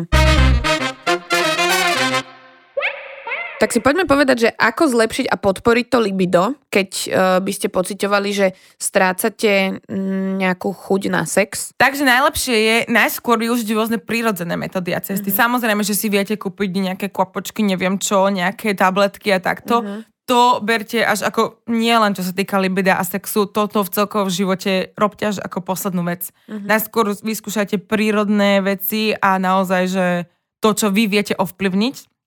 Tak 3.58 3.74
si 3.74 3.82
poďme 3.82 4.06
povedať, 4.06 4.36
že 4.46 4.50
ako 4.54 4.86
zlepšiť 4.86 5.26
a 5.26 5.34
podporiť 5.34 5.86
to 5.90 5.98
libido, 5.98 6.54
keď 6.70 6.88
uh, 7.10 7.10
by 7.42 7.50
ste 7.50 7.66
pocitovali, 7.66 8.30
že 8.30 8.46
strácate 8.78 9.82
mm, 9.82 10.38
nejakú 10.38 10.70
chuť 10.70 11.02
na 11.10 11.26
sex. 11.26 11.74
Takže 11.74 12.06
najlepšie 12.06 12.54
je 12.54 12.76
najskôr 12.86 13.34
využiť 13.34 13.68
rôzne 13.74 13.98
prírodzené 13.98 14.54
metódy 14.54 14.94
a 14.94 15.02
cesty. 15.02 15.34
Mm-hmm. 15.34 15.42
Samozrejme, 15.42 15.82
že 15.82 15.98
si 15.98 16.06
viete 16.06 16.38
kúpiť 16.38 16.70
nejaké 16.70 17.06
kvapočky, 17.10 17.66
neviem 17.66 17.98
čo, 17.98 18.30
nejaké 18.30 18.78
tabletky 18.78 19.34
a 19.34 19.42
takto. 19.42 19.82
Mm-hmm. 19.82 20.00
To 20.30 20.62
berte 20.62 21.02
až 21.02 21.26
ako, 21.26 21.66
nie 21.66 21.96
len 21.98 22.14
čo 22.14 22.22
sa 22.22 22.30
týka 22.30 22.62
libida 22.62 22.94
a 22.94 23.02
sexu, 23.02 23.50
toto 23.50 23.82
v 23.82 23.90
celkovom 23.90 24.30
živote 24.30 24.94
robte 24.94 25.34
až 25.34 25.42
ako 25.42 25.66
poslednú 25.66 26.06
vec. 26.06 26.30
Mm-hmm. 26.46 26.68
Najskôr 26.68 27.10
vyskúšajte 27.10 27.82
prírodné 27.90 28.62
veci 28.62 29.18
a 29.18 29.40
naozaj, 29.40 29.82
že 29.90 30.06
to, 30.62 30.78
čo 30.78 30.94
vy 30.94 31.10
viete 31.10 31.34
ovplyvniť, 31.34 32.17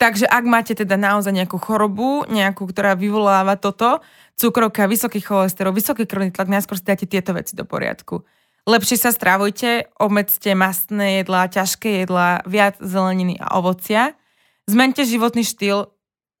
Takže 0.00 0.24
ak 0.24 0.44
máte 0.48 0.72
teda 0.72 0.96
naozaj 0.96 1.28
nejakú 1.28 1.60
chorobu, 1.60 2.24
nejakú, 2.32 2.64
ktorá 2.72 2.96
vyvoláva 2.96 3.60
toto, 3.60 4.00
cukrovka, 4.32 4.88
vysoký 4.88 5.20
cholesterol, 5.20 5.76
vysoký 5.76 6.08
krvný 6.08 6.32
tlak, 6.32 6.48
najskôr 6.48 6.80
si 6.80 6.88
dáte 6.88 7.04
tieto 7.04 7.36
veci 7.36 7.52
do 7.52 7.68
poriadku. 7.68 8.24
Lepšie 8.64 8.96
sa 8.96 9.12
strávujte, 9.12 9.92
obmedzte 10.00 10.56
mastné 10.56 11.20
jedlá, 11.20 11.52
ťažké 11.52 12.08
jedlá, 12.08 12.40
viac 12.48 12.80
zeleniny 12.80 13.36
a 13.44 13.60
ovocia. 13.60 14.16
Zmente 14.64 15.04
životný 15.04 15.44
štýl, 15.44 15.92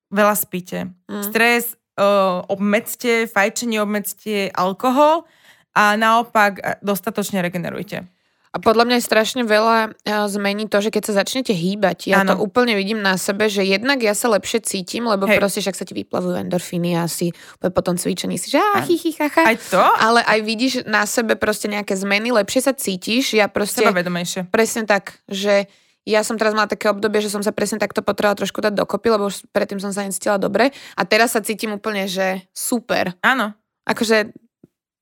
veľa 0.08 0.36
spíte. 0.40 0.96
Mm. 1.12 1.24
Stres, 1.28 1.76
uh, 2.00 2.40
obmedzte, 2.48 3.28
fajčenie 3.28 3.84
obmedzte, 3.84 4.48
alkohol 4.56 5.28
a 5.76 6.00
naopak 6.00 6.80
dostatočne 6.80 7.44
regenerujte. 7.44 8.08
A 8.50 8.58
podľa 8.58 8.82
mňa 8.82 8.96
je 8.98 9.06
strašne 9.06 9.42
veľa 9.46 9.94
zmení 10.26 10.66
to, 10.66 10.82
že 10.82 10.90
keď 10.90 11.02
sa 11.06 11.22
začnete 11.22 11.54
hýbať, 11.54 12.10
ja 12.10 12.26
ano. 12.26 12.34
to 12.34 12.42
úplne 12.42 12.74
vidím 12.74 12.98
na 12.98 13.14
sebe, 13.14 13.46
že 13.46 13.62
jednak 13.62 14.02
ja 14.02 14.10
sa 14.10 14.26
lepšie 14.26 14.66
cítim, 14.66 15.06
lebo 15.06 15.30
Hej. 15.30 15.38
proste 15.38 15.62
však 15.62 15.78
sa 15.78 15.86
ti 15.86 15.94
vyplavujú 15.94 16.34
endorfíny 16.34 16.98
a 16.98 17.06
si 17.06 17.30
po 17.62 17.80
tom 17.86 17.94
cvičení 17.94 18.42
si, 18.42 18.50
že 18.50 18.58
á, 18.58 18.82
hi, 18.82 18.98
hi, 18.98 19.10
ha, 19.22 19.26
ha. 19.30 19.42
Aj 19.54 19.58
to? 19.70 19.78
Ale 19.78 20.26
aj 20.26 20.38
vidíš 20.42 20.72
na 20.90 21.06
sebe 21.06 21.38
proste 21.38 21.70
nejaké 21.70 21.94
zmeny, 21.94 22.34
lepšie 22.34 22.66
sa 22.66 22.74
cítiš, 22.74 23.38
ja 23.38 23.46
proste... 23.46 23.86
Sebavedomejšie. 23.86 24.50
Presne 24.50 24.82
tak, 24.82 25.22
že 25.30 25.70
ja 26.02 26.26
som 26.26 26.34
teraz 26.34 26.50
mala 26.50 26.66
také 26.66 26.90
obdobie, 26.90 27.22
že 27.22 27.30
som 27.30 27.46
sa 27.46 27.54
presne 27.54 27.78
takto 27.78 28.02
potrebovala 28.02 28.34
trošku 28.34 28.58
dať 28.58 28.74
dokopy, 28.74 29.14
lebo 29.14 29.30
už 29.30 29.46
predtým 29.54 29.78
som 29.78 29.94
sa 29.94 30.02
necítila 30.02 30.42
dobre 30.42 30.74
a 30.98 31.02
teraz 31.06 31.38
sa 31.38 31.44
cítim 31.44 31.70
úplne, 31.70 32.10
že 32.10 32.50
super. 32.50 33.14
Áno. 33.22 33.54
Akože 33.86 34.34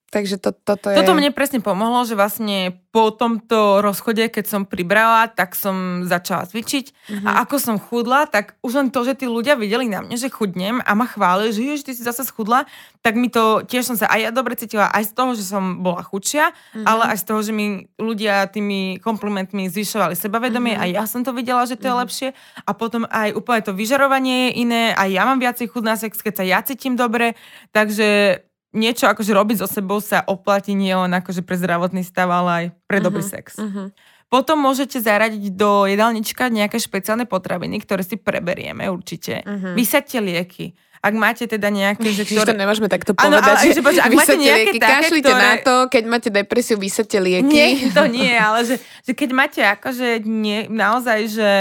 Takže 0.08 0.40
to, 0.40 0.56
toto 0.56 0.88
je... 0.88 0.96
Toto 0.96 1.12
mne 1.12 1.36
presne 1.36 1.60
pomohlo, 1.60 2.00
že 2.08 2.16
vlastne 2.16 2.80
po 2.88 3.12
tomto 3.12 3.84
rozchode, 3.84 4.24
keď 4.32 4.44
som 4.48 4.62
pribrala, 4.64 5.28
tak 5.28 5.52
som 5.52 6.08
začala 6.08 6.48
cvičiť 6.48 6.86
mm-hmm. 6.88 7.28
a 7.28 7.44
ako 7.44 7.56
som 7.60 7.76
chudla, 7.76 8.24
tak 8.24 8.56
už 8.64 8.72
len 8.80 8.88
to, 8.88 9.04
že 9.04 9.20
tí 9.20 9.28
ľudia 9.28 9.60
videli 9.60 9.84
na 9.84 10.00
mne, 10.00 10.16
že 10.16 10.32
chudnem 10.32 10.80
a 10.80 10.96
ma 10.96 11.04
chválili, 11.04 11.52
že 11.52 11.60
jež, 11.60 11.84
ty 11.84 11.92
si 11.92 12.00
zase 12.00 12.24
schudla, 12.24 12.64
tak 13.04 13.20
mi 13.20 13.28
to 13.28 13.60
tiež 13.68 13.92
som 13.92 14.00
sa 14.00 14.08
aj 14.08 14.20
ja 14.24 14.30
dobre 14.32 14.56
cítila, 14.56 14.88
aj 14.88 15.12
z 15.12 15.12
toho, 15.12 15.36
že 15.36 15.44
som 15.44 15.84
bola 15.84 16.00
chudšia, 16.00 16.56
mm-hmm. 16.56 16.88
ale 16.88 17.12
aj 17.12 17.16
z 17.20 17.24
toho, 17.28 17.40
že 17.44 17.52
mi 17.52 17.84
ľudia 18.00 18.48
tými 18.48 19.04
komplimentmi 19.04 19.68
zvyšovali 19.68 20.16
sebavedomie 20.16 20.72
mm-hmm. 20.72 20.88
a 20.88 20.96
ja 20.96 21.04
som 21.04 21.20
to 21.20 21.36
videla, 21.36 21.68
že 21.68 21.76
to 21.76 21.84
je 21.84 21.92
mm-hmm. 21.92 22.02
lepšie 22.08 22.28
a 22.64 22.70
potom 22.72 23.04
aj 23.12 23.36
úplne 23.36 23.60
to 23.60 23.76
vyžarovanie 23.76 24.56
je 24.56 24.64
iné, 24.64 24.96
aj 24.96 25.08
ja 25.12 25.28
mám 25.28 25.36
viacej 25.36 25.68
chud 25.68 25.84
na 25.84 26.00
sex, 26.00 26.16
keď 26.24 26.32
sa 26.40 26.44
ja 26.48 26.58
cítim 26.64 26.96
dobre, 26.96 27.36
takže 27.76 28.40
niečo 28.72 29.08
akože 29.08 29.32
robiť 29.32 29.56
so 29.64 29.68
sebou 29.68 29.98
sa 30.02 30.20
oplatí 30.28 30.76
nie 30.76 30.92
len 30.92 31.12
akože 31.12 31.40
pre 31.44 31.56
zdravotný 31.56 32.04
stav, 32.04 32.28
ale 32.28 32.50
aj 32.50 32.64
pre 32.84 32.98
dobrý 33.00 33.24
uh-huh, 33.24 33.34
sex. 33.40 33.56
Uh-huh. 33.56 33.88
Potom 34.28 34.60
môžete 34.60 35.00
zaradiť 35.00 35.56
do 35.56 35.88
jedálnička 35.88 36.52
nejaké 36.52 36.76
špeciálne 36.76 37.24
potraviny, 37.24 37.80
ktoré 37.80 38.04
si 38.04 38.20
preberieme 38.20 38.84
určite. 38.92 39.40
Uh-huh. 39.40 39.72
Vysaďte 39.72 40.20
lieky. 40.20 40.66
Ak 40.98 41.14
máte 41.14 41.46
teda 41.46 41.70
nejaké, 41.70 42.10
že 42.10 42.26
ktoré... 42.26 42.52
to 42.52 42.58
nemôžeme 42.58 42.90
takto 42.90 43.14
povedať, 43.14 43.38
ano, 43.38 43.54
ale, 43.54 43.70
že, 43.70 43.80
že 43.80 44.02
ak 44.02 44.12
máte 44.18 44.34
nejaké 44.34 44.70
lieky, 44.74 44.78
také, 44.82 44.92
kašlite 44.98 45.30
ktoré... 45.30 45.40
na 45.46 45.54
to, 45.62 45.74
keď 45.86 46.02
máte 46.10 46.28
depresiu, 46.28 46.76
vysadte 46.76 47.18
lieky. 47.22 47.46
Nie, 47.46 47.68
to 47.94 48.04
nie, 48.10 48.34
ale 48.34 48.66
že, 48.66 48.76
že 49.06 49.12
keď 49.14 49.30
máte 49.30 49.60
akože 49.62 50.26
nie, 50.26 50.66
naozaj, 50.66 51.18
že 51.30 51.52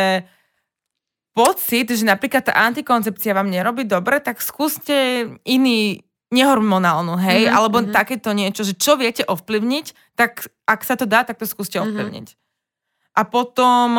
pocit, 1.37 1.85
že 1.93 2.01
napríklad 2.01 2.49
tá 2.49 2.53
antikoncepcia 2.65 3.37
vám 3.37 3.53
nerobí 3.53 3.85
dobre, 3.85 4.17
tak 4.17 4.41
skúste 4.41 5.29
iný 5.45 6.01
nehormonálnu, 6.27 7.15
hej, 7.23 7.47
mm-hmm. 7.47 7.55
alebo 7.55 7.77
mm-hmm. 7.79 7.95
takéto 7.95 8.35
niečo, 8.35 8.67
že 8.67 8.75
čo 8.75 8.99
viete 8.99 9.23
ovplyvniť, 9.23 10.15
tak 10.19 10.51
ak 10.67 10.81
sa 10.83 10.99
to 10.99 11.07
dá, 11.07 11.23
tak 11.23 11.39
to 11.39 11.47
skúste 11.47 11.79
mm-hmm. 11.79 11.87
ovplyvniť. 11.87 12.27
A 13.17 13.25
potom, 13.25 13.97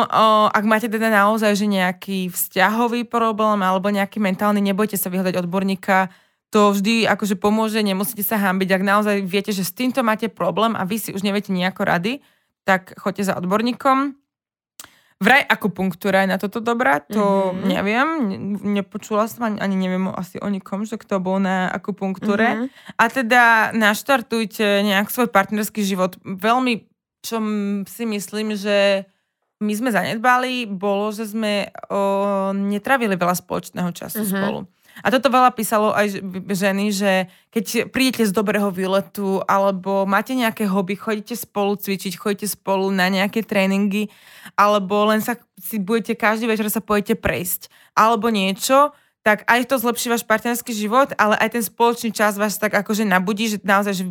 ak 0.55 0.63
máte 0.63 0.87
teda 0.87 1.11
naozaj 1.11 1.51
že 1.59 1.67
nejaký 1.67 2.31
vzťahový 2.31 3.03
problém 3.03 3.59
alebo 3.59 3.91
nejaký 3.91 4.15
mentálny, 4.23 4.63
nebojte 4.63 4.95
sa 4.95 5.11
vyhľadať 5.11 5.35
odborníka, 5.43 6.07
to 6.49 6.71
vždy 6.71 7.03
akože 7.03 7.35
pomôže, 7.35 7.83
nemusíte 7.83 8.23
sa 8.23 8.39
hambiť. 8.39 8.69
Ak 8.79 8.83
naozaj 8.87 9.21
viete, 9.27 9.51
že 9.51 9.67
s 9.67 9.75
týmto 9.75 10.07
máte 10.07 10.31
problém 10.31 10.71
a 10.73 10.87
vy 10.87 10.97
si 10.97 11.11
už 11.11 11.21
neviete 11.21 11.51
nejako 11.51 11.83
rady, 11.83 12.23
tak 12.63 12.95
choďte 12.95 13.27
za 13.29 13.37
odborníkom. 13.37 14.15
Vraj 15.19 15.43
akupunktúra 15.51 16.23
je 16.23 16.31
na 16.31 16.39
toto 16.39 16.63
dobrá, 16.63 17.03
to 17.03 17.51
mm-hmm. 17.51 17.67
neviem, 17.67 18.07
nepočula 18.79 19.27
som 19.27 19.51
ani, 19.51 19.59
ani 19.59 19.75
neviem 19.75 20.07
asi 20.15 20.39
o 20.39 20.47
nikom, 20.47 20.87
že 20.87 20.95
kto 20.95 21.19
bol 21.19 21.43
na 21.43 21.67
akupunktúre. 21.75 22.55
Mm-hmm. 22.55 22.95
A 22.95 23.03
teda 23.11 23.43
naštartujte 23.75 24.79
nejak 24.79 25.11
svoj 25.11 25.27
partnerský 25.27 25.83
život. 25.83 26.15
Veľmi, 26.23 26.87
čo 27.19 27.43
si 27.83 28.07
myslím, 28.07 28.55
že 28.55 29.03
my 29.59 29.73
sme 29.75 29.91
zanedbali, 29.91 30.63
bolo, 30.71 31.11
že 31.11 31.27
sme 31.27 31.67
o, 31.91 32.55
netravili 32.55 33.19
veľa 33.19 33.35
spoločného 33.35 33.91
času 33.91 34.23
mm-hmm. 34.23 34.39
spolu. 34.39 34.59
A 35.03 35.07
toto 35.09 35.31
veľa 35.31 35.51
písalo 35.55 35.91
aj 35.95 36.19
ženy, 36.49 36.91
že 36.91 37.11
keď 37.49 37.89
prídete 37.89 38.27
z 38.27 38.35
dobrého 38.35 38.69
výletu 38.69 39.41
alebo 39.47 40.03
máte 40.05 40.35
nejaké 40.35 40.69
hobby, 40.69 40.99
chodíte 40.99 41.33
spolu 41.33 41.79
cvičiť, 41.79 42.13
chodíte 42.15 42.47
spolu 42.47 42.91
na 42.91 43.07
nejaké 43.09 43.41
tréningy 43.41 44.11
alebo 44.59 45.07
len 45.09 45.23
sa 45.23 45.39
si 45.59 45.79
budete 45.79 46.15
každý 46.15 46.47
večer 46.47 46.67
sa 46.69 46.83
pojete 46.83 47.17
prejsť 47.17 47.67
alebo 47.97 48.31
niečo, 48.31 48.93
tak 49.23 49.43
aj 49.45 49.67
to 49.67 49.75
zlepší 49.75 50.07
váš 50.09 50.23
partnerský 50.23 50.71
život, 50.71 51.11
ale 51.19 51.35
aj 51.37 51.59
ten 51.59 51.63
spoločný 51.63 52.15
čas 52.15 52.39
vás 52.39 52.55
tak 52.55 52.71
akože 52.71 53.03
nabudí, 53.03 53.51
že 53.51 53.57
naozaj, 53.61 53.93
že 53.93 54.05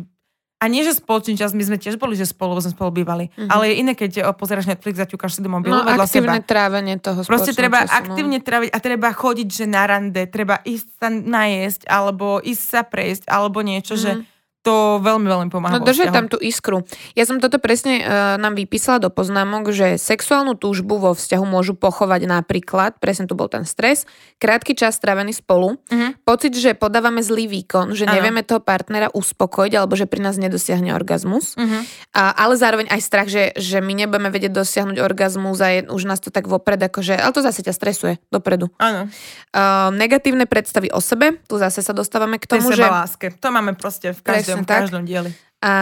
a 0.59 0.67
nie, 0.67 0.83
že 0.83 0.99
spoločný 0.99 1.39
čas, 1.39 1.55
my 1.55 1.63
sme 1.63 1.79
tiež 1.79 1.95
boli, 1.95 2.19
že 2.19 2.27
spolu, 2.27 2.59
sme 2.59 2.75
spolu 2.75 2.91
bývali. 2.91 3.31
Mm-hmm. 3.31 3.47
Ale 3.47 3.63
je 3.71 3.73
iné, 3.79 3.95
keď 3.95 4.35
pozeráš 4.35 4.67
Netflix 4.67 4.99
a 4.99 5.07
ťukáš 5.07 5.39
si 5.39 5.41
do 5.41 5.47
mobilu 5.47 5.71
no, 5.71 5.87
aktívne 5.87 6.43
seba. 6.43 6.51
trávenie 6.51 6.99
toho 6.99 7.23
Proste 7.23 7.55
treba 7.55 7.87
času, 7.87 7.95
no. 7.95 7.95
aktívne 7.95 8.37
tráviť 8.43 8.69
a 8.75 8.77
treba 8.83 9.09
chodiť, 9.15 9.47
že 9.47 9.65
na 9.71 9.87
rande, 9.87 10.27
treba 10.27 10.59
ísť 10.67 10.87
sa 10.99 11.07
najesť, 11.07 11.81
alebo 11.87 12.43
ísť 12.43 12.63
sa 12.75 12.81
prejsť, 12.83 13.31
alebo 13.31 13.63
niečo, 13.63 13.95
mm-hmm. 13.95 14.19
že 14.19 14.27
to 14.59 14.99
veľmi, 14.99 15.23
veľmi 15.23 15.49
pomáha. 15.49 15.79
No 15.79 15.87
držať 15.87 16.11
tam 16.11 16.27
tú 16.27 16.35
iskru. 16.35 16.83
Ja 17.15 17.23
som 17.23 17.39
toto 17.39 17.63
presne 17.63 18.03
uh, 18.03 18.35
nám 18.35 18.59
vypísala 18.59 18.99
do 18.99 19.07
poznámok, 19.07 19.71
že 19.71 19.95
sexuálnu 19.95 20.59
túžbu 20.59 20.99
vo 20.99 21.15
vzťahu 21.15 21.45
môžu 21.47 21.79
pochovať 21.79 22.27
napríklad, 22.27 22.99
presne 22.99 23.23
tu 23.23 23.39
bol 23.39 23.47
ten 23.47 23.63
stres, 23.63 24.03
krátky 24.35 24.75
čas 24.75 24.99
strávený 24.99 25.31
spolu, 25.31 25.79
uh-huh. 25.79 26.11
pocit, 26.27 26.51
že 26.59 26.75
podávame 26.75 27.23
zlý 27.23 27.47
výkon, 27.47 27.95
že 27.95 28.03
ano. 28.03 28.19
nevieme 28.19 28.43
toho 28.43 28.59
partnera 28.59 29.07
uspokojiť 29.15 29.73
alebo 29.79 29.95
že 29.95 30.11
pri 30.11 30.27
nás 30.27 30.35
nedosiahne 30.35 30.91
orgazmus, 30.91 31.55
uh-huh. 31.55 31.81
a, 32.11 32.35
ale 32.35 32.59
zároveň 32.59 32.91
aj 32.91 32.99
strach, 32.99 33.31
že, 33.31 33.55
že 33.55 33.79
my 33.79 33.95
nebudeme 33.95 34.27
vedieť 34.27 34.51
dosiahnuť 34.51 34.99
orgazmus 34.99 35.57
a 35.63 35.67
je, 35.71 35.79
už 35.87 36.03
nás 36.03 36.19
to 36.19 36.35
tak 36.35 36.51
vopred, 36.51 36.83
akože, 36.83 37.15
ale 37.15 37.31
to 37.31 37.39
zase 37.39 37.63
ťa 37.63 37.71
stresuje 37.71 38.13
dopredu. 38.27 38.67
Áno. 38.75 39.07
Uh, 39.55 39.87
negatívne 39.95 40.43
predstavy 40.43 40.91
o 40.91 40.99
sebe, 40.99 41.39
tu 41.47 41.55
zase 41.55 41.79
sa 41.79 41.95
dostávame 41.95 42.43
k 42.43 42.45
tomu, 42.45 42.75
že... 42.75 42.83
láske. 42.83 43.31
To 43.39 43.55
máme 43.55 43.79
proste 43.79 44.11
v 44.11 44.19
každom 44.19 44.48
každom, 44.49 44.65
tak. 44.65 44.81
každom 44.87 45.03
dieli. 45.05 45.31
A 45.59 45.73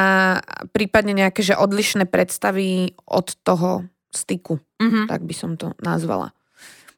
prípadne 0.74 1.14
nejaké 1.14 1.46
že 1.46 1.54
odlišné 1.54 2.10
predstavy 2.10 2.98
od 3.06 3.28
toho 3.46 3.86
styku. 4.10 4.58
Mm-hmm. 4.82 5.06
Tak 5.06 5.22
by 5.24 5.36
som 5.38 5.54
to 5.56 5.78
nazvala. 5.80 6.34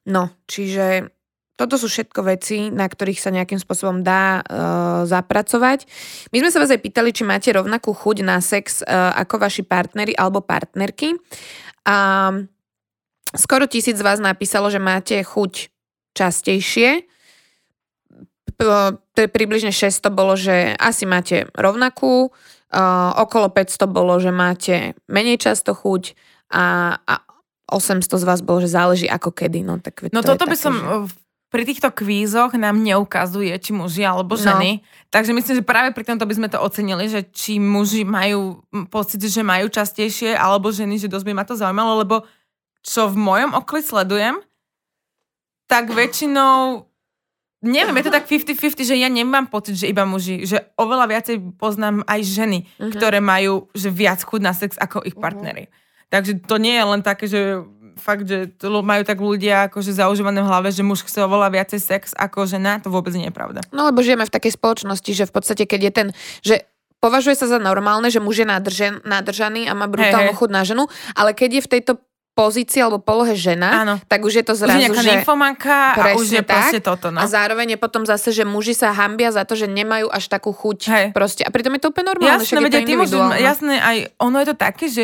No, 0.08 0.32
čiže 0.48 1.12
toto 1.60 1.76
sú 1.76 1.92
všetko 1.92 2.24
veci, 2.24 2.72
na 2.72 2.88
ktorých 2.88 3.20
sa 3.20 3.36
nejakým 3.36 3.60
spôsobom 3.60 4.00
dá 4.00 4.40
uh, 4.40 5.04
zapracovať. 5.04 5.84
My 6.32 6.40
sme 6.40 6.50
sa 6.56 6.64
vás 6.64 6.72
aj 6.72 6.80
pýtali, 6.80 7.12
či 7.12 7.28
máte 7.28 7.52
rovnakú 7.52 7.92
chuť 7.92 8.24
na 8.24 8.40
sex 8.40 8.80
uh, 8.80 9.12
ako 9.20 9.44
vaši 9.44 9.68
partnery 9.68 10.16
alebo 10.16 10.40
partnerky. 10.40 11.20
A 11.84 12.32
skoro 13.36 13.68
tisíc 13.68 14.00
z 14.00 14.06
vás 14.08 14.24
napísalo, 14.24 14.72
že 14.72 14.80
máte 14.80 15.20
chuť 15.20 15.68
častejšie 16.16 17.04
približne 19.16 19.72
600 19.72 20.12
bolo, 20.12 20.36
že 20.36 20.76
asi 20.76 21.08
máte 21.08 21.48
rovnakú, 21.56 22.32
okolo 23.16 23.48
500 23.50 23.88
bolo, 23.90 24.20
že 24.20 24.30
máte 24.30 24.94
menej 25.10 25.40
často 25.42 25.74
chuť 25.74 26.14
a, 26.54 26.98
a 27.02 27.14
800 27.70 28.06
z 28.06 28.26
vás 28.26 28.42
bolo, 28.42 28.62
že 28.62 28.74
záleží 28.74 29.08
ako 29.08 29.30
kedy. 29.34 29.62
No, 29.62 29.78
tak 29.80 30.10
no 30.10 30.22
to 30.22 30.34
toto 30.36 30.50
by 30.50 30.58
také, 30.58 30.64
som... 30.66 30.74
Že 30.76 31.28
pri 31.50 31.66
týchto 31.66 31.90
kvízoch 31.90 32.54
nám 32.54 32.78
neukazuje, 32.78 33.50
či 33.58 33.74
muži 33.74 34.06
alebo 34.06 34.38
no. 34.38 34.42
ženy. 34.42 34.72
No. 34.80 34.86
Takže 35.10 35.34
myslím, 35.34 35.56
že 35.58 35.66
práve 35.66 35.90
pri 35.98 36.06
tomto 36.06 36.30
by 36.30 36.34
sme 36.38 36.50
to 36.50 36.62
ocenili, 36.62 37.10
že 37.10 37.26
či 37.26 37.58
muži 37.58 38.06
majú 38.06 38.62
pocit, 38.94 39.18
že 39.26 39.42
majú 39.42 39.66
častejšie, 39.66 40.38
alebo 40.38 40.70
ženy, 40.70 41.02
že 41.02 41.10
dosť 41.10 41.26
by 41.26 41.34
ma 41.34 41.44
to 41.50 41.58
zaujímalo, 41.58 42.06
lebo 42.06 42.22
čo 42.86 43.10
v 43.10 43.18
mojom 43.18 43.58
okolí 43.58 43.82
sledujem, 43.82 44.38
tak 45.66 45.90
väčšinou 45.90 46.89
neviem, 47.64 47.96
je 48.00 48.06
to 48.08 48.16
tak 48.16 48.26
50-50, 48.28 48.88
že 48.88 48.96
ja 48.96 49.10
nemám 49.12 49.52
pocit, 49.52 49.76
že 49.76 49.92
iba 49.92 50.08
muži, 50.08 50.48
že 50.48 50.72
oveľa 50.80 51.06
viacej 51.12 51.36
poznám 51.60 52.08
aj 52.08 52.20
ženy, 52.24 52.60
uh-huh. 52.64 52.92
ktoré 52.96 53.20
majú 53.20 53.68
že 53.76 53.92
viac 53.92 54.24
chud 54.24 54.40
na 54.40 54.56
sex 54.56 54.80
ako 54.80 55.04
ich 55.04 55.16
partnery. 55.16 55.68
Uh-huh. 55.68 56.08
Takže 56.10 56.32
to 56.48 56.56
nie 56.58 56.74
je 56.74 56.86
len 56.88 57.02
také, 57.06 57.26
že 57.30 57.62
fakt, 58.00 58.26
že 58.26 58.48
to 58.56 58.80
majú 58.80 59.04
tak 59.04 59.20
ľudia 59.20 59.68
akože 59.68 59.92
zaužívané 59.92 60.40
v 60.40 60.48
hlave, 60.48 60.72
že 60.72 60.88
muž 60.88 61.04
chce 61.04 61.20
oveľa 61.28 61.52
viacej 61.52 61.80
sex 61.84 62.16
ako 62.16 62.48
žena, 62.48 62.80
to 62.80 62.88
vôbec 62.88 63.12
nie 63.12 63.28
je 63.28 63.36
pravda. 63.36 63.60
No 63.76 63.86
lebo 63.86 64.00
žijeme 64.00 64.24
v 64.24 64.32
takej 64.32 64.56
spoločnosti, 64.56 65.12
že 65.12 65.28
v 65.28 65.34
podstate 65.36 65.68
keď 65.68 65.82
je 65.84 65.92
ten, 65.92 66.08
že 66.40 66.56
považuje 67.04 67.36
sa 67.36 67.48
za 67.48 67.60
normálne, 67.60 68.08
že 68.08 68.24
muž 68.24 68.44
je 68.44 68.48
nadržen, 68.48 69.04
nadržaný 69.04 69.68
a 69.68 69.76
má 69.76 69.92
brutálnu 69.92 70.32
hey, 70.32 70.40
chud 70.40 70.52
na 70.52 70.64
ženu, 70.64 70.88
ale 71.16 71.36
keď 71.36 71.60
je 71.60 71.66
v 71.68 71.72
tejto 71.78 71.92
pozícii 72.40 72.80
alebo 72.80 73.04
polohe 73.04 73.36
žena, 73.36 73.84
Áno. 73.84 73.96
tak 74.08 74.24
už 74.24 74.40
je 74.40 74.46
to 74.48 74.56
zrazu, 74.56 74.80
už 74.80 75.04
je 75.04 75.04
že... 75.04 75.12
a 76.00 76.16
už 76.16 76.28
je 76.32 76.44
tak. 76.48 76.72
toto. 76.80 77.12
No. 77.12 77.20
A 77.20 77.28
zároveň 77.28 77.76
je 77.76 77.80
potom 77.80 78.08
zase, 78.08 78.32
že 78.32 78.48
muži 78.48 78.72
sa 78.72 78.96
hambia 78.96 79.36
za 79.36 79.44
to, 79.44 79.60
že 79.60 79.68
nemajú 79.68 80.08
až 80.08 80.32
takú 80.32 80.56
chuť. 80.56 80.80
Hej. 80.88 81.06
Proste. 81.12 81.44
A 81.44 81.52
pritom 81.52 81.76
je 81.76 81.84
to 81.84 81.92
úplne 81.92 82.16
normálne, 82.16 82.40
jasné, 82.40 82.64
veď, 82.64 82.74
to 82.88 82.96
môžu, 82.96 83.20
jasné, 83.36 83.76
aj 83.84 83.98
ono 84.24 84.40
je 84.40 84.48
to 84.48 84.56
také, 84.56 84.88
že 84.88 85.04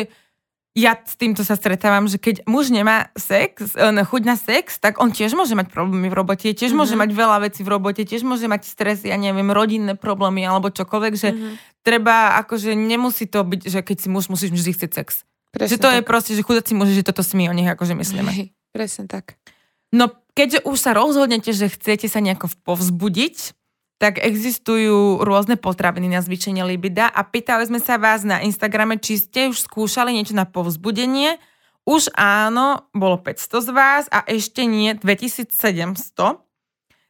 ja 0.76 0.92
s 0.92 1.16
týmto 1.16 1.40
sa 1.40 1.56
stretávam, 1.56 2.04
že 2.04 2.20
keď 2.20 2.44
muž 2.44 2.68
nemá 2.68 3.08
sex, 3.16 3.72
e, 3.72 4.04
chuť 4.04 4.22
na 4.28 4.36
sex, 4.36 4.76
tak 4.76 5.00
on 5.00 5.08
tiež 5.08 5.32
môže 5.32 5.56
mať 5.56 5.72
problémy 5.72 6.12
v 6.12 6.16
robote, 6.16 6.52
tiež 6.52 6.72
mm-hmm. 6.72 6.76
môže 6.76 7.00
mať 7.00 7.10
veľa 7.16 7.36
vecí 7.48 7.64
v 7.64 7.72
robote, 7.72 8.04
tiež 8.04 8.28
môže 8.28 8.44
mať 8.44 8.68
stres, 8.68 9.00
ja 9.00 9.16
neviem, 9.16 9.48
rodinné 9.48 9.96
problémy 9.96 10.44
alebo 10.44 10.68
čokoľvek, 10.68 11.14
že 11.16 11.32
mm-hmm. 11.32 11.54
treba, 11.80 12.36
akože 12.44 12.76
nemusí 12.76 13.24
to 13.24 13.40
byť, 13.40 13.60
že 13.72 13.80
keď 13.80 13.96
si 14.04 14.08
muž 14.12 14.28
musíš 14.28 14.52
vždy 14.52 14.70
chcieť 14.76 14.92
sex. 14.92 15.24
Presne 15.56 15.72
že 15.72 15.80
to 15.80 15.88
tak. 15.88 15.96
je 15.96 16.02
proste, 16.04 16.32
že 16.36 16.44
chudáci 16.44 16.76
muži, 16.76 17.00
že 17.00 17.08
toto 17.08 17.24
si 17.24 17.32
my 17.40 17.48
o 17.48 17.56
nich 17.56 17.64
akože 17.64 17.96
myslíme. 17.96 18.28
Hej, 18.28 18.52
presne 18.76 19.08
tak. 19.08 19.40
No 19.88 20.12
keďže 20.36 20.68
už 20.68 20.76
sa 20.76 20.92
rozhodnete, 20.92 21.56
že 21.56 21.72
chcete 21.72 22.12
sa 22.12 22.20
nejako 22.20 22.52
povzbudiť, 22.60 23.56
tak 23.96 24.20
existujú 24.20 25.24
rôzne 25.24 25.56
potraviny 25.56 26.12
na 26.12 26.20
zvýšenie 26.20 26.60
libida 26.68 27.08
a 27.08 27.24
pýtali 27.24 27.64
sme 27.64 27.80
sa 27.80 27.96
vás 27.96 28.28
na 28.28 28.44
Instagrame, 28.44 29.00
či 29.00 29.16
ste 29.16 29.48
už 29.48 29.64
skúšali 29.64 30.12
niečo 30.12 30.36
na 30.36 30.44
povzbudenie. 30.44 31.40
Už 31.88 32.12
áno, 32.12 32.84
bolo 32.92 33.16
500 33.16 33.64
z 33.64 33.70
vás 33.72 34.04
a 34.12 34.20
ešte 34.28 34.68
nie 34.68 34.92
2700. 34.92 36.44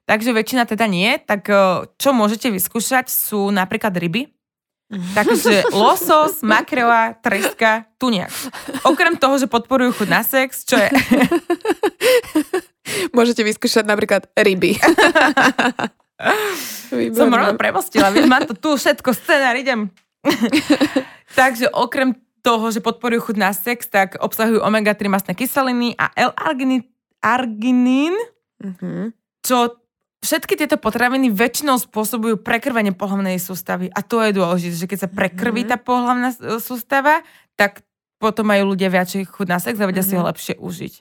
Takže 0.07 0.31
väčšina 0.31 0.71
teda 0.71 0.87
nie. 0.87 1.19
Tak 1.19 1.43
eh, 1.51 1.59
čo 1.99 2.15
môžete 2.15 2.55
vyskúšať 2.55 3.11
sú 3.11 3.51
napríklad 3.51 3.91
ryby, 3.99 4.31
Takže 4.87 5.67
losos, 5.75 6.47
makrela, 6.47 7.19
treska, 7.19 7.91
tuniak. 7.99 8.31
Okrem 8.87 9.19
toho, 9.19 9.35
že 9.35 9.51
podporujú 9.51 10.03
chuť 10.03 10.09
na 10.09 10.23
sex, 10.23 10.63
čo 10.63 10.79
je... 10.79 10.91
Môžete 13.17 13.43
vyskúšať 13.43 13.83
napríklad 13.83 14.31
ryby. 14.39 14.79
Som 17.19 17.35
rovno 17.35 17.59
premostila, 17.59 18.15
vieš, 18.15 18.31
mám 18.31 18.47
to 18.47 18.55
tu 18.55 18.79
všetko, 18.79 19.11
scenár, 19.11 19.59
idem. 19.59 19.91
Takže 21.39 21.67
okrem 21.75 22.15
toho, 22.47 22.71
že 22.71 22.79
podporujú 22.79 23.31
chuť 23.31 23.37
na 23.43 23.51
sex, 23.51 23.91
tak 23.91 24.15
obsahujú 24.23 24.63
omega-3 24.63 25.03
masné 25.11 25.33
kyseliny 25.35 25.99
a 25.99 26.15
L-arginín, 26.15 28.15
mm-hmm. 28.63 29.11
čo 29.43 29.83
všetky 30.27 30.59
tieto 30.59 30.75
potraviny 30.75 31.31
väčšinou 31.31 31.79
spôsobujú 31.79 32.43
prekrvenie 32.43 32.91
pohlavnej 32.91 33.39
sústavy. 33.39 33.87
A 33.95 34.03
to 34.03 34.19
je 34.27 34.35
dôležité, 34.35 34.75
že 34.75 34.91
keď 34.91 34.99
sa 35.07 35.11
prekrví 35.11 35.63
mm-hmm. 35.63 35.79
tá 35.79 35.79
pohlavná 35.79 36.35
sústava, 36.59 37.23
tak 37.55 37.87
potom 38.19 38.51
majú 38.51 38.75
ľudia 38.75 38.91
viacej 38.91 39.31
chuť 39.31 39.47
na 39.47 39.63
sex 39.63 39.79
a 39.79 39.87
vedia 39.87 40.03
mm-hmm. 40.03 40.11
si 40.11 40.19
ho 40.19 40.25
mhm. 40.27 40.31
lepšie 40.35 40.55
užiť. 40.59 40.95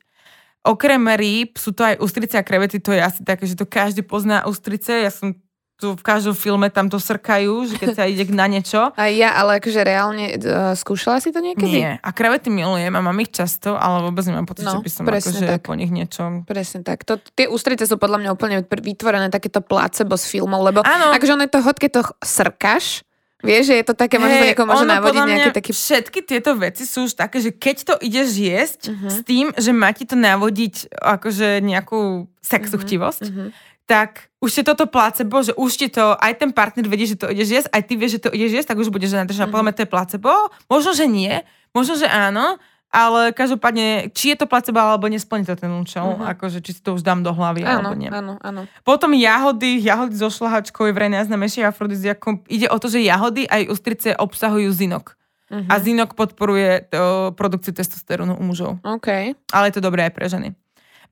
Okrem 0.65 1.01
rýb 1.13 1.61
sú 1.61 1.77
to 1.77 1.85
aj 1.85 2.01
ústrice 2.01 2.41
a 2.41 2.45
krevety, 2.45 2.81
to 2.81 2.89
je 2.89 2.97
asi 2.97 3.21
také, 3.21 3.45
že 3.45 3.53
to 3.53 3.69
každý 3.69 4.01
pozná 4.01 4.49
ústrice. 4.49 4.97
Ja 4.97 5.13
som 5.13 5.37
tu 5.75 5.91
v 5.91 6.03
každom 6.03 6.31
filme 6.31 6.71
tam 6.71 6.87
to 6.87 6.95
srkajú, 6.95 7.67
že 7.67 7.75
keď 7.75 7.89
sa 7.91 8.03
ide 8.07 8.23
na 8.31 8.47
niečo. 8.47 8.95
A 8.95 9.11
ja, 9.11 9.35
ale 9.35 9.59
akože 9.59 9.81
reálne 9.83 10.25
uh, 10.39 10.71
skúšala 10.71 11.19
si 11.19 11.35
to 11.35 11.43
niekedy? 11.43 11.83
Nie. 11.83 11.91
A 11.99 12.09
krevety 12.15 12.47
milujem 12.47 12.95
a 12.95 13.01
mám 13.03 13.19
ich 13.19 13.35
často, 13.35 13.75
ale 13.75 14.07
vôbec 14.07 14.23
nemám 14.23 14.47
pocit, 14.47 14.63
no, 14.63 14.79
že 14.79 14.87
by 14.87 14.89
som 14.91 15.03
akože 15.03 15.47
tak. 15.59 15.67
po 15.67 15.75
nich 15.75 15.91
niečo... 15.91 16.47
Presne 16.47 16.87
tak. 16.87 17.03
To, 17.03 17.19
tie 17.19 17.51
ústrice 17.51 17.83
sú 17.83 17.99
podľa 17.99 18.23
mňa 18.23 18.29
úplne 18.31 18.57
vytvorené 18.63 19.27
takéto 19.27 19.59
placebo 19.59 20.15
z 20.15 20.25
filmov, 20.31 20.63
lebo 20.63 20.79
ano. 20.87 21.11
akože 21.11 21.35
on 21.35 21.43
je 21.43 21.51
to 21.51 21.59
hod, 21.59 21.77
keď 21.77 21.91
to 21.91 22.01
srkaš, 22.23 23.03
Vieš, 23.45 23.63
že 23.69 23.75
je 23.77 23.85
to 23.85 23.93
také, 23.93 24.17
možno 24.17 24.41
hey, 24.41 24.47
niekoho 24.51 24.65
môže 24.65 24.89
navodiť 24.89 25.21
nejaké 25.21 25.51
také... 25.53 25.71
Všetky 25.75 26.19
tieto 26.25 26.57
veci 26.57 26.83
sú 26.87 27.05
už 27.05 27.13
také, 27.13 27.37
že 27.37 27.53
keď 27.53 27.77
to 27.83 27.93
ideš 28.01 28.41
jesť 28.41 28.81
uh-huh. 28.89 29.11
s 29.11 29.17
tým, 29.21 29.53
že 29.53 29.69
má 29.69 29.93
ti 29.93 30.09
to 30.09 30.17
navodiť 30.17 30.89
akože 30.97 31.61
nejakú 31.61 32.25
sexuchtivosť, 32.41 33.23
uh-huh. 33.29 33.49
Tak 33.85 34.33
už 34.41 34.61
je 34.61 34.63
toto 34.65 34.89
placebo, 34.89 35.45
že 35.45 35.53
už 35.53 35.71
ti 35.77 35.87
to, 35.93 36.17
aj 36.17 36.41
ten 36.41 36.49
partner 36.49 36.85
vedie, 36.89 37.05
že 37.05 37.17
to 37.17 37.29
ideš 37.29 37.49
jesť, 37.61 37.69
aj 37.69 37.81
ty 37.85 37.93
vieš, 37.93 38.11
že 38.17 38.21
to 38.25 38.29
ideš 38.33 38.51
jesť, 38.61 38.67
tak 38.73 38.81
už 38.81 38.89
budeš 38.89 39.13
nadržaná. 39.13 39.49
Mm-hmm. 39.49 39.53
Podľa 39.53 39.73
to 39.73 39.81
je 39.85 39.89
placebo. 39.89 40.31
Možno, 40.69 40.91
že 40.97 41.05
nie, 41.05 41.33
možno, 41.73 41.93
že 41.97 42.09
áno, 42.09 42.57
ale 42.89 43.29
každopádne, 43.35 44.09
či 44.13 44.33
je 44.33 44.37
to 44.41 44.49
placebo 44.49 44.81
alebo 44.81 45.05
nesplní 45.05 45.45
to 45.45 45.53
ten 45.53 45.69
účel, 45.69 46.17
mm-hmm. 46.17 46.33
akože 46.33 46.65
či 46.65 46.77
si 46.77 46.81
to 46.81 46.97
už 46.97 47.05
dám 47.05 47.21
do 47.21 47.29
hlavy 47.29 47.61
áno, 47.61 47.93
alebo 47.93 47.93
nie. 47.93 48.09
Áno, 48.09 48.41
áno. 48.41 48.65
Potom 48.81 49.13
jahody, 49.13 49.77
jahody 49.81 50.17
so 50.17 50.33
šlahačkou 50.33 50.89
je 50.89 50.93
vraj 50.93 51.13
najznámejšie 51.13 51.69
afrodiziakom. 51.69 52.41
Ide 52.49 52.73
o 52.73 52.77
to, 52.81 52.89
že 52.89 53.05
jahody 53.05 53.45
aj 53.45 53.69
ústrice 53.69 54.17
obsahujú 54.17 54.73
zinok. 54.73 55.13
Mm-hmm. 55.45 55.69
A 55.69 55.73
zinok 55.77 56.17
podporuje 56.17 56.89
to, 56.89 57.29
produkciu 57.37 57.69
testosterónu 57.69 58.33
u 58.33 58.43
mužov. 58.49 58.81
OK. 58.81 59.37
Ale 59.53 59.63
je 59.69 59.73
to 59.77 59.85
dobré 59.85 60.09
aj 60.09 60.13
pre 60.17 60.25
ženy 60.25 60.57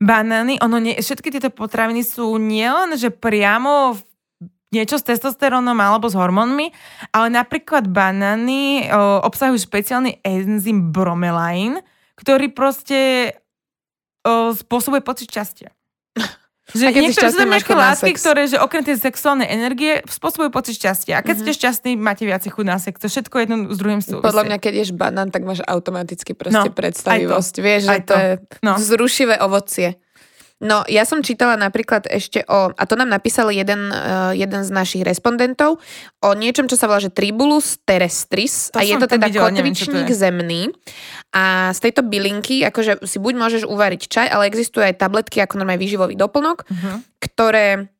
banány, 0.02 0.58
ono 0.62 0.78
nie, 0.78 0.94
všetky 0.98 1.30
tieto 1.30 1.50
potraviny 1.50 2.02
sú 2.02 2.38
nielen, 2.38 2.94
že 2.98 3.12
priamo 3.14 3.98
niečo 4.74 4.98
s 4.98 5.06
testosterónom 5.06 5.78
alebo 5.78 6.10
s 6.10 6.18
hormónmi, 6.18 6.74
ale 7.14 7.30
napríklad 7.30 7.86
banány 7.86 8.90
o, 8.90 9.22
obsahujú 9.22 9.62
špeciálny 9.62 10.18
enzym 10.26 10.90
bromelain, 10.90 11.78
ktorý 12.18 12.50
proste 12.50 13.30
o, 14.26 14.50
spôsobuje 14.50 15.06
pocit 15.06 15.30
šťastia. 15.30 15.70
Že 16.72 16.96
niektoré 16.96 17.28
sú 17.28 17.38
tam 17.44 17.52
nejaké 17.52 17.74
látky, 17.76 18.12
ktoré, 18.16 18.48
že 18.48 18.56
okrem 18.56 18.80
tej 18.80 18.96
sexuálnej 18.96 19.52
energie 19.52 20.00
spôsobujú 20.08 20.48
pocit 20.48 20.80
šťastia. 20.80 21.20
A 21.20 21.20
keď 21.20 21.44
mm-hmm. 21.44 21.52
ste 21.52 21.58
šťastní, 21.60 21.90
máte 22.00 22.24
viacej 22.24 22.56
chuť 22.56 22.64
na 22.64 22.80
sex. 22.80 22.96
To 23.04 23.08
všetko 23.12 23.36
jedno 23.36 23.56
s 23.68 23.76
druhým 23.76 24.00
súvisí. 24.00 24.24
Podľa 24.24 24.48
mňa, 24.48 24.56
keď 24.56 24.72
ješ 24.80 24.90
banán, 24.96 25.28
tak 25.28 25.44
máš 25.44 25.60
automaticky 25.68 26.32
proste 26.32 26.64
no, 26.64 26.72
predstavivosť. 26.72 27.54
Vieš, 27.60 27.82
že 27.84 27.98
to, 28.08 28.08
to 28.08 28.16
je 28.16 28.32
no. 28.64 28.72
zrušivé 28.80 29.36
ovocie. 29.44 30.00
No, 30.62 30.86
ja 30.86 31.02
som 31.02 31.18
čítala 31.18 31.58
napríklad 31.58 32.06
ešte 32.06 32.46
o, 32.46 32.70
a 32.70 32.82
to 32.86 32.94
nám 32.94 33.10
napísal 33.10 33.50
jeden, 33.50 33.90
uh, 33.90 34.30
jeden 34.30 34.62
z 34.62 34.70
našich 34.70 35.02
respondentov, 35.02 35.82
o 36.22 36.30
niečom, 36.30 36.70
čo 36.70 36.78
sa 36.78 36.86
volá, 36.86 37.02
že 37.02 37.10
Tribulus 37.10 37.82
terrestris 37.82 38.70
to 38.70 38.78
a 38.78 38.86
je 38.86 38.94
to 38.94 39.10
teda 39.10 39.26
videla, 39.28 39.50
kotvičník 39.50 40.06
neviem, 40.06 40.14
zemný 40.14 40.62
a 41.34 41.74
z 41.74 41.78
tejto 41.90 42.06
bylinky, 42.06 42.62
akože 42.70 43.02
si 43.02 43.18
buď 43.18 43.34
môžeš 43.34 43.62
uvariť 43.66 44.02
čaj, 44.06 44.26
ale 44.30 44.46
existujú 44.46 44.86
aj 44.86 44.94
tabletky 44.94 45.42
ako 45.42 45.58
normálne 45.58 45.82
výživový 45.82 46.14
doplnok, 46.14 46.62
uh-huh. 46.62 46.96
ktoré 47.18 47.90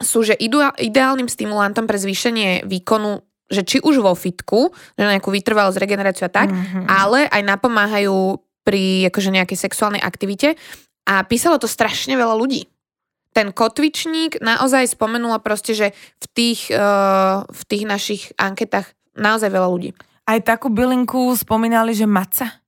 sú 0.00 0.24
že 0.24 0.34
ideálnym 0.80 1.28
stimulantom 1.28 1.84
pre 1.84 2.00
zvýšenie 2.00 2.64
výkonu 2.64 3.20
že 3.52 3.68
či 3.68 3.84
už 3.84 4.00
vo 4.00 4.16
fitku, 4.16 4.72
že 4.96 5.04
nejakú 5.04 5.28
vytrvalosť, 5.28 5.76
regeneráciu 5.76 6.24
a 6.24 6.32
tak, 6.32 6.48
uh-huh. 6.48 6.88
ale 6.88 7.28
aj 7.28 7.42
napomáhajú 7.44 8.40
pri 8.64 9.12
akože 9.12 9.28
nejakej 9.28 9.58
sexuálnej 9.60 10.00
aktivite 10.00 10.56
a 11.08 11.22
písalo 11.26 11.58
to 11.58 11.66
strašne 11.70 12.14
veľa 12.14 12.34
ľudí. 12.38 12.68
Ten 13.32 13.48
kotvičník 13.50 14.44
naozaj 14.44 14.92
spomenula 14.92 15.40
proste, 15.40 15.72
že 15.72 15.96
v 16.20 16.26
tých, 16.36 16.68
uh, 16.68 17.48
v 17.48 17.62
tých 17.64 17.84
našich 17.88 18.22
anketách 18.36 18.92
naozaj 19.16 19.48
veľa 19.48 19.68
ľudí. 19.72 19.96
Aj 20.28 20.38
takú 20.44 20.68
bylinku 20.68 21.32
spomínali, 21.34 21.96
že 21.96 22.04
maca? 22.04 22.62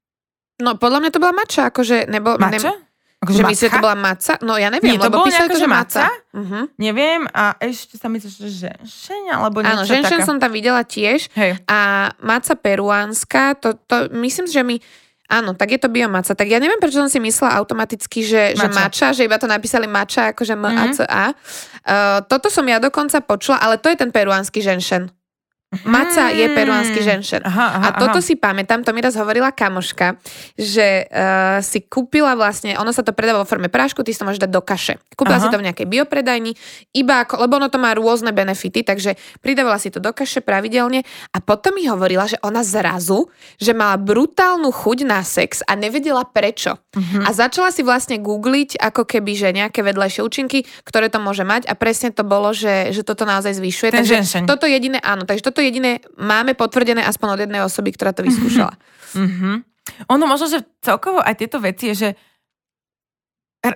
No 0.58 0.80
podľa 0.80 1.04
mňa 1.04 1.10
to 1.12 1.20
bola 1.20 1.34
mača, 1.36 1.68
akože 1.68 2.08
nebo... 2.08 2.40
Mača? 2.40 2.72
Ne, 2.72 2.84
Akože 3.24 3.40
že 3.40 3.44
myslíte, 3.48 3.72
to 3.72 3.80
bola 3.80 3.96
maca? 3.96 4.32
No 4.44 4.52
ja 4.60 4.68
neviem, 4.68 4.94
Nie, 4.94 5.00
to 5.00 5.08
lebo 5.08 5.24
písali 5.24 5.48
to, 5.48 5.56
že 5.56 5.68
maca. 5.68 6.12
maca. 6.12 6.36
Uh-huh. 6.36 6.64
Neviem 6.76 7.24
a 7.32 7.56
ešte 7.56 7.96
sa 7.96 8.12
myslíš, 8.12 8.34
že 8.36 8.48
ženšeň 8.68 9.22
alebo 9.32 9.64
niečo 9.64 9.80
Áno, 9.80 9.88
ženšeň 9.88 10.18
som 10.28 10.36
tam 10.36 10.52
videla 10.52 10.84
tiež. 10.84 11.32
Hej. 11.32 11.56
A 11.64 12.12
maca 12.20 12.52
peruánska, 12.52 13.56
to, 13.56 13.80
to 13.88 14.12
myslím, 14.20 14.44
že 14.44 14.60
mi 14.60 14.76
Áno, 15.24 15.56
tak 15.56 15.72
je 15.72 15.80
to 15.80 15.88
biomaca. 15.88 16.36
Tak 16.36 16.44
ja 16.44 16.60
neviem, 16.60 16.76
prečo 16.76 17.00
som 17.00 17.08
si 17.08 17.16
myslela 17.16 17.56
automaticky, 17.56 18.20
že 18.20 18.52
mača, 18.54 18.60
že, 18.60 18.76
mača, 18.76 19.06
že 19.16 19.22
iba 19.24 19.40
to 19.40 19.48
napísali 19.48 19.88
mača, 19.88 20.36
akože 20.36 20.52
M-A-C-A. 20.52 21.24
Mm-hmm. 21.32 21.80
Uh, 21.84 22.18
toto 22.28 22.52
som 22.52 22.64
ja 22.68 22.76
dokonca 22.76 23.24
počula, 23.24 23.56
ale 23.56 23.80
to 23.80 23.88
je 23.88 23.96
ten 23.96 24.12
peruánsky 24.12 24.60
ženšen. 24.60 25.08
Maca 25.82 26.30
je 26.30 26.46
peruánsky 26.54 27.02
ženšen. 27.02 27.42
Aha, 27.42 27.66
aha, 27.74 27.88
A 27.90 27.98
toto 27.98 28.22
aha. 28.22 28.26
si 28.26 28.38
pamätám, 28.38 28.86
to 28.86 28.94
mi 28.94 29.02
raz 29.02 29.18
hovorila 29.18 29.50
kamoška, 29.50 30.22
že 30.54 31.10
uh, 31.10 31.58
si 31.58 31.82
kúpila 31.82 32.38
vlastne, 32.38 32.78
ono 32.78 32.94
sa 32.94 33.02
to 33.02 33.10
predáva 33.10 33.42
vo 33.42 33.48
forme 33.48 33.66
prášku, 33.66 34.06
ty 34.06 34.14
si 34.14 34.20
to 34.22 34.28
môžeš 34.28 34.46
dať 34.46 34.52
do 34.54 34.62
kaše. 34.62 35.02
Kúpila 35.18 35.42
Aha. 35.42 35.44
si 35.44 35.52
to 35.52 35.58
v 35.58 35.66
nejakej 35.66 35.86
biopredajni, 35.90 36.52
iba 36.94 37.26
ako, 37.26 37.42
lebo 37.42 37.58
ono 37.58 37.68
to 37.72 37.82
má 37.82 37.90
rôzne 37.96 38.30
benefity, 38.30 38.86
takže 38.86 39.16
pridávala 39.42 39.80
si 39.80 39.90
to 39.90 39.98
do 39.98 40.14
kaše 40.14 40.44
pravidelne 40.44 41.02
a 41.32 41.38
potom 41.40 41.74
mi 41.74 41.88
hovorila, 41.88 42.28
že 42.28 42.38
ona 42.44 42.62
zrazu, 42.62 43.26
že 43.56 43.72
mala 43.72 43.98
brutálnu 43.98 44.70
chuť 44.70 44.98
na 45.08 45.24
sex 45.24 45.64
a 45.64 45.74
nevedela 45.74 46.22
prečo. 46.28 46.78
Mhm. 46.94 47.26
A 47.26 47.34
začala 47.34 47.72
si 47.72 47.82
vlastne 47.82 48.20
googliť 48.20 48.76
ako 48.78 49.08
keby, 49.08 49.32
že 49.32 49.48
nejaké 49.56 49.80
vedľajšie 49.80 50.20
účinky, 50.20 50.68
ktoré 50.84 51.08
to 51.08 51.18
môže 51.18 51.42
mať 51.42 51.64
a 51.66 51.72
presne 51.74 52.12
to 52.12 52.22
bolo, 52.22 52.52
že, 52.52 52.92
že 52.92 53.00
toto 53.00 53.24
naozaj 53.24 53.56
zvyšuje. 53.56 53.90
Ten 53.90 54.04
takže 54.04 54.16
ženšeň. 54.20 54.42
toto 54.44 54.68
jediné, 54.68 55.00
áno, 55.00 55.24
takže 55.24 55.40
toto 55.40 55.63
jediné 55.64 55.90
máme 56.14 56.52
potvrdené 56.52 57.00
aspoň 57.02 57.28
od 57.30 57.40
jednej 57.40 57.60
osoby, 57.60 57.90
ktorá 57.90 58.12
to 58.12 58.22
vyskúšala. 58.22 58.74
Mhm. 59.14 59.62
Ono 60.10 60.24
možno, 60.26 60.50
že 60.50 60.66
celkovo 60.82 61.22
aj 61.22 61.38
tieto 61.38 61.62
veci 61.62 61.94
je, 61.94 61.94
že 61.94 62.08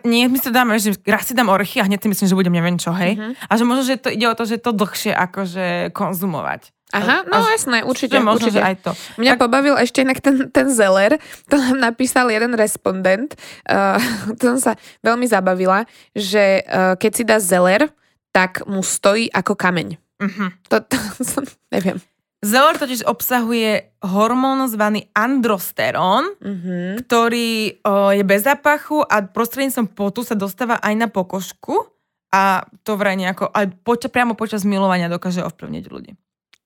nie, 0.03 0.27
my 0.27 0.35
si 0.35 0.51
dáme, 0.51 0.77
že 0.77 0.99
raz 1.07 1.25
si 1.25 1.33
dám 1.33 1.49
orechy 1.49 1.79
a 1.79 1.87
hneď 1.87 2.03
si 2.03 2.09
myslím, 2.11 2.27
že 2.27 2.37
budem 2.37 2.53
neviem 2.53 2.77
čo, 2.77 2.91
hej. 2.93 3.17
Mhm. 3.17 3.33
A 3.47 3.53
že 3.55 3.63
možno, 3.63 3.83
že 3.87 3.97
to 3.97 4.11
ide 4.11 4.27
o 4.27 4.35
to, 4.35 4.45
že 4.45 4.59
to 4.59 4.75
dlhšie 4.75 5.15
akože 5.15 5.95
konzumovať. 5.95 6.75
Aha, 6.91 7.23
no 7.25 7.39
A- 7.39 7.53
jasné, 7.53 7.85
určite, 7.85 8.17
že 8.17 8.25
možno, 8.25 8.49
určite. 8.49 8.59
že 8.59 8.65
aj 8.65 8.77
to. 8.81 8.91
Mňa 9.17 9.33
Tak- 9.37 9.41
pobavil 9.45 9.77
ešte 9.77 10.01
inak 10.03 10.19
ten, 10.19 10.49
ten 10.49 10.67
Zeller, 10.69 11.21
to 11.47 11.55
nám 11.55 11.79
napísal 11.79 12.29
jeden 12.29 12.53
respondent, 12.53 13.37
uh, 13.69 14.01
to 14.41 14.57
som 14.57 14.59
sa 14.59 14.73
veľmi 15.01 15.29
zabavila, 15.29 15.85
že 16.13 16.65
uh, 16.65 16.97
keď 16.97 17.11
si 17.13 17.23
dá 17.23 17.37
Zeller, 17.39 17.93
tak 18.33 18.65
mu 18.65 18.81
stojí 18.81 19.29
ako 19.29 19.53
kameň. 19.55 20.01
Mhm. 20.19 20.47
To, 20.69 20.77
to 20.81 20.97
som, 21.23 21.43
neviem. 21.71 21.99
Zeller 22.39 22.75
totiž 22.75 23.03
obsahuje 23.03 23.99
hormón 24.01 24.63
zvaný 24.67 25.11
androsterón, 25.13 26.39
Mhm. 26.39 27.03
ktorý 27.03 27.51
o, 27.83 28.11
je 28.11 28.23
bez 28.23 28.43
zápachu 28.43 29.03
a 29.03 29.23
prostredníctvom 29.25 29.91
potu 29.91 30.23
sa 30.23 30.35
dostáva 30.35 30.79
aj 30.79 30.95
na 30.95 31.09
pokožku 31.09 31.91
a 32.31 32.63
to 32.83 32.95
vraj 32.95 33.15
nejako, 33.15 33.49
aj 33.49 33.75
poč- 33.83 34.07
priamo 34.07 34.35
počas 34.35 34.63
milovania 34.63 35.09
dokáže 35.09 35.43
ovplyvniť 35.43 35.85
ľudí. 35.89 36.13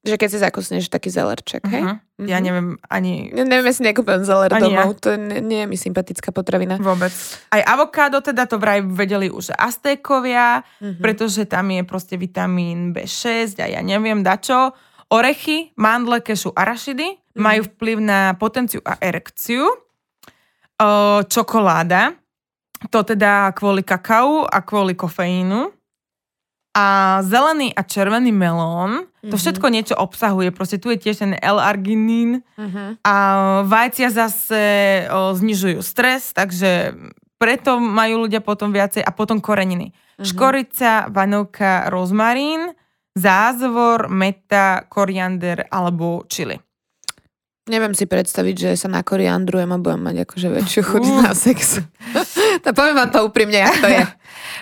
Že 0.02 0.18
keď 0.18 0.28
si 0.28 0.38
zakusneš 0.38 0.84
taký 0.88 1.08
Zellerček, 1.08 1.62
hej? 1.64 1.82
Mhm. 1.84 2.26
Ja 2.26 2.38
Mhm. 2.38 2.44
neviem 2.44 2.68
ani 2.86 3.30
Ne- 3.30 3.46
Neviem, 3.46 3.66
ja 3.66 3.72
si 3.72 3.82
nekúpim 3.82 4.22
Zeller 4.22 4.50
Ani 4.50 4.66
domov, 4.68 4.98
to 4.98 5.14
nie, 5.14 5.38
nie 5.38 5.60
je 5.62 5.68
mi 5.68 5.76
sympatická 5.76 6.30
potravina. 6.30 6.74
vôbec. 6.76 7.14
Aj 7.48 7.62
avokádo 7.62 8.18
teda 8.18 8.44
to 8.44 8.58
vraj 8.58 8.82
vedeli 8.82 9.26
už 9.26 9.54
Aztékovia, 9.54 10.62
Mhm. 10.78 10.98
pretože 10.98 11.46
tam 11.46 11.70
je 11.70 11.82
proste 11.82 12.14
vitamín 12.16 12.90
B6 12.90 13.58
a 13.58 13.66
ja 13.68 13.80
neviem 13.80 14.20
dačo. 14.20 14.74
Orechy, 15.08 15.70
mandle, 15.76 16.18
kešu, 16.18 16.50
arašidy 16.50 17.06
Mhm. 17.34 17.38
majú 17.38 17.60
vplyv 17.70 17.96
na 17.98 18.18
potenciu 18.34 18.82
a 18.82 18.98
erekciu. 18.98 19.70
O, 20.74 20.90
čokoláda, 21.22 22.10
to 22.90 23.04
teda 23.04 23.52
kvôli 23.52 23.82
kakao 23.82 24.42
a 24.42 24.58
kvôli 24.60 24.94
kofeínu. 24.94 25.70
A 26.72 27.20
zelený 27.20 27.76
a 27.76 27.84
červený 27.84 28.32
melón, 28.32 29.04
to 29.20 29.36
Mhm. 29.36 29.40
všetko 29.44 29.66
niečo 29.68 29.94
obsahuje. 29.94 30.48
Proste 30.56 30.80
tu 30.80 30.88
je 30.88 30.96
tiež 30.96 31.20
ten 31.20 31.32
L-arginín, 31.36 32.40
Mhm. 32.56 33.04
a 33.04 33.14
vajcia 33.68 34.08
zase 34.08 34.62
o, 35.12 35.36
znižujú 35.36 35.84
stres, 35.84 36.32
takže 36.32 36.96
preto 37.36 37.76
majú 37.76 38.24
ľudia 38.24 38.40
potom 38.40 38.72
viacej 38.72 39.04
a 39.04 39.12
potom 39.12 39.36
koreniny. 39.38 39.92
Mhm. 40.16 40.24
Škorica, 40.24 40.92
vanovka, 41.12 41.92
rozmarín, 41.92 42.72
zázvor, 43.12 44.08
meta, 44.08 44.88
koriander 44.88 45.68
alebo 45.68 46.24
čili. 46.24 46.56
Neviem 47.72 47.92
si 47.92 48.04
predstaviť, 48.04 48.54
že 48.54 48.70
sa 48.76 48.86
na 48.86 49.00
koriandrujem 49.00 49.64
a 49.66 49.78
budem 49.78 50.02
mať 50.02 50.16
akože 50.22 50.48
väčšiu 50.52 50.82
chuť 50.84 51.02
Uh. 51.02 51.20
na 51.22 51.32
sex. 51.48 51.80
to 52.60 52.70
poviem 52.70 52.92
vám 52.94 53.08
to 53.08 53.24
úprimne, 53.24 53.56
jak 53.56 53.72
to 53.74 53.88
je. 53.88 54.04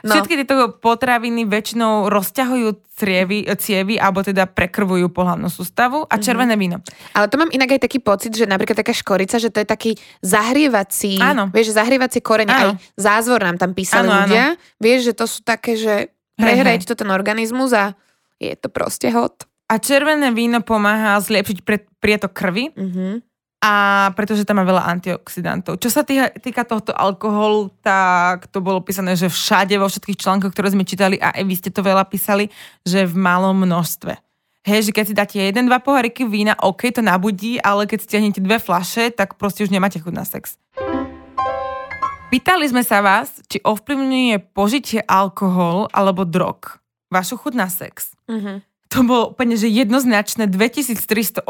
No. 0.00 0.14
Všetky 0.14 0.34
tieto 0.38 0.54
potraviny 0.72 1.42
väčšinou 1.44 2.06
rozťahujú 2.06 2.68
cievy, 2.94 3.42
cievy 3.54 3.94
alebo 3.96 4.20
teda 4.20 4.46
prekrvujú 4.46 5.08
pohľadnú 5.08 5.48
sústavu 5.48 6.00
Mhm. 6.00 6.08
a 6.08 6.14
červené 6.16 6.54
víno. 6.54 6.78
Ale 7.10 7.26
to 7.26 7.36
mám 7.36 7.50
inak 7.50 7.72
aj 7.72 7.82
taký 7.82 7.98
pocit, 7.98 8.30
že 8.30 8.44
napríklad 8.44 8.78
taká 8.78 8.92
škorica, 8.92 9.36
že 9.36 9.48
to 9.48 9.58
je 9.58 9.66
taký 9.66 9.90
zahrievací, 10.20 11.18
Áno. 11.18 11.48
vieš, 11.48 11.72
zahrievacie 11.72 12.20
korene, 12.20 12.48
Áno. 12.48 12.70
aj 12.70 12.94
zázvor 12.94 13.40
nám 13.40 13.56
tam 13.56 13.72
písali 13.72 14.06
Áno, 14.06 14.14
áno. 14.14 14.20
ľudia. 14.24 14.44
Vieš, 14.78 15.00
že 15.04 15.12
to 15.12 15.24
sú 15.26 15.42
také, 15.42 15.74
že 15.74 15.94
Hej, 16.06 16.38
prehreť 16.38 16.80
to 16.86 16.94
ten 16.94 17.08
organizmus 17.08 17.70
a 17.72 17.92
je 18.38 18.54
to 18.54 18.68
proste 18.68 19.10
hot. 19.10 19.49
A 19.70 19.78
červené 19.78 20.34
víno 20.34 20.58
pomáha 20.66 21.14
zlepšiť 21.22 21.62
pre, 21.62 21.86
prietok 22.02 22.34
krvi 22.34 22.74
Mhm. 22.74 23.22
a 23.62 23.72
pretože 24.18 24.42
tam 24.42 24.58
má 24.58 24.66
veľa 24.66 24.82
antioxidantov. 24.98 25.78
Čo 25.78 25.94
sa 25.94 26.02
týka, 26.02 26.32
týka 26.42 26.66
tohto 26.66 26.90
alkoholu, 26.90 27.70
tak 27.78 28.50
to 28.50 28.58
bolo 28.58 28.82
písané, 28.82 29.14
že 29.14 29.30
všade 29.30 29.78
vo 29.78 29.86
všetkých 29.86 30.18
článkoch, 30.18 30.50
ktoré 30.50 30.74
sme 30.74 30.82
čítali 30.82 31.22
a 31.22 31.30
aj 31.30 31.44
vy 31.46 31.54
ste 31.54 31.70
to 31.70 31.86
veľa 31.86 32.02
písali, 32.10 32.50
že 32.82 33.06
v 33.06 33.14
malom 33.14 33.62
množstve. 33.62 34.18
Hej, 34.66 34.90
že 34.90 34.92
keď 34.92 35.04
si 35.06 35.14
dáte 35.14 35.36
jeden, 35.38 35.70
dva 35.70 35.78
poháriky 35.78 36.26
vína, 36.26 36.58
OK, 36.60 36.90
to 36.92 37.00
nabudí, 37.00 37.62
ale 37.62 37.86
keď 37.86 38.04
stiahnete 38.04 38.42
dve 38.42 38.58
flaše, 38.60 39.08
tak 39.14 39.38
proste 39.38 39.64
už 39.64 39.70
nemáte 39.70 40.02
chuť 40.02 40.12
na 40.12 40.26
sex. 40.26 40.58
Pýtali 42.30 42.66
sme 42.70 42.82
sa 42.82 43.02
vás, 43.02 43.40
či 43.50 43.58
ovplyvňuje 43.62 44.52
požitie 44.52 45.00
alkohol 45.06 45.86
alebo 45.94 46.26
drog 46.26 46.80
vašu 47.10 47.36
chuť 47.36 47.54
na 47.54 47.66
sex. 47.66 48.14
Mhm. 48.30 48.69
To 48.90 49.06
bolo 49.06 49.30
úplne, 49.30 49.54
že 49.54 49.70
jednoznačné 49.70 50.50
2380 50.50 51.46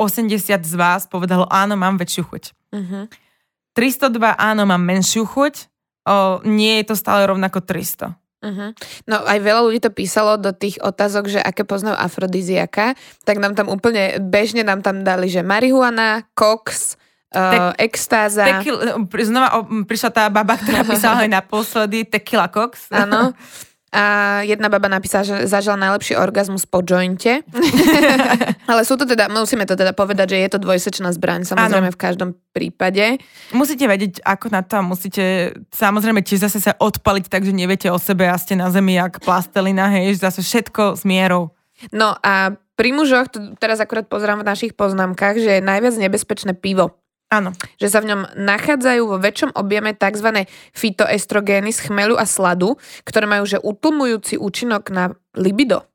z 0.60 0.74
vás 0.76 1.08
povedalo 1.08 1.48
áno, 1.48 1.72
mám 1.74 1.96
väčšiu 1.96 2.22
chuť. 2.28 2.44
Mhm. 2.76 3.00
302 3.70 4.34
áno, 4.34 4.66
mám 4.66 4.82
menšiu 4.82 5.24
chuť, 5.24 5.70
o, 6.04 6.42
nie 6.42 6.82
je 6.82 6.90
to 6.90 6.94
stále 6.98 7.22
rovnako 7.24 7.62
300. 7.64 8.18
Mhm. 8.40 8.66
No 9.04 9.20
aj 9.24 9.38
veľa 9.40 9.60
ľudí 9.68 9.80
to 9.84 9.92
písalo 9.92 10.40
do 10.40 10.52
tých 10.56 10.80
otázok, 10.80 11.28
že 11.28 11.40
aké 11.40 11.64
poznajú 11.64 11.96
afrodiziaka, 11.96 12.96
tak 13.24 13.36
nám 13.36 13.52
tam 13.52 13.68
úplne 13.68 14.16
bežne 14.16 14.64
nám 14.64 14.80
tam 14.80 15.04
dali, 15.04 15.28
že 15.28 15.44
marihuana, 15.44 16.24
koks, 16.32 16.96
uh, 17.36 17.72
extáza. 17.76 18.60
Tekil, 18.60 18.80
znova 19.28 19.48
o, 19.60 19.84
prišla 19.84 20.10
tá 20.10 20.24
baba, 20.32 20.56
ktorá 20.56 20.82
písala 20.88 21.28
aj 21.28 21.30
naposledy 21.30 22.08
tequila 22.08 22.48
cox. 22.50 22.90
Áno. 22.90 23.32
A 23.90 24.38
jedna 24.46 24.70
baba 24.70 24.86
napísala, 24.86 25.26
že 25.26 25.50
zažila 25.50 25.74
najlepší 25.74 26.14
orgazmus 26.14 26.62
po 26.62 26.78
jointe. 26.78 27.42
Ale 28.70 28.86
sú 28.86 28.94
to 28.94 29.02
teda, 29.02 29.26
musíme 29.26 29.66
to 29.66 29.74
teda 29.74 29.90
povedať, 29.90 30.38
že 30.38 30.38
je 30.46 30.48
to 30.54 30.58
dvojsečná 30.62 31.10
zbraň, 31.10 31.42
samozrejme 31.42 31.90
v 31.90 31.98
každom 31.98 32.30
prípade. 32.54 33.18
Musíte 33.50 33.90
vedieť, 33.90 34.22
ako 34.22 34.46
na 34.54 34.62
to 34.62 34.78
musíte 34.86 35.58
samozrejme 35.74 36.22
tiež 36.22 36.46
zase 36.46 36.62
sa 36.62 36.78
odpaliť 36.78 37.26
tak, 37.26 37.42
že 37.42 37.50
neviete 37.50 37.90
o 37.90 37.98
sebe 37.98 38.30
a 38.30 38.38
ste 38.38 38.54
na 38.54 38.70
zemi 38.70 38.94
jak 38.94 39.18
plastelina, 39.26 39.90
hej, 39.90 40.22
zase 40.22 40.46
všetko 40.46 40.94
s 40.94 41.02
mierou. 41.02 41.50
No 41.90 42.14
a 42.22 42.54
pri 42.78 42.94
mužoch, 42.94 43.26
to 43.28 43.58
teraz 43.58 43.82
akurát 43.82 44.06
pozerám 44.06 44.40
v 44.40 44.48
našich 44.48 44.72
poznámkach, 44.78 45.34
že 45.34 45.58
je 45.58 45.66
najviac 45.66 45.98
nebezpečné 45.98 46.54
pivo. 46.54 46.94
Áno. 47.30 47.54
že 47.78 47.86
sa 47.86 48.02
v 48.02 48.10
ňom 48.10 48.34
nachádzajú 48.34 49.02
vo 49.06 49.16
väčšom 49.22 49.54
objeme 49.54 49.94
tzv. 49.94 50.50
fitoestrogény 50.74 51.70
z 51.70 51.86
chmelu 51.86 52.18
a 52.18 52.26
sladu, 52.26 52.74
ktoré 53.06 53.30
majú 53.30 53.46
že 53.46 53.62
utlmujúci 53.62 54.34
účinok 54.34 54.90
na 54.90 55.14
libido. 55.38 55.86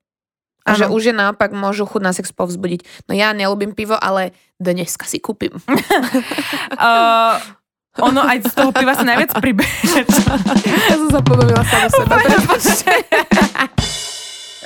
A 0.66 0.74
Áno. 0.74 0.80
že 0.80 0.86
už 0.90 1.02
je 1.12 1.16
naopak 1.16 1.54
môžu 1.54 1.86
chuť 1.86 2.02
na 2.02 2.10
sex 2.16 2.34
povzbudiť. 2.34 3.06
No 3.06 3.14
ja 3.14 3.36
nelúbim 3.38 3.76
pivo, 3.78 4.00
ale 4.00 4.34
dneska 4.58 5.06
si 5.06 5.20
kúpim. 5.20 5.54
Uh, 6.76 7.40
ono 7.96 8.20
aj 8.20 8.44
z 8.44 8.52
toho 8.52 8.76
piva 8.76 8.92
sa 8.92 9.08
najviac 9.08 9.40
pribeže. 9.40 10.04
ja 10.92 10.96
som 11.00 11.08
sa 11.08 11.22
pobavila 11.24 11.64
sama 11.64 11.88
seba. 11.88 12.16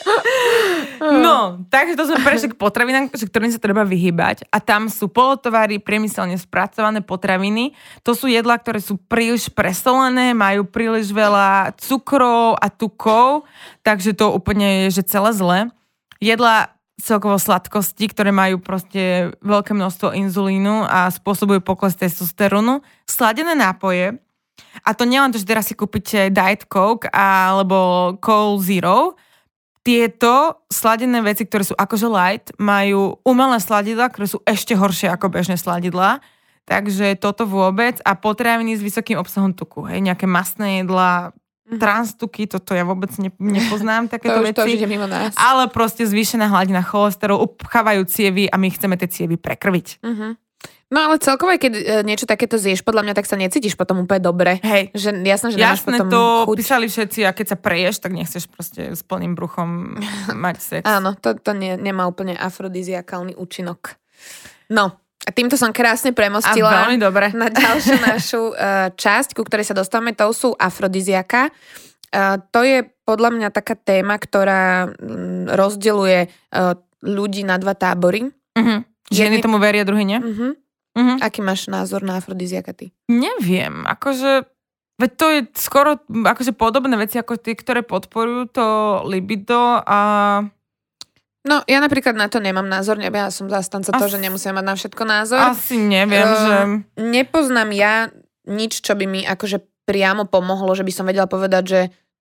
No, 0.99 1.63
takže 1.71 1.95
to 1.95 2.11
sme 2.11 2.19
prešli 2.27 2.51
k 2.51 2.59
potravinám, 2.59 3.07
ktorým 3.07 3.47
sa 3.47 3.63
treba 3.63 3.87
vyhybať. 3.87 4.51
A 4.51 4.59
tam 4.59 4.91
sú 4.91 5.07
polotovary, 5.07 5.79
priemyselne 5.79 6.35
spracované 6.35 6.99
potraviny. 6.99 7.71
To 8.03 8.11
sú 8.11 8.27
jedlá, 8.27 8.59
ktoré 8.59 8.83
sú 8.83 8.99
príliš 8.99 9.47
presolené, 9.47 10.35
majú 10.35 10.67
príliš 10.67 11.15
veľa 11.15 11.71
cukrov 11.79 12.59
a 12.59 12.67
tukov, 12.67 13.47
takže 13.79 14.11
to 14.11 14.27
úplne 14.35 14.91
je, 14.91 14.99
že 14.99 15.07
celé 15.07 15.31
zle. 15.31 15.59
Jedlá 16.19 16.75
celkovo 16.99 17.39
sladkosti, 17.39 18.11
ktoré 18.11 18.35
majú 18.35 18.59
proste 18.59 19.31
veľké 19.39 19.71
množstvo 19.71 20.11
inzulínu 20.19 20.83
a 20.83 21.07
spôsobujú 21.07 21.63
pokles 21.63 21.95
testosterónu. 21.95 22.83
Sladené 23.07 23.55
nápoje, 23.55 24.19
a 24.83 24.91
to 24.91 25.07
nielen 25.07 25.31
to, 25.31 25.39
že 25.39 25.47
teraz 25.47 25.71
si 25.71 25.75
kúpite 25.75 26.27
Diet 26.31 26.67
Coke 26.67 27.07
alebo 27.11 28.13
Cola 28.19 28.59
Zero, 28.59 29.15
tieto 29.89 30.61
sladené 30.69 31.17
veci, 31.25 31.49
ktoré 31.49 31.65
sú 31.65 31.73
akože 31.73 32.05
light, 32.05 32.53
majú 32.61 33.17
umelé 33.25 33.57
sladidla, 33.57 34.13
ktoré 34.13 34.29
sú 34.29 34.37
ešte 34.45 34.77
horšie 34.77 35.09
ako 35.09 35.33
bežné 35.33 35.57
sladidla. 35.57 36.21
Takže 36.69 37.17
toto 37.17 37.49
vôbec. 37.49 37.97
A 38.05 38.13
potraviny 38.13 38.77
s 38.77 38.85
vysokým 38.85 39.17
obsahom 39.17 39.49
tuku. 39.57 39.89
Hej, 39.89 40.05
nejaké 40.05 40.29
masné 40.29 40.85
jedlá, 40.85 41.33
transtuky, 41.81 42.45
toto 42.45 42.77
ja 42.77 42.85
vôbec 42.85 43.09
ne, 43.17 43.33
nepoznám 43.41 44.05
takéto 44.13 44.37
To 44.37 44.45
už, 44.45 44.53
to 44.53 44.61
už 44.69 44.77
veci. 44.77 44.85
mimo 44.85 45.09
nás. 45.09 45.33
Ale 45.33 45.69
proste 45.73 46.05
zvýšená 46.05 46.45
hladina 46.49 46.85
cholesterolu, 46.85 47.49
upchávajú 47.49 48.05
cievy 48.05 48.45
a 48.45 48.61
my 48.61 48.69
chceme 48.69 48.93
tie 48.93 49.09
cievy 49.09 49.41
prekrviť. 49.41 50.05
Mhm. 50.05 50.48
No 50.89 51.05
ale 51.05 51.21
celkovo, 51.21 51.53
keď 51.53 51.73
e, 51.77 51.81
niečo 52.01 52.25
takéto 52.25 52.57
zješ, 52.57 52.81
podľa 52.81 53.05
mňa, 53.05 53.13
tak 53.13 53.29
sa 53.29 53.37
necítiš 53.37 53.77
potom 53.77 54.09
úplne 54.09 54.25
dobre. 54.25 54.57
Hej, 54.65 54.89
Že 54.97 55.21
jasné, 55.21 55.47
že 55.53 55.57
Jasné, 55.61 56.01
potom 56.01 56.09
to 56.09 56.21
chuť. 56.49 56.57
písali 56.57 56.85
všetci 56.89 57.19
a 57.23 57.31
keď 57.31 57.45
sa 57.45 57.57
preješ, 57.61 58.01
tak 58.01 58.17
nechceš 58.17 58.49
proste 58.49 58.97
s 58.97 59.05
plným 59.05 59.37
bruchom 59.37 60.01
mať 60.45 60.55
sex. 60.57 60.83
Áno, 60.89 61.13
to, 61.13 61.37
to 61.37 61.53
nie, 61.53 61.77
nemá 61.77 62.09
úplne 62.09 62.33
afrodiziakálny 62.33 63.37
účinok. 63.37 64.01
No, 64.73 64.97
a 65.21 65.29
týmto 65.29 65.61
som 65.61 65.69
krásne 65.69 66.09
A 66.09 66.17
premostila 66.17 66.89
veľmi 66.89 66.97
dobre. 66.97 67.29
na 67.37 67.53
ďalšiu 67.53 67.95
našu 68.09 68.41
uh, 68.49 68.89
časť, 68.89 69.37
ku 69.37 69.45
ktorej 69.45 69.69
sa 69.69 69.77
dostávame, 69.77 70.17
to 70.17 70.25
sú 70.33 70.57
afrodiziaka. 70.57 71.53
Uh, 72.09 72.41
to 72.49 72.65
je 72.65 72.81
podľa 73.05 73.29
mňa 73.37 73.47
taká 73.53 73.77
téma, 73.77 74.17
ktorá 74.17 74.89
mm, 74.89 75.53
rozdeluje 75.53 76.25
uh, 76.25 76.73
ľudí 77.05 77.45
na 77.45 77.61
dva 77.61 77.77
tábory. 77.77 78.25
Ženy 78.57 78.81
Jedni- 79.09 79.45
tomu 79.45 79.61
veria, 79.61 79.85
druhý 79.85 80.01
nie? 80.03 80.17
Uh-huh. 80.17 80.57
Mhm. 80.99 81.23
Aký 81.23 81.39
máš 81.39 81.71
názor 81.71 82.03
na 82.03 82.19
afrodiziaka 82.19 82.75
ty? 82.75 82.91
Neviem, 83.07 83.87
akože... 83.87 84.43
Veď 84.99 85.11
to 85.15 85.25
je 85.31 85.39
skoro 85.55 85.95
akože 86.03 86.51
podobné 86.51 86.99
veci 86.99 87.15
ako 87.15 87.39
tie, 87.39 87.55
ktoré 87.55 87.87
podporujú 87.87 88.51
to 88.51 88.65
libido 89.07 89.79
a... 89.79 89.99
No, 91.47 91.63
ja 91.63 91.79
napríklad 91.79 92.19
na 92.19 92.27
to 92.27 92.43
nemám 92.43 92.67
názor, 92.67 92.99
ja 92.99 93.31
som 93.31 93.47
zastanca 93.47 93.95
toho, 93.95 94.11
As- 94.11 94.11
že 94.11 94.19
nemusím 94.19 94.59
mať 94.59 94.65
na 94.67 94.75
všetko 94.75 95.03
názor. 95.07 95.39
Asi 95.39 95.79
neviem, 95.79 96.27
Eh, 96.27 96.35
že... 96.35 96.55
Nepoznám 96.99 97.71
ja 97.71 98.11
nič, 98.43 98.83
čo 98.83 98.91
by 98.99 99.07
mi 99.07 99.21
akože 99.23 99.63
priamo 99.87 100.27
pomohlo, 100.27 100.75
že 100.75 100.83
by 100.83 100.91
som 100.91 101.07
vedela 101.07 101.31
povedať, 101.31 101.63
že 101.63 101.79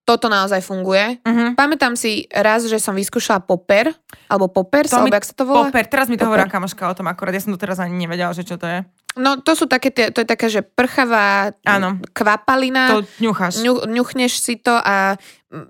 toto 0.09 0.25
naozaj 0.25 0.65
funguje. 0.65 1.21
Uh-huh. 1.21 1.53
Pamätám 1.53 1.93
si 1.93 2.25
raz, 2.33 2.65
že 2.65 2.81
som 2.81 2.97
vyskúšala 2.97 3.45
popper, 3.45 3.93
alebo 4.25 4.49
poppers, 4.49 4.89
To 4.89 5.05
mi- 5.05 5.13
alebo 5.13 5.21
jak 5.21 5.29
sa 5.29 5.35
to 5.37 5.43
volá? 5.45 5.69
Poper, 5.69 5.85
teraz 5.85 6.09
mi 6.09 6.17
to 6.17 6.25
hovorila 6.25 6.49
kamoška 6.49 6.89
o 6.89 6.97
tom 6.97 7.05
akorát, 7.05 7.37
ja 7.37 7.45
som 7.45 7.53
to 7.53 7.61
teraz 7.61 7.77
ani 7.77 7.93
nevedela, 7.93 8.33
že 8.33 8.41
čo 8.41 8.57
to 8.57 8.65
je. 8.65 8.81
No 9.19 9.35
to 9.37 9.51
sú 9.51 9.67
také, 9.67 9.91
tie, 9.91 10.09
to 10.09 10.23
je 10.23 10.27
taká, 10.27 10.47
že 10.47 10.63
prchavá 10.63 11.51
Áno. 11.67 11.99
kvapalina. 12.15 12.87
To 12.95 13.03
ňucháš. 13.19 13.59
Ňu, 13.59 13.83
ňuchneš 13.83 14.39
si 14.39 14.55
to 14.55 14.71
a 14.71 15.19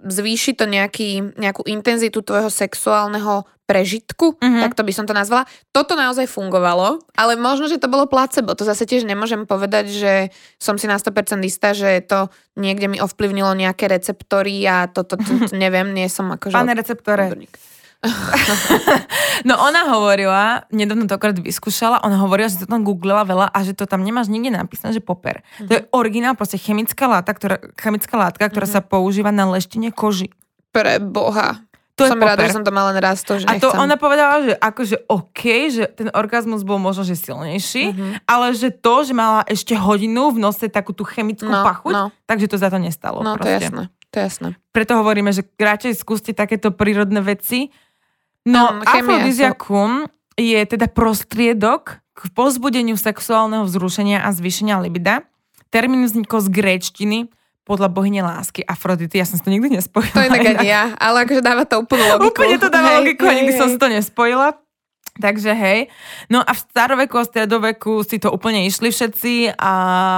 zvýši 0.06 0.54
to 0.54 0.70
nejaký, 0.70 1.34
nejakú 1.36 1.66
intenzitu 1.66 2.22
tvojho 2.22 2.54
sexuálneho 2.54 3.44
prežitku, 3.64 4.34
Mhm. 4.42 4.66
tak 4.66 4.74
to 4.74 4.82
by 4.82 4.90
som 4.90 5.06
to 5.06 5.14
nazvala. 5.14 5.46
Toto 5.70 5.94
naozaj 5.94 6.26
fungovalo, 6.26 7.06
ale 7.14 7.38
možno, 7.38 7.70
že 7.70 7.78
to 7.78 7.86
bolo 7.86 8.10
placebo. 8.10 8.58
To 8.58 8.66
zase 8.66 8.90
tiež 8.90 9.06
nemôžem 9.06 9.46
povedať, 9.46 9.94
že 9.94 10.14
som 10.58 10.74
si 10.82 10.90
na 10.90 10.98
100% 10.98 11.46
istá, 11.46 11.78
že 11.78 12.02
to 12.02 12.34
niekde 12.58 12.90
mi 12.90 12.98
ovplyvnilo 12.98 13.54
nejaké 13.54 13.86
receptory 13.86 14.66
a 14.66 14.90
toto, 14.90 15.18
to, 15.18 15.22
to, 15.22 15.54
to, 15.54 15.56
neviem, 15.64 15.94
nie 15.94 16.10
som 16.10 16.34
akože... 16.34 16.54
Pane 16.54 16.74
receptore. 16.74 17.30
odborník. 17.30 17.54
No 19.48 19.56
ona 19.56 19.88
hovorila, 19.88 20.68
nedávno 20.68 21.08
to 21.08 21.16
akorát 21.16 21.40
vyskúšala, 21.40 22.04
ona 22.04 22.20
hovorila, 22.20 22.52
že 22.52 22.64
to 22.64 22.68
tam 22.68 22.84
googlila 22.84 23.24
veľa 23.24 23.48
a 23.48 23.58
že 23.64 23.72
to 23.72 23.88
tam 23.88 24.04
nemáš 24.04 24.28
nikde 24.28 24.52
napísané, 24.52 24.92
že 24.92 25.00
poper. 25.00 25.48
To 25.64 25.72
je 25.72 25.82
originál, 25.96 26.36
proste 26.36 26.60
chemická 26.60 27.08
látka, 27.08 27.32
ktorá, 27.32 27.56
chemická 27.80 28.20
látka, 28.20 28.52
ktorá 28.52 28.68
sa 28.68 28.84
používa 28.84 29.32
na 29.32 29.48
leštenie 29.48 29.96
koži. 29.96 30.28
Pre 30.70 31.00
boha. 31.00 31.64
To 31.96 32.08
je 32.08 32.12
som 32.12 32.20
rada, 32.20 32.44
že 32.44 32.56
som 32.56 32.64
to 32.64 32.72
mala 32.72 32.92
len 32.92 33.00
raz, 33.00 33.24
to 33.24 33.36
už 33.36 33.44
A 33.44 33.60
to 33.60 33.72
nechcem. 33.72 33.80
ona 33.80 33.96
povedala, 33.96 34.36
že 34.44 34.54
akože 34.56 34.96
OK, 35.08 35.42
že 35.68 35.84
ten 35.90 36.08
orgazmus 36.12 36.64
bol 36.64 36.80
možno, 36.80 37.04
že 37.04 37.16
silnejší, 37.16 37.96
ale 38.24 38.56
že 38.56 38.72
to, 38.72 39.04
že 39.04 39.12
mala 39.12 39.44
ešte 39.44 39.76
hodinu 39.76 40.32
v 40.32 40.40
nose 40.40 40.68
takú 40.68 40.92
tú 40.92 41.04
chemickú 41.04 41.48
No, 41.48 41.64
pachuť, 41.64 41.92
no. 41.92 42.06
takže 42.24 42.48
to 42.48 42.56
za 42.56 42.68
to 42.68 42.80
nestalo. 42.80 43.20
No, 43.20 43.36
to 43.36 43.44
je 43.44 43.56
proste. 43.56 43.68
jasné. 43.68 43.84
To 44.10 44.16
je 44.16 44.24
jasné. 44.26 44.50
Preto 44.72 44.96
hovoríme, 44.96 45.32
že 45.32 45.44
radšej 45.46 45.96
skúste 45.96 46.32
takéto 46.32 46.72
prírodné 46.72 47.20
veci. 47.20 47.72
No, 48.48 48.80
chémia 48.88 49.20
afrodiziakum 49.20 50.08
je 50.40 50.60
teda 50.64 50.88
prostriedok 50.88 52.00
k 52.00 52.22
pozbudeniu 52.36 52.96
sexuálneho 52.96 53.64
vzrušenia 53.68 54.24
a 54.24 54.30
zvýšenia 54.32 54.80
libida. 54.84 55.28
Termín 55.72 56.04
vznikol 56.08 56.44
z 56.44 56.50
gréčtiny 56.52 57.18
podľa 57.68 57.94
bohyne 57.94 58.26
lásky 58.26 58.66
Afrodity. 58.66 59.22
Ja 59.22 59.30
som 59.30 59.38
si 59.38 59.46
to 59.46 59.54
nikdy 59.54 59.78
nespojila. 59.78 60.10
To 60.18 60.24
je 60.26 60.30
tak 60.34 60.48
ani 60.58 60.68
ja, 60.68 60.98
ale 60.98 61.30
akože 61.30 61.42
dáva 61.46 61.64
to 61.70 61.86
úplnú 61.86 62.02
logiku. 62.18 62.42
Úplne 62.42 62.58
to 62.58 62.68
dáva 62.74 62.90
Hej, 62.90 62.98
logiku, 62.98 63.24
hej, 63.30 63.36
nikdy 63.38 63.54
som 63.54 63.68
hej. 63.70 63.74
si 63.76 63.78
to 63.78 63.88
nespojila. 63.88 64.48
Takže 65.20 65.52
hej. 65.52 65.92
No 66.26 66.40
a 66.40 66.50
v 66.50 66.60
staroveku 66.62 67.16
a 67.16 67.24
stredoveku 67.24 68.02
si 68.02 68.18
to 68.18 68.32
úplne 68.32 68.64
išli 68.64 68.88
všetci 68.88 69.52
a 69.54 69.74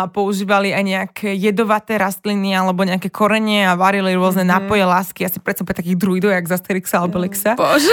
používali 0.07 0.69
aj 0.69 0.83
nejaké 0.83 1.29
jedovaté 1.33 1.97
rastliny 1.97 2.53
alebo 2.53 2.81
nejaké 2.81 3.09
korenie 3.09 3.65
a 3.65 3.73
varili 3.73 4.13
rôzne 4.13 4.45
Mhm. 4.45 4.51
nápoje 4.51 4.83
lásky. 4.83 5.21
Asi 5.23 5.37
predsa 5.37 5.61
pre 5.61 5.73
takých 5.73 5.97
druidov, 5.97 6.29
jak 6.29 6.45
z 6.45 6.53
Asterixa 6.53 6.95
alebo 6.97 7.17
Lexa. 7.17 7.57
Bože. 7.57 7.89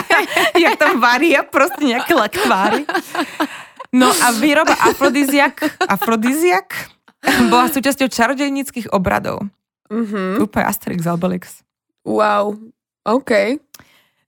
jak 0.64 0.74
tam 0.74 0.96
varia 0.98 1.44
proste 1.44 1.84
nejaké 1.84 2.12
lakváry. 2.12 2.88
No 3.88 4.08
a 4.08 4.32
výroba 4.34 4.72
afrodiziak, 4.74 5.60
afrodiziak 5.84 6.72
bola 7.46 7.68
súčasťou 7.68 8.08
čarodejníckých 8.08 8.88
obradov. 8.88 9.44
Mhm. 9.88 10.40
Úplne 10.40 10.64
Asterix 10.64 11.04
alebo 11.04 11.28
Lex. 11.28 11.60
Wow. 12.04 12.56
OK. 13.04 13.60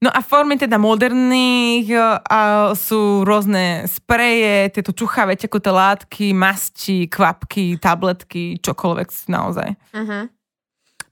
No 0.00 0.08
a 0.08 0.24
formy 0.24 0.56
teda 0.56 0.80
moderných 0.80 1.92
a 2.24 2.72
sú 2.72 3.20
rôzne 3.20 3.84
spreje, 3.84 4.72
tieto 4.72 4.96
čuchavé 4.96 5.36
tekuté 5.36 5.68
látky, 5.68 6.32
masti, 6.32 7.04
kvapky, 7.04 7.76
tabletky, 7.76 8.56
čokoľvek 8.64 9.08
naozaj. 9.28 9.76
Uh-huh. 9.92 10.24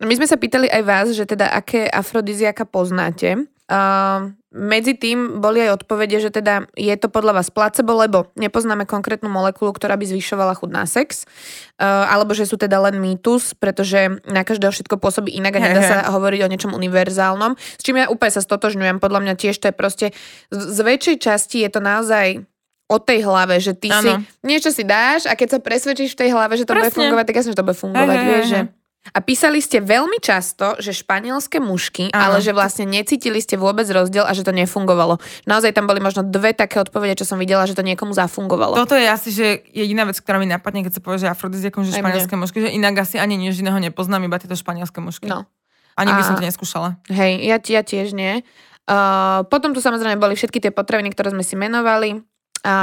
No 0.00 0.04
my 0.08 0.14
sme 0.16 0.24
sa 0.24 0.40
pýtali 0.40 0.72
aj 0.72 0.82
vás, 0.88 1.06
že 1.12 1.28
teda 1.28 1.52
aké 1.52 1.84
afrodiziaka 1.84 2.64
poznáte. 2.64 3.44
Uh, 3.68 4.32
medzi 4.48 4.96
tým 4.96 5.44
boli 5.44 5.60
aj 5.60 5.84
odpovede, 5.84 6.24
že 6.24 6.32
teda 6.32 6.72
je 6.72 6.88
to 6.96 7.12
podľa 7.12 7.36
vás 7.36 7.52
placebo, 7.52 7.92
lebo 8.00 8.32
nepoznáme 8.32 8.88
konkrétnu 8.88 9.28
molekulu, 9.28 9.76
ktorá 9.76 9.92
by 10.00 10.08
zvyšovala 10.08 10.56
chuť 10.56 10.70
na 10.72 10.88
sex, 10.88 11.28
uh, 11.76 12.08
alebo 12.08 12.32
že 12.32 12.48
sú 12.48 12.56
teda 12.56 12.80
len 12.80 12.96
mýtus, 12.96 13.52
pretože 13.52 14.24
na 14.24 14.48
každého 14.48 14.72
všetko 14.72 14.96
pôsobí 14.96 15.36
inak 15.36 15.60
a 15.60 15.60
nedá 15.60 15.84
sa 15.84 15.96
hovoriť 16.08 16.48
o 16.48 16.50
niečom 16.50 16.72
univerzálnom. 16.72 17.60
S 17.60 17.82
čím 17.84 18.00
ja 18.00 18.08
úplne 18.08 18.32
sa 18.32 18.40
stotožňujem, 18.40 19.04
podľa 19.04 19.20
mňa 19.28 19.34
tiež 19.36 19.60
to 19.60 19.68
je 19.68 19.74
proste, 19.76 20.06
z, 20.48 20.80
väčšej 20.80 21.16
časti 21.20 21.60
je 21.60 21.68
to 21.68 21.84
naozaj 21.84 22.48
o 22.88 22.96
tej 22.96 23.20
hlave, 23.20 23.60
že 23.60 23.76
ty 23.76 23.92
si 23.92 24.08
Áno. 24.16 24.24
niečo 24.40 24.72
si 24.72 24.80
dáš 24.80 25.28
a 25.28 25.36
keď 25.36 25.48
sa 25.56 25.58
presvedčíš 25.60 26.16
v 26.16 26.20
tej 26.24 26.30
hlave, 26.32 26.56
že 26.56 26.64
to 26.64 26.72
bude 26.72 26.88
Presne. 26.88 27.04
fungovať, 27.04 27.24
tak 27.28 27.36
jasne, 27.36 27.52
že 27.52 27.60
to 27.60 27.68
bude 27.68 27.76
fungovať, 27.76 28.16
hej, 28.16 28.24
vieš, 28.24 28.46
hej, 28.48 28.48
že... 28.48 28.60
A 29.08 29.24
písali 29.24 29.64
ste 29.64 29.80
veľmi 29.80 30.20
často, 30.20 30.76
že 30.84 30.92
španielské 30.92 31.64
mužky, 31.64 32.12
Áno. 32.12 32.36
ale 32.36 32.36
že 32.44 32.52
vlastne 32.52 32.84
necítili 32.84 33.40
ste 33.40 33.56
vôbec 33.56 33.88
rozdiel 33.88 34.28
a 34.28 34.36
že 34.36 34.44
to 34.44 34.52
nefungovalo. 34.52 35.16
Naozaj 35.48 35.72
tam 35.72 35.88
boli 35.88 35.96
možno 36.02 36.20
dve 36.26 36.52
také 36.52 36.76
odpovede, 36.76 37.16
čo 37.16 37.24
som 37.24 37.40
videla, 37.40 37.64
že 37.64 37.72
to 37.72 37.80
niekomu 37.80 38.12
zafungovalo. 38.12 38.76
Toto 38.76 38.98
je 38.98 39.08
asi 39.08 39.32
že 39.32 39.64
jediná 39.72 40.04
vec, 40.04 40.20
ktorá 40.20 40.36
mi 40.36 40.44
napadne, 40.44 40.84
keď 40.84 41.00
sa 41.00 41.02
povie, 41.02 41.24
že 41.24 41.28
afrodiziakom, 41.32 41.88
že 41.88 41.96
španielské 41.96 42.34
mužky, 42.36 42.68
že 42.68 42.70
inak 42.74 43.00
asi 43.00 43.16
ani 43.16 43.40
nič 43.40 43.56
iného 43.56 43.80
nepoznám, 43.80 44.28
iba 44.28 44.36
tieto 44.36 44.58
španielské 44.58 45.00
mužky. 45.00 45.24
No. 45.24 45.48
Ani 45.96 46.12
by 46.12 46.22
A- 46.22 46.26
som 46.28 46.36
to 46.36 46.44
neskúšala. 46.44 47.00
Hej, 47.08 47.42
ja, 47.42 47.56
ja 47.58 47.82
tiež 47.82 48.12
nie. 48.12 48.44
Uh, 48.88 49.44
potom 49.52 49.72
tu 49.76 49.80
samozrejme 49.84 50.16
boli 50.16 50.32
všetky 50.36 50.62
tie 50.64 50.72
potraviny, 50.72 51.12
ktoré 51.12 51.32
sme 51.32 51.44
si 51.44 51.56
menovali. 51.56 52.24
A 52.64 52.74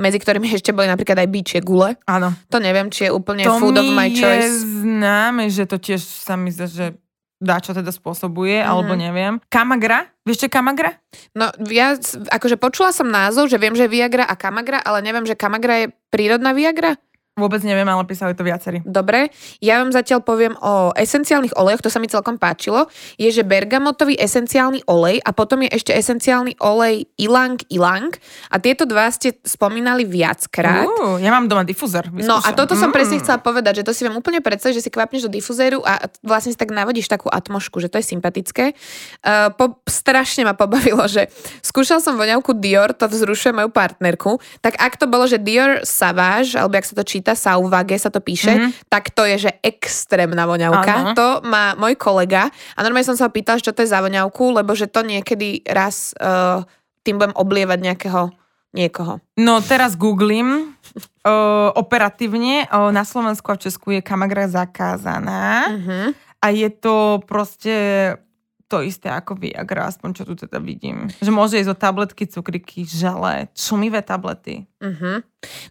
medzi 0.00 0.16
ktorými 0.16 0.48
ešte 0.50 0.72
boli 0.72 0.88
napríklad 0.88 1.20
aj 1.20 1.28
bičie 1.28 1.60
gule. 1.60 2.00
Áno. 2.04 2.32
To 2.48 2.56
neviem, 2.56 2.88
či 2.88 3.06
je 3.06 3.10
úplne 3.12 3.44
To 3.44 3.60
food 3.60 3.76
of 3.76 3.86
my 3.86 4.08
choice. 4.08 4.64
známe, 4.80 5.46
že 5.46 5.64
to 5.64 5.76
tiež 5.76 6.00
sa 6.00 6.34
mi 6.34 6.48
zdá, 6.48 6.64
že 6.64 6.96
dá 7.36 7.56
čo 7.56 7.72
teda 7.72 7.88
spôsobuje, 7.88 8.58
Mhm. 8.58 8.66
alebo 8.66 8.92
neviem. 8.94 9.34
Kamagra? 9.46 10.08
Vieš 10.22 10.36
čo 10.36 10.46
je 10.46 10.52
kamagra? 10.52 10.92
No 11.32 11.48
ja, 11.66 11.96
akože 12.28 12.56
počula 12.56 12.92
som 12.92 13.08
názov, 13.08 13.48
že 13.48 13.56
viem, 13.56 13.72
že 13.72 13.84
je 13.84 13.94
Viagra 13.94 14.22
a 14.22 14.34
Kamagra, 14.34 14.76
ale 14.78 15.00
neviem, 15.00 15.24
že 15.24 15.32
Kamagra 15.32 15.74
je 15.80 15.86
prírodná 16.08 16.52
Viagra. 16.52 17.00
Vôbec 17.40 17.64
neviem, 17.64 17.88
ale 17.88 18.04
písali 18.04 18.36
to 18.36 18.44
viacerí. 18.44 18.84
Dobre, 18.84 19.32
ja 19.64 19.80
vám 19.80 19.88
zatiaľ 19.96 20.20
poviem 20.20 20.52
o 20.60 20.92
esenciálnych 20.92 21.56
olejoch, 21.56 21.80
to 21.80 21.88
sa 21.88 21.96
mi 21.96 22.06
celkom 22.12 22.36
páčilo. 22.36 22.84
Je, 23.16 23.32
že 23.32 23.40
bergamotový 23.40 24.20
esenciálny 24.20 24.84
olej 24.84 25.24
a 25.24 25.32
potom 25.32 25.64
je 25.64 25.72
ešte 25.72 25.96
esenciálny 25.96 26.60
olej 26.60 27.08
ilang 27.16 27.56
ilang 27.72 28.12
a 28.52 28.60
tieto 28.60 28.84
dva 28.84 29.08
ste 29.08 29.40
spomínali 29.40 30.04
viackrát. 30.04 30.84
Uh, 30.84 31.16
ja 31.16 31.32
mám 31.32 31.48
doma 31.48 31.64
difuzor. 31.64 32.12
No 32.12 32.36
a 32.36 32.52
vyskúšam. 32.52 32.58
toto 32.60 32.74
som 32.76 32.90
Mm. 32.90 32.96
presne 32.98 33.16
chcela 33.22 33.38
povedať, 33.38 33.80
že 33.80 33.86
to 33.86 33.94
si 33.94 34.02
viem 34.02 34.18
úplne 34.18 34.42
predstaviť, 34.42 34.74
že 34.74 34.82
si 34.82 34.90
kvapneš 34.90 35.30
do 35.30 35.30
difuzéru 35.30 35.78
a 35.86 36.10
vlastne 36.26 36.50
si 36.50 36.58
tak 36.58 36.74
navodíš 36.74 37.06
takú 37.06 37.30
atmošku, 37.30 37.78
že 37.78 37.86
to 37.86 38.02
je 38.02 38.04
sympatické. 38.10 38.74
Uh, 39.22 39.54
po, 39.54 39.78
strašne 39.86 40.42
ma 40.42 40.58
pobavilo, 40.58 41.06
že 41.06 41.30
skúšal 41.62 42.02
som 42.02 42.18
voňavku 42.18 42.58
Dior, 42.58 42.90
to 42.90 43.06
vzrušuje 43.06 43.54
moju 43.54 43.70
partnerku, 43.70 44.42
tak 44.58 44.74
ak 44.74 44.98
to 44.98 45.06
bolo, 45.06 45.30
že 45.30 45.38
Dior 45.38 45.86
Savage, 45.86 46.58
alebo 46.58 46.74
jak 46.74 46.90
sa 46.90 46.94
to 46.98 47.04
číta, 47.06 47.29
Sauvage 47.34 47.96
sa 47.96 48.10
to 48.12 48.22
píše, 48.22 48.52
mm-hmm. 48.52 48.70
tak 48.90 49.10
to 49.14 49.26
je, 49.26 49.48
že 49.48 49.50
extrémna 49.62 50.46
voňavka. 50.46 50.94
Áno. 50.94 51.12
To 51.16 51.28
má 51.46 51.74
môj 51.78 51.96
kolega 51.96 52.50
a 52.74 52.78
normálne 52.80 53.06
som 53.06 53.18
sa 53.18 53.26
ho 53.26 53.34
pýtala, 53.34 53.62
čo 53.62 53.74
to 53.74 53.82
je 53.82 53.92
za 53.92 54.02
voňavku, 54.02 54.54
lebo 54.54 54.74
že 54.76 54.90
to 54.90 55.02
niekedy 55.06 55.62
raz 55.66 56.16
uh, 56.18 56.62
tým 57.02 57.16
budem 57.16 57.34
oblievať 57.36 57.78
nejakého 57.80 58.22
niekoho. 58.70 59.18
No 59.34 59.58
teraz 59.58 59.98
googlím 59.98 60.78
o, 61.26 61.34
operatívne. 61.74 62.70
O, 62.70 62.94
na 62.94 63.02
Slovensku 63.02 63.50
a 63.50 63.58
v 63.58 63.62
Česku 63.66 63.98
je 63.98 64.00
kamagra 64.04 64.46
zakázaná. 64.46 65.74
Uh-huh. 65.74 66.14
A 66.38 66.46
je 66.54 66.70
to 66.70 67.18
proste 67.26 67.74
to 68.70 68.86
isté 68.86 69.10
ako 69.10 69.34
Viagra, 69.34 69.90
aspoň 69.90 70.10
čo 70.14 70.22
tu 70.22 70.38
teda 70.38 70.62
vidím. 70.62 71.10
Že 71.18 71.34
môže 71.34 71.58
ísť 71.58 71.74
o 71.74 71.76
tabletky, 71.76 72.30
cukriky, 72.30 72.86
žele, 72.86 73.50
šumivé 73.58 74.06
tablety. 74.06 74.69
Uh-huh. 74.80 75.20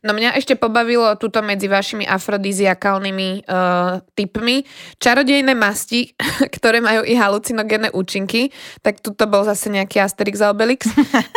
No 0.05 0.13
mňa 0.13 0.37
ešte 0.37 0.53
pobavilo 0.53 1.09
tuto 1.17 1.41
medzi 1.41 1.65
vašimi 1.65 2.05
afrodiziakálnymi 2.05 3.49
uh, 3.49 4.05
typmi 4.13 4.61
čarodejné 5.01 5.57
masti, 5.57 6.13
ktoré 6.55 6.77
majú 6.77 7.01
i 7.01 7.17
halucinogénne 7.17 7.89
účinky, 7.89 8.53
tak 8.85 9.01
tuto 9.01 9.25
bol 9.25 9.41
zase 9.49 9.73
nejaký 9.73 9.97
Asterix 9.97 10.45
a 10.45 10.53
Obelix. 10.53 10.85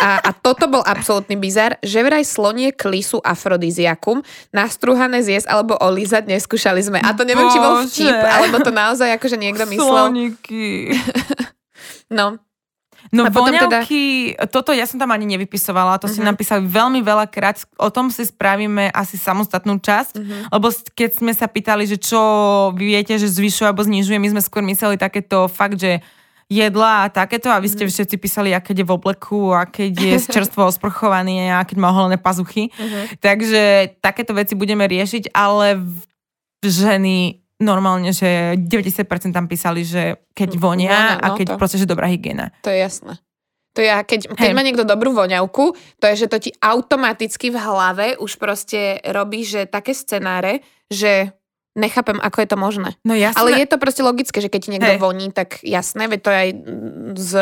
A, 0.05 0.20
a 0.20 0.31
toto 0.37 0.68
bol 0.68 0.85
absolútny 0.85 1.41
bizar, 1.41 1.81
že 1.81 2.05
vraj 2.05 2.29
slonie 2.29 2.77
klisu 2.77 3.25
afrodiziakum, 3.25 4.20
nastruhané 4.53 5.25
zjesť 5.25 5.49
alebo 5.49 5.81
olízať, 5.81 6.29
neskúšali 6.29 6.85
sme. 6.85 6.99
A 7.01 7.16
to 7.16 7.25
neviem, 7.25 7.49
Bože. 7.49 7.55
či 7.57 7.64
bol 7.64 7.75
vtip, 7.89 8.18
alebo 8.20 8.57
to 8.61 8.68
naozaj 8.68 9.09
akože 9.16 9.41
niekto 9.41 9.64
myslel. 9.64 10.12
Sloniky. 10.12 10.93
No. 12.12 12.37
No 13.13 13.29
a 13.29 13.31
voňavky, 13.31 14.33
teda... 14.41 14.49
toto 14.49 14.73
ja 14.73 14.89
som 14.89 14.97
tam 14.97 15.13
ani 15.13 15.29
nevypisovala, 15.37 16.01
to 16.01 16.09
uh-huh. 16.09 16.17
si 16.17 16.21
mhm. 16.25 16.33
napísali 16.33 16.65
veľmi 16.65 17.05
veľa 17.05 17.29
krát, 17.29 17.61
o 17.77 17.93
tom 17.93 18.09
si 18.09 18.25
spravíme 18.25 18.89
asi 18.89 19.21
samostatnú 19.21 19.77
časť, 19.85 20.15
uh-huh. 20.17 20.49
lebo 20.49 20.73
keď 20.97 21.21
sme 21.21 21.33
sa 21.37 21.45
pýtali, 21.45 21.85
že 21.85 22.01
čo 22.01 22.21
viete, 22.73 23.13
že 23.21 23.29
zvyšuje 23.29 23.69
alebo 23.69 23.85
znižuje, 23.85 24.17
my 24.17 24.33
sme 24.33 24.41
skôr 24.41 24.65
mysleli 24.65 24.97
takéto 24.97 25.45
fakt, 25.53 25.77
že 25.77 26.01
jedla 26.49 27.05
a 27.05 27.13
takéto 27.13 27.53
a 27.53 27.61
vy 27.61 27.69
ste 27.69 27.85
uh-huh. 27.85 27.93
všetci 27.93 28.17
písali, 28.17 28.57
aké 28.57 28.73
je 28.73 28.85
v 28.85 28.97
obleku 28.97 29.53
a 29.53 29.69
keď 29.69 29.93
je 29.93 30.17
čerstvo 30.33 30.65
osprchovaný 30.73 31.53
a 31.53 31.69
keď 31.69 31.77
má 31.85 31.93
oholené 31.93 32.17
pazuchy. 32.17 32.73
Uh-huh. 32.73 33.13
Takže 33.21 33.93
takéto 34.01 34.33
veci 34.33 34.57
budeme 34.57 34.89
riešiť, 34.89 35.37
ale 35.37 35.85
ženy 36.65 37.41
normálne, 37.63 38.11
že 38.11 38.59
90% 38.59 39.31
tam 39.31 39.47
písali, 39.47 39.87
že 39.87 40.19
keď 40.35 40.59
mm, 40.59 40.61
vonia 40.61 40.93
Vonia, 40.93 41.17
no, 41.17 41.23
a 41.23 41.27
keď 41.39 41.47
to. 41.55 41.59
proste, 41.59 41.79
že 41.79 41.87
dobrá 41.87 42.11
hygiena. 42.11 42.51
To 42.67 42.69
je 42.69 42.79
jasné. 42.83 43.23
To 43.73 43.81
je, 43.81 43.89
keď, 43.89 44.37
keď 44.37 44.51
má 44.53 44.61
niekto 44.61 44.85
dobrú 44.85 45.17
voňavku, 45.17 45.73
to 45.97 46.05
je, 46.13 46.15
že 46.27 46.27
to 46.29 46.39
ti 46.43 46.51
automaticky 46.61 47.49
v 47.49 47.57
hlave 47.57 48.07
už 48.21 48.37
proste 48.37 49.01
robí, 49.01 49.49
že 49.49 49.65
také 49.65 49.97
scenáre, 49.97 50.61
že 50.93 51.33
nechápem, 51.73 52.21
ako 52.21 52.37
je 52.45 52.49
to 52.53 52.59
možné. 52.61 52.91
No 53.01 53.17
jasné. 53.17 53.41
Ale 53.41 53.57
je 53.57 53.65
to 53.65 53.81
proste 53.81 54.05
logické, 54.05 54.45
že 54.45 54.53
keď 54.53 54.61
ti 54.61 54.73
niekto 54.77 54.93
hey. 54.93 55.01
voní, 55.01 55.33
tak 55.33 55.65
jasné, 55.65 56.05
veď 56.05 56.21
to 56.21 56.29
je 56.29 56.39
aj 56.39 56.51
z 57.17 57.33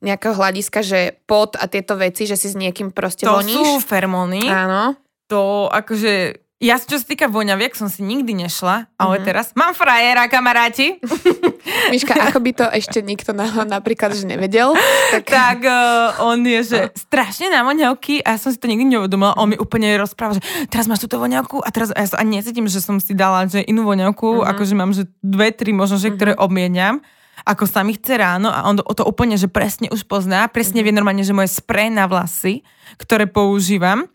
nejakého 0.00 0.34
hľadiska, 0.34 0.80
že 0.80 1.20
pot 1.28 1.52
a 1.60 1.68
tieto 1.68 2.00
veci, 2.00 2.24
že 2.24 2.40
si 2.40 2.48
s 2.48 2.56
niekým 2.56 2.88
proste 2.88 3.28
to 3.28 3.36
voníš. 3.36 3.60
To 3.60 3.76
sú 3.76 3.84
fermóny. 3.84 4.48
Áno. 4.48 4.96
To 5.28 5.68
akože 5.68 6.43
ja, 6.62 6.78
čo 6.78 6.96
sa 6.96 7.06
týka 7.06 7.26
voňaviek, 7.26 7.74
som 7.74 7.90
si 7.90 8.00
nikdy 8.06 8.46
nešla, 8.46 8.86
ale 8.94 9.18
mm-hmm. 9.18 9.26
teraz 9.26 9.50
mám 9.58 9.74
frajera, 9.74 10.30
kamaráti. 10.30 11.02
Miška, 11.92 12.14
ako 12.30 12.38
by 12.38 12.50
to 12.54 12.66
ešte 12.70 13.02
nikto 13.02 13.34
na, 13.34 13.50
napríklad 13.66 14.14
že 14.14 14.22
nevedel. 14.22 14.72
Tak, 15.10 15.24
tak 15.26 15.58
uh, 15.66 16.22
on 16.22 16.46
je, 16.46 16.62
že 16.62 16.78
strašne 16.94 17.50
na 17.50 17.66
voňavky 17.66 18.22
a 18.22 18.34
ja 18.34 18.38
som 18.38 18.54
si 18.54 18.62
to 18.62 18.70
nikdy 18.70 18.86
neuvedomila. 18.86 19.34
On 19.34 19.50
mi 19.50 19.58
úplne 19.58 19.98
rozpráva, 19.98 20.38
že 20.38 20.46
teraz 20.70 20.86
máš 20.86 21.02
túto 21.02 21.18
voňavku 21.18 21.58
a 21.58 21.68
teraz 21.74 21.90
a 21.90 21.98
ja 22.00 22.08
sa 22.14 22.22
ani 22.22 22.38
necítim, 22.38 22.70
že 22.70 22.78
som 22.78 23.02
si 23.02 23.12
dala 23.18 23.50
že 23.50 23.60
inú 23.66 23.82
voňavku, 23.84 24.40
mm-hmm. 24.40 24.50
akože 24.54 24.74
mám, 24.78 24.94
že 24.94 25.10
dve, 25.20 25.50
tri 25.50 25.74
možno, 25.74 25.98
že, 25.98 26.08
mm-hmm. 26.08 26.16
ktoré 26.16 26.32
obmieniam 26.38 27.02
ako 27.44 27.68
sa 27.68 27.84
mi 27.84 27.92
chce 27.98 28.16
ráno 28.16 28.48
a 28.48 28.64
on 28.64 28.78
to 28.78 29.04
úplne, 29.04 29.36
že 29.36 29.52
presne 29.52 29.92
už 29.92 30.08
pozná, 30.08 30.48
presne 30.48 30.80
vie 30.80 30.94
normálne, 30.94 31.20
že 31.20 31.36
moje 31.36 31.52
spray 31.52 31.92
na 31.92 32.08
vlasy, 32.08 32.64
ktoré 32.96 33.28
používam, 33.28 34.08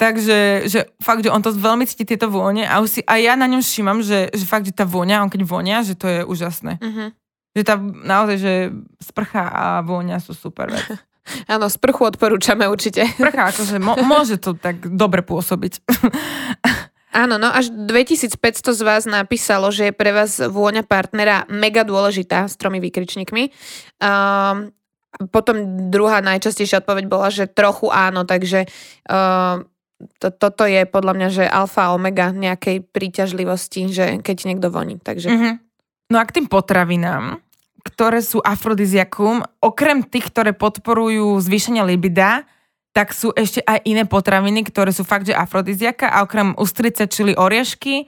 Takže 0.00 0.66
že 0.66 0.90
fakt, 0.98 1.22
že 1.22 1.30
on 1.30 1.44
to 1.44 1.54
veľmi 1.54 1.86
cíti 1.86 2.02
tieto 2.02 2.26
vône 2.26 2.66
a, 2.66 2.82
už 2.82 2.88
si, 2.88 3.00
a 3.06 3.20
ja 3.20 3.38
na 3.38 3.46
ňom 3.46 3.62
všímam, 3.62 4.02
že, 4.02 4.32
že 4.34 4.44
fakt, 4.48 4.66
že 4.66 4.74
tá 4.74 4.82
vôňa, 4.82 5.22
on 5.22 5.30
keď 5.30 5.42
vonia, 5.46 5.84
že 5.86 5.94
to 5.94 6.10
je 6.10 6.20
úžasné. 6.26 6.82
Uh-huh. 6.82 7.08
Že 7.54 7.62
tá 7.62 7.74
naozaj, 7.78 8.36
že 8.40 8.54
sprcha 8.98 9.46
a 9.46 9.64
vôňa 9.84 10.18
sú 10.18 10.34
super 10.34 10.72
vec. 10.72 10.82
Áno, 11.46 11.70
sprchu 11.70 12.02
odporúčame 12.02 12.66
určite. 12.66 13.06
Sprcha, 13.14 13.54
akože 13.54 13.78
mo- 13.78 14.00
môže 14.02 14.42
to 14.42 14.58
tak 14.58 14.82
dobre 14.82 15.22
pôsobiť. 15.22 15.78
Áno, 17.22 17.36
no 17.36 17.52
až 17.52 17.68
2500 17.70 18.40
z 18.72 18.82
vás 18.82 19.04
napísalo, 19.04 19.68
že 19.68 19.92
je 19.92 19.94
pre 19.94 20.16
vás 20.16 20.40
vôňa 20.40 20.80
partnera 20.82 21.44
mega 21.52 21.84
dôležitá 21.84 22.48
s 22.48 22.56
tromi 22.56 22.80
výkričníkmi. 22.80 23.52
Um, 24.00 24.72
potom 25.28 25.92
druhá 25.92 26.24
najčastejšia 26.24 26.80
odpoveď 26.80 27.04
bola, 27.04 27.28
že 27.28 27.44
trochu 27.44 27.92
áno, 27.92 28.24
takže 28.24 28.64
uh, 29.12 29.60
to, 30.18 30.30
toto 30.30 30.64
je 30.64 30.86
podľa 30.86 31.12
mňa, 31.14 31.28
že 31.28 31.44
alfa 31.46 31.92
omega 31.92 32.30
nejakej 32.30 32.86
príťažlivosti, 32.90 33.90
že 33.90 34.04
keď 34.20 34.36
niekto 34.48 34.68
voní. 34.72 34.96
Takže... 34.98 35.28
Mm-hmm. 35.28 35.54
No 36.12 36.16
a 36.20 36.24
k 36.28 36.34
tým 36.40 36.46
potravinám, 36.46 37.40
ktoré 37.82 38.22
sú 38.22 38.38
afrodiziakum, 38.44 39.42
okrem 39.58 40.06
tých, 40.06 40.30
ktoré 40.30 40.52
podporujú 40.54 41.40
zvýšenie 41.42 41.82
libida, 41.82 42.46
tak 42.92 43.16
sú 43.16 43.32
ešte 43.32 43.64
aj 43.64 43.88
iné 43.88 44.04
potraviny, 44.04 44.68
ktoré 44.68 44.92
sú 44.92 45.02
fakt, 45.02 45.26
že 45.26 45.34
afrodiziaka 45.34 46.12
a 46.12 46.22
okrem 46.22 46.52
ústrice, 46.60 47.08
čili 47.08 47.32
oriešky 47.32 48.04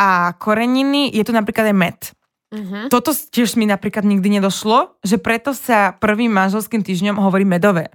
a 0.00 0.32
koreniny, 0.40 1.12
je 1.12 1.22
tu 1.22 1.36
napríklad 1.36 1.68
aj 1.68 1.76
med. 1.76 1.98
Mm-hmm. 2.52 2.84
Toto 2.92 3.12
tiež 3.12 3.56
mi 3.56 3.64
napríklad 3.64 4.04
nikdy 4.04 4.40
nedošlo, 4.40 5.00
že 5.04 5.16
preto 5.16 5.56
sa 5.56 5.96
prvým 5.96 6.32
manželským 6.32 6.84
týždňom 6.84 7.16
hovorí 7.20 7.44
medové. 7.44 7.92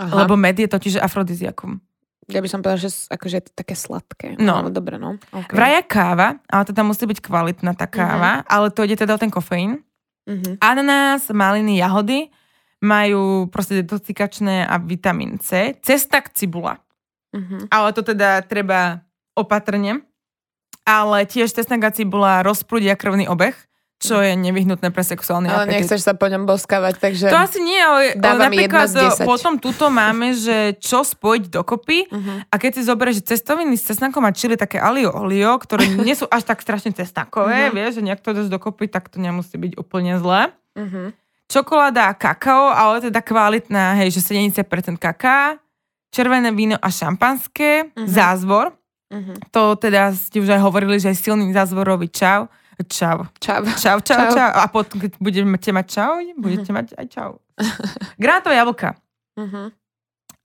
Aha. 0.00 0.24
Lebo 0.24 0.36
med 0.36 0.56
je 0.56 0.68
totiž 0.68 1.00
afrodiziakum. 1.00 1.80
Ja 2.34 2.42
by 2.44 2.50
som 2.50 2.60
povedala, 2.62 2.82
že 2.82 2.90
akože 3.10 3.34
je 3.40 3.44
to 3.50 3.52
také 3.54 3.74
sladké. 3.74 4.38
No. 4.38 4.62
no 4.64 4.70
dobre, 4.70 4.96
no. 4.96 5.18
Okay. 5.30 5.54
Vraja 5.54 5.82
káva, 5.84 6.38
ale 6.46 6.62
teda 6.66 6.82
musí 6.82 7.04
byť 7.06 7.18
kvalitná 7.22 7.72
tá 7.74 7.86
káva, 7.90 8.40
uh-huh. 8.40 8.48
ale 8.50 8.66
to 8.70 8.86
ide 8.86 8.96
teda 8.98 9.14
o 9.16 9.20
ten 9.20 9.30
kofeín. 9.30 9.82
Uh-huh. 10.26 10.54
Ananás, 10.62 11.30
maliny, 11.30 11.78
jahody 11.78 12.28
majú 12.80 13.46
proste 13.52 13.84
detoxikačné 13.84 14.64
a 14.64 14.80
vitamín 14.80 15.36
C. 15.38 15.76
Cestak, 15.84 16.32
cibula. 16.32 16.80
Uh-huh. 17.30 17.68
Ale 17.68 17.92
to 17.92 18.02
teda 18.02 18.42
treba 18.42 19.04
opatrne. 19.36 20.02
Ale 20.82 21.28
tiež 21.28 21.52
cestak 21.52 21.78
a 21.86 21.92
cibula 21.92 22.40
rozprúdia 22.42 22.96
krvný 22.96 23.28
obeh 23.28 23.54
čo 24.00 24.16
je 24.24 24.32
nevyhnutné 24.32 24.88
pre 24.96 25.04
sexuálny 25.04 25.52
ale 25.52 25.68
apetit. 25.68 25.84
nechceš 25.84 26.00
sa 26.08 26.16
po 26.16 26.24
ňom 26.24 26.48
boskávať, 26.48 26.96
takže... 26.96 27.28
To 27.28 27.36
asi 27.36 27.60
nie, 27.60 27.76
ale 27.76 28.16
Dávam 28.16 28.48
napríklad 28.48 28.88
potom 29.28 29.60
tuto 29.60 29.92
máme, 29.92 30.32
že 30.32 30.80
čo 30.80 31.04
spojiť 31.04 31.52
dokopy 31.52 32.08
uh-huh. 32.08 32.48
a 32.48 32.54
keď 32.56 32.80
si 32.80 32.82
zoberieš, 32.88 33.20
že 33.20 33.36
cestoviny 33.36 33.76
s 33.76 33.92
cesnakom 33.92 34.24
a 34.24 34.32
čili 34.32 34.56
také 34.56 34.80
alio 34.80 35.12
olio, 35.12 35.52
ktoré 35.60 35.84
nie 36.08 36.16
sú 36.16 36.24
až 36.32 36.48
tak 36.48 36.64
strašne 36.64 36.96
cesnakové, 36.96 37.68
uh-huh. 37.68 37.76
vieš, 37.76 38.00
že 38.00 38.04
nejak 38.08 38.24
to 38.24 38.32
dáš 38.32 38.48
dokopy, 38.48 38.88
tak 38.88 39.12
to 39.12 39.20
nemusí 39.20 39.60
byť 39.60 39.76
úplne 39.76 40.16
zlé. 40.16 40.48
Uh-huh. 40.80 41.12
Čokoláda 41.52 42.08
a 42.08 42.16
kakao, 42.16 42.72
ale 42.72 43.04
teda 43.04 43.20
kvalitná, 43.20 44.00
hej, 44.00 44.16
že 44.16 44.24
70% 44.24 44.64
kaká, 44.96 45.60
červené 46.08 46.48
víno 46.56 46.80
a 46.80 46.88
šampanské, 46.88 47.92
uh-huh. 47.92 48.08
zázvor, 48.08 48.72
uh-huh. 49.12 49.36
to 49.52 49.76
teda 49.76 50.16
ste 50.16 50.40
už 50.40 50.56
aj 50.56 50.60
hovorili, 50.64 50.96
že 50.96 51.12
je 51.12 51.20
silný 51.20 51.52
zázvorový 51.52 52.08
čau, 52.08 52.48
Čau. 52.88 53.28
Čau. 53.40 53.60
Čau, 53.76 53.98
čau, 54.00 54.30
čau. 54.30 54.32
čau. 54.32 54.50
A 54.56 54.64
potom, 54.70 54.96
keď 55.02 55.20
budete 55.20 55.72
mať 55.74 55.86
čau, 55.90 56.12
budete 56.38 56.70
mať 56.72 56.86
aj 56.96 57.06
čau. 57.12 57.30
Granátové 58.16 58.56
jablka. 58.56 58.96
Uh-huh. 59.36 59.68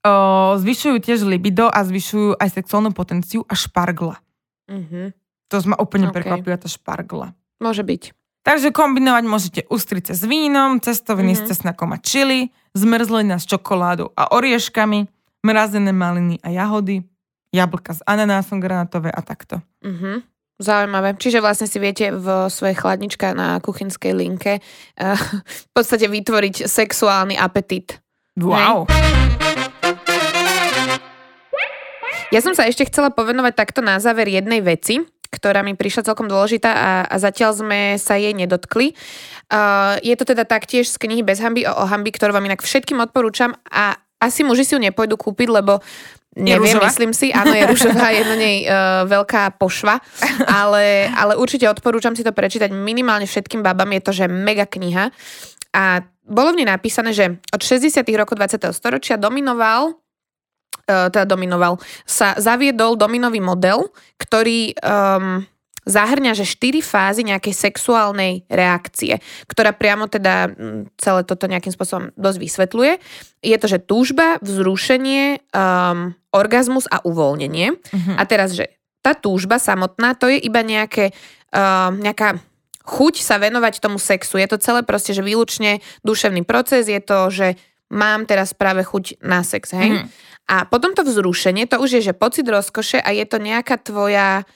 O, 0.04 0.12
zvyšujú 0.60 0.96
tiež 1.00 1.24
libido 1.24 1.66
a 1.72 1.80
zvyšujú 1.82 2.36
aj 2.36 2.48
sexuálnu 2.60 2.92
potenciu 2.92 3.42
a 3.48 3.56
špargla. 3.56 4.20
Uh-huh. 4.68 5.14
To 5.48 5.56
ma 5.64 5.76
úplne 5.80 6.10
okay. 6.10 6.20
prekvapila, 6.20 6.60
tá 6.60 6.68
špargla. 6.68 7.32
Môže 7.62 7.86
byť. 7.86 8.12
Takže 8.46 8.70
kombinovať 8.70 9.24
môžete 9.26 9.60
ústrice 9.66 10.14
s 10.14 10.22
vínom, 10.22 10.78
cestoviny 10.78 11.34
uh-huh. 11.34 11.46
s 11.46 11.50
cesnakom 11.50 11.90
a 11.90 11.98
čili, 11.98 12.54
zmrzlina 12.78 13.42
s 13.42 13.48
čokoládou 13.50 14.14
a 14.14 14.30
orieškami, 14.36 15.10
mrazené 15.42 15.90
maliny 15.90 16.38
a 16.46 16.54
jahody, 16.54 17.02
jablka 17.50 17.98
s 17.98 18.00
ananásom 18.06 18.62
granátové 18.62 19.10
a 19.10 19.18
takto. 19.22 19.58
Uh-huh. 19.82 20.22
Zaujímavé. 20.56 21.20
Čiže 21.20 21.44
vlastne 21.44 21.68
si 21.68 21.76
viete 21.76 22.08
v 22.08 22.48
svojej 22.48 22.76
chladničke 22.80 23.28
na 23.36 23.60
kuchynskej 23.60 24.16
linke 24.16 24.58
uh, 24.60 25.20
v 25.44 25.66
podstate 25.76 26.08
vytvoriť 26.08 26.64
sexuálny 26.64 27.36
apetit. 27.36 28.00
Wow. 28.40 28.88
Hej? 28.88 29.36
Ja 32.34 32.40
som 32.42 32.58
sa 32.58 32.66
ešte 32.66 32.88
chcela 32.88 33.14
povenovať 33.14 33.54
takto 33.54 33.80
na 33.84 34.00
záver 34.02 34.26
jednej 34.26 34.58
veci, 34.64 34.98
ktorá 35.30 35.60
mi 35.60 35.76
prišla 35.76 36.08
celkom 36.08 36.26
dôležitá 36.26 36.70
a, 36.72 36.90
a 37.04 37.16
zatiaľ 37.20 37.52
sme 37.52 37.80
sa 38.00 38.16
jej 38.16 38.32
nedotkli. 38.32 38.96
Uh, 39.52 40.00
je 40.00 40.16
to 40.16 40.24
teda 40.24 40.48
taktiež 40.48 40.88
z 40.88 40.96
knihy 40.96 41.22
Bez 41.22 41.38
hamby 41.38 41.68
o, 41.68 41.72
o 41.72 41.84
hamby, 41.84 42.16
ktorú 42.16 42.32
vám 42.32 42.48
inak 42.48 42.64
všetkým 42.64 42.98
odporúčam 42.98 43.54
a 43.68 44.00
asi 44.16 44.42
muži 44.42 44.64
si 44.64 44.72
ju 44.72 44.80
nepôjdu 44.80 45.20
kúpiť, 45.20 45.48
lebo 45.52 45.84
Neviem, 46.36 46.76
myslím 46.84 47.16
si, 47.16 47.32
áno, 47.32 47.48
je 47.56 47.64
ružová, 47.64 48.12
je 48.12 48.20
na 48.28 48.36
nej 48.36 48.68
uh, 48.68 49.08
veľká 49.08 49.56
pošva, 49.56 50.04
ale, 50.44 51.08
ale 51.16 51.32
určite 51.32 51.64
odporúčam 51.64 52.12
si 52.12 52.20
to 52.20 52.36
prečítať 52.36 52.68
minimálne 52.68 53.24
všetkým 53.24 53.64
babám, 53.64 53.88
je 53.96 54.02
to, 54.04 54.12
že 54.12 54.24
mega 54.28 54.68
kniha. 54.68 55.08
A 55.72 56.04
bolo 56.28 56.52
v 56.52 56.60
nej 56.60 56.68
napísané, 56.68 57.16
že 57.16 57.40
od 57.56 57.60
60. 57.64 58.04
rokov 58.20 58.36
20. 58.36 58.68
storočia 58.76 59.16
dominoval 59.16 59.96
teda 60.86 61.26
dominoval, 61.26 61.82
sa 62.06 62.38
zaviedol 62.38 62.94
dominový 62.94 63.42
model, 63.42 63.90
ktorý 64.22 64.70
um, 64.78 65.42
zahrňa, 65.86 66.34
že 66.34 66.42
štyri 66.42 66.82
fázy 66.82 67.22
nejakej 67.22 67.54
sexuálnej 67.54 68.42
reakcie, 68.50 69.22
ktorá 69.46 69.70
priamo 69.70 70.10
teda 70.10 70.50
mm, 70.50 70.98
celé 70.98 71.22
toto 71.22 71.46
nejakým 71.46 71.70
spôsobom 71.70 72.10
dosť 72.18 72.38
vysvetľuje. 72.42 72.92
Je 73.46 73.56
to, 73.56 73.66
že 73.70 73.78
túžba, 73.86 74.42
vzrušenie, 74.42 75.46
um, 75.54 76.12
orgazmus 76.34 76.90
a 76.90 77.00
uvoľnenie. 77.06 77.78
Uh-huh. 77.78 78.14
A 78.18 78.22
teraz, 78.26 78.58
že 78.58 78.74
tá 79.00 79.14
túžba 79.14 79.62
samotná, 79.62 80.18
to 80.18 80.26
je 80.26 80.42
iba 80.42 80.66
nejaké, 80.66 81.14
um, 81.54 81.94
nejaká 82.02 82.42
chuť 82.82 83.22
sa 83.22 83.38
venovať 83.38 83.78
tomu 83.78 84.02
sexu. 84.02 84.42
Je 84.42 84.50
to 84.50 84.58
celé 84.58 84.82
proste, 84.82 85.14
že 85.14 85.22
výlučne 85.22 85.78
duševný 86.02 86.42
proces, 86.42 86.90
je 86.90 86.98
to, 86.98 87.30
že 87.30 87.54
mám 87.94 88.26
teraz 88.26 88.50
práve 88.50 88.82
chuť 88.82 89.22
na 89.22 89.46
sex, 89.46 89.70
hej? 89.70 90.02
Mm. 90.02 90.06
A 90.46 90.62
potom 90.66 90.94
to 90.94 91.02
vzrušenie, 91.02 91.66
to 91.66 91.82
už 91.82 91.98
je, 91.98 92.10
že 92.10 92.14
pocit 92.14 92.46
rozkoše 92.46 93.02
a 93.02 93.10
je 93.10 93.26
to 93.26 93.42
nejaká 93.42 93.82
tvoja 93.82 94.46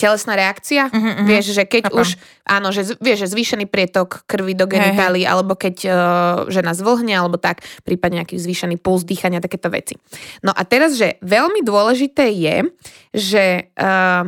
telesná 0.00 0.32
reakcia. 0.32 0.88
Mm-hmm, 0.88 1.26
vieš, 1.28 1.52
že 1.52 1.68
keď 1.68 1.92
Chápam. 1.92 2.00
už, 2.00 2.08
áno, 2.48 2.68
že 2.72 2.96
vieš, 2.96 3.28
že 3.28 3.32
zvýšený 3.36 3.68
prietok 3.68 4.24
krvi 4.24 4.56
do 4.56 4.64
genitálií, 4.64 5.28
hey, 5.28 5.30
alebo 5.30 5.52
keď 5.52 5.76
uh, 5.84 5.92
žena 6.48 6.72
zvlhne, 6.72 7.12
alebo 7.12 7.36
tak, 7.36 7.60
prípadne 7.84 8.24
nejaký 8.24 8.40
zvýšený 8.40 8.80
puls 8.80 9.04
dýchania, 9.04 9.44
takéto 9.44 9.68
veci. 9.68 10.00
No 10.40 10.56
a 10.56 10.64
teraz, 10.64 10.96
že 10.96 11.20
veľmi 11.20 11.60
dôležité 11.60 12.32
je, 12.32 12.56
že 13.12 13.44
uh, 13.76 14.24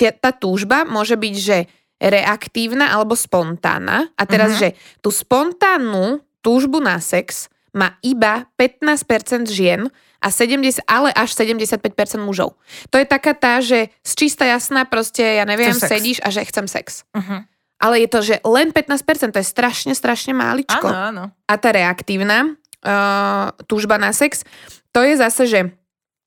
tá 0.00 0.30
túžba 0.34 0.82
môže 0.88 1.14
byť, 1.14 1.34
že 1.38 1.58
reaktívna 2.00 2.90
alebo 2.96 3.12
spontánna. 3.12 4.08
A 4.16 4.22
teraz, 4.24 4.56
uh-huh. 4.56 4.72
že 4.72 4.78
tú 5.04 5.12
spontánnu 5.12 6.24
túžbu 6.40 6.80
na 6.80 6.96
sex 6.98 7.52
má 7.76 8.00
iba 8.02 8.48
15% 8.56 9.46
žien 9.46 9.92
a 10.20 10.28
70, 10.28 10.84
ale 10.84 11.08
až 11.16 11.32
75% 11.32 11.80
mužov. 12.20 12.54
To 12.92 13.00
je 13.00 13.08
taká 13.08 13.32
tá, 13.32 13.64
že 13.64 13.88
z 14.04 14.12
čista 14.14 14.44
jasná 14.44 14.84
proste, 14.84 15.24
ja 15.24 15.48
neviem, 15.48 15.72
sedíš 15.72 16.20
a 16.20 16.28
že 16.28 16.44
chcem 16.44 16.68
sex. 16.68 17.08
Uh-huh. 17.16 17.42
Ale 17.80 18.04
je 18.04 18.08
to, 18.12 18.20
že 18.20 18.34
len 18.44 18.68
15%, 18.76 19.32
to 19.32 19.40
je 19.40 19.48
strašne, 19.48 19.96
strašne 19.96 20.36
máličko. 20.36 20.84
Áno, 20.84 21.00
áno. 21.08 21.24
A 21.48 21.54
tá 21.56 21.72
reaktívna 21.72 22.52
uh, 22.84 23.56
túžba 23.64 23.96
na 23.96 24.12
sex, 24.12 24.44
to 24.92 25.00
je 25.00 25.16
zase, 25.16 25.48
že 25.48 25.60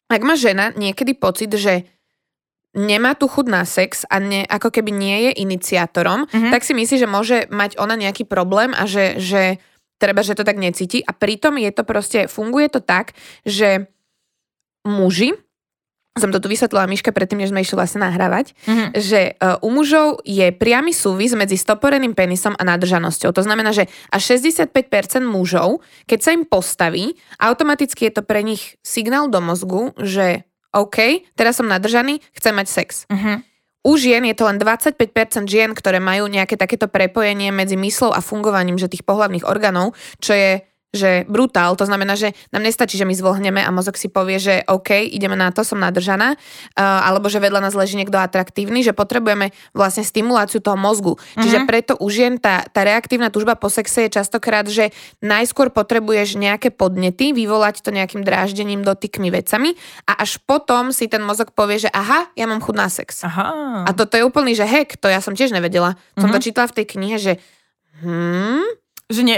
ak 0.09 0.21
má 0.25 0.33
žena 0.33 0.73
niekedy 0.73 1.13
pocit, 1.13 1.53
že 1.53 1.85
nemá 2.73 3.13
tu 3.13 3.29
chud 3.29 3.45
na 3.45 3.63
sex 3.69 4.01
a 4.09 4.17
ne, 4.17 4.41
ako 4.49 4.73
keby 4.73 4.89
nie 4.89 5.29
je 5.29 5.45
iniciátorom, 5.45 6.25
mm-hmm. 6.25 6.49
tak 6.49 6.65
si 6.65 6.73
myslí, 6.73 6.95
že 6.97 7.07
môže 7.09 7.37
mať 7.53 7.77
ona 7.77 7.93
nejaký 7.93 8.25
problém 8.25 8.73
a 8.73 8.89
že, 8.89 9.21
že 9.21 9.61
treba, 10.03 10.19
že 10.19 10.35
to 10.35 10.43
tak 10.43 10.59
necíti. 10.59 10.99
A 10.99 11.15
pritom 11.15 11.55
je 11.55 11.71
to 11.71 11.87
proste, 11.87 12.27
funguje 12.27 12.67
to 12.67 12.83
tak, 12.83 13.15
že 13.47 13.87
muži, 14.83 15.31
som 16.13 16.29
to 16.29 16.37
tu 16.37 16.45
vysvetlila 16.45 16.85
Miška 16.85 17.09
predtým, 17.09 17.41
než 17.41 17.49
sme 17.49 17.65
išli 17.65 17.73
vlastne 17.73 18.05
nahrávať, 18.05 18.53
mm-hmm. 18.53 18.89
že 19.01 19.33
uh, 19.33 19.57
u 19.65 19.73
mužov 19.73 20.21
je 20.21 20.45
priamy 20.53 20.93
súvis 20.93 21.33
medzi 21.33 21.57
stoporeným 21.57 22.13
penisom 22.13 22.53
a 22.53 22.61
nádržanosťou. 22.61 23.33
To 23.33 23.41
znamená, 23.41 23.73
že 23.73 23.89
až 24.13 24.37
65% 24.37 24.69
mužov, 25.25 25.81
keď 26.05 26.19
sa 26.21 26.29
im 26.37 26.45
postaví, 26.45 27.17
automaticky 27.41 28.11
je 28.11 28.21
to 28.21 28.21
pre 28.21 28.45
nich 28.45 28.77
signál 28.85 29.25
do 29.25 29.41
mozgu, 29.41 29.89
že 29.97 30.45
OK, 30.69 31.25
teraz 31.33 31.57
som 31.57 31.65
nadržaný, 31.65 32.21
chcem 32.37 32.53
mať 32.53 32.67
sex. 32.69 32.89
Uh-huh. 33.09 33.41
U 33.83 33.99
žien 33.99 34.23
je 34.23 34.35
to 34.35 34.47
len 34.47 34.57
25% 34.59 34.95
žien, 35.43 35.75
ktoré 35.75 35.99
majú 35.99 36.31
nejaké 36.31 36.55
takéto 36.55 36.87
prepojenie 36.87 37.51
medzi 37.51 37.75
myslou 37.75 38.15
a 38.15 38.23
fungovaním 38.23 38.79
že 38.79 38.87
tých 38.87 39.03
pohľavných 39.03 39.43
orgánov, 39.43 39.91
čo 40.23 40.31
je 40.31 40.63
že 40.93 41.25
brutál, 41.25 41.73
to 41.73 41.89
znamená, 41.89 42.13
že 42.13 42.37
nám 42.53 42.69
nestačí, 42.69 43.01
že 43.01 43.09
my 43.09 43.17
zvlhneme 43.17 43.65
a 43.65 43.73
mozog 43.73 43.97
si 43.97 44.13
povie, 44.13 44.37
že 44.37 44.61
OK, 44.69 44.93
ideme 45.09 45.33
na 45.33 45.49
to, 45.49 45.65
som 45.65 45.81
nadržaná, 45.81 46.37
uh, 46.37 47.09
alebo 47.09 47.33
že 47.33 47.41
vedľa 47.41 47.65
nás 47.65 47.73
leží 47.73 47.97
niekto 47.97 48.21
atraktívny, 48.21 48.85
že 48.85 48.93
potrebujeme 48.93 49.49
vlastne 49.73 50.05
stimuláciu 50.05 50.61
toho 50.61 50.77
mozgu. 50.77 51.17
Mm-hmm. 51.17 51.41
Čiže 51.41 51.59
mhm. 51.59 51.65
preto 51.65 51.93
u 51.97 52.07
žien 52.13 52.37
tá, 52.37 52.61
tá 52.69 52.85
reaktívna 52.85 53.33
túžba 53.33 53.57
po 53.57 53.73
sexe 53.73 54.05
je 54.05 54.21
častokrát, 54.21 54.69
že 54.69 54.93
najskôr 55.25 55.73
potrebuješ 55.73 56.37
nejaké 56.37 56.69
podnety, 56.69 57.33
vyvolať 57.33 57.81
to 57.81 57.89
nejakým 57.89 58.21
dráždením, 58.21 58.85
dotykmi, 58.85 59.33
vecami 59.33 59.73
a 60.05 60.21
až 60.21 60.37
potom 60.45 60.93
si 60.93 61.09
ten 61.09 61.25
mozog 61.25 61.57
povie, 61.57 61.81
že 61.81 61.89
aha, 61.89 62.29
ja 62.37 62.45
mám 62.45 62.61
chud 62.61 62.77
na 62.77 62.85
sex. 62.85 63.25
Aha. 63.25 63.81
A 63.89 63.89
toto 63.97 64.13
je 64.13 64.21
úplný, 64.21 64.53
že 64.53 64.69
hek, 64.69 65.01
to 65.01 65.09
ja 65.09 65.25
som 65.25 65.33
tiež 65.33 65.49
nevedela. 65.49 65.97
Mm-hmm. 65.97 66.21
Som 66.21 66.29
to 66.29 66.37
mhm. 66.37 66.45
čítala 66.45 66.67
v 66.69 66.77
tej 66.77 66.85
knihe, 66.85 67.17
že 67.17 67.33
hmm, 68.05 68.83
že 69.09 69.21
nie, 69.25 69.37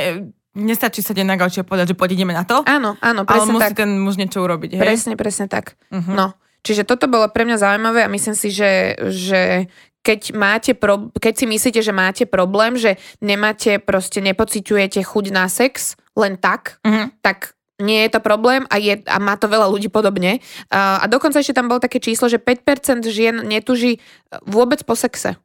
Nestačí 0.56 1.04
sa 1.04 1.12
na 1.12 1.36
gauči 1.36 1.60
a 1.60 1.68
povedať, 1.68 1.92
že 1.92 2.00
poď 2.00 2.16
ideme 2.16 2.32
na 2.32 2.48
to. 2.48 2.64
Áno, 2.64 2.96
áno, 3.04 3.28
presne 3.28 3.52
ale 3.52 3.56
musí 3.60 3.72
tak. 3.76 3.80
ten 3.84 3.92
muž 4.00 4.16
niečo 4.16 4.40
urobiť. 4.40 4.80
Hej? 4.80 4.82
Presne, 4.82 5.14
presne 5.20 5.46
tak. 5.52 5.76
Uh-huh. 5.92 6.16
No, 6.16 6.26
čiže 6.64 6.88
toto 6.88 7.12
bolo 7.12 7.28
pre 7.28 7.44
mňa 7.44 7.60
zaujímavé 7.60 8.08
a 8.08 8.10
myslím 8.10 8.40
si, 8.40 8.56
že, 8.56 8.96
že 9.12 9.68
keď, 10.00 10.32
máte 10.32 10.72
pro, 10.72 11.12
keď 11.12 11.34
si 11.44 11.46
myslíte, 11.52 11.84
že 11.84 11.92
máte 11.92 12.24
problém, 12.24 12.80
že 12.80 12.96
nemáte, 13.20 13.84
proste 13.84 14.24
nepociťujete 14.24 15.04
chuť 15.04 15.26
na 15.36 15.52
sex 15.52 16.00
len 16.16 16.40
tak, 16.40 16.80
uh-huh. 16.88 17.12
tak 17.20 17.52
nie 17.76 18.08
je 18.08 18.16
to 18.16 18.24
problém 18.24 18.64
a, 18.72 18.80
je, 18.80 19.04
a 19.04 19.20
má 19.20 19.36
to 19.36 19.52
veľa 19.52 19.68
ľudí 19.68 19.92
podobne. 19.92 20.40
A, 20.72 21.04
a 21.04 21.06
dokonca 21.12 21.44
ešte 21.44 21.52
tam 21.52 21.68
bolo 21.68 21.84
také 21.84 22.00
číslo, 22.00 22.32
že 22.32 22.40
5% 22.40 23.04
žien 23.12 23.44
netuží 23.44 24.00
vôbec 24.48 24.80
po 24.88 24.96
sexe 24.96 25.36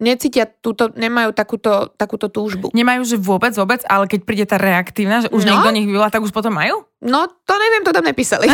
necítia 0.00 0.48
túto, 0.48 0.88
nemajú 0.96 1.36
takúto, 1.36 1.92
takúto 1.94 2.32
túžbu. 2.32 2.72
Nemajú, 2.72 3.04
že 3.04 3.16
vôbec, 3.20 3.52
vôbec, 3.52 3.84
ale 3.84 4.08
keď 4.08 4.20
príde 4.24 4.44
tá 4.48 4.56
reaktívna, 4.56 5.20
že 5.20 5.28
už 5.28 5.44
no? 5.44 5.54
niekto 5.54 5.70
nich 5.76 5.86
vyvolá, 5.86 6.08
tak 6.08 6.24
už 6.24 6.32
potom 6.32 6.56
majú? 6.56 6.88
No, 7.04 7.28
to 7.28 7.54
neviem, 7.56 7.84
to 7.84 7.92
tam 7.92 8.04
nepísali. 8.08 8.48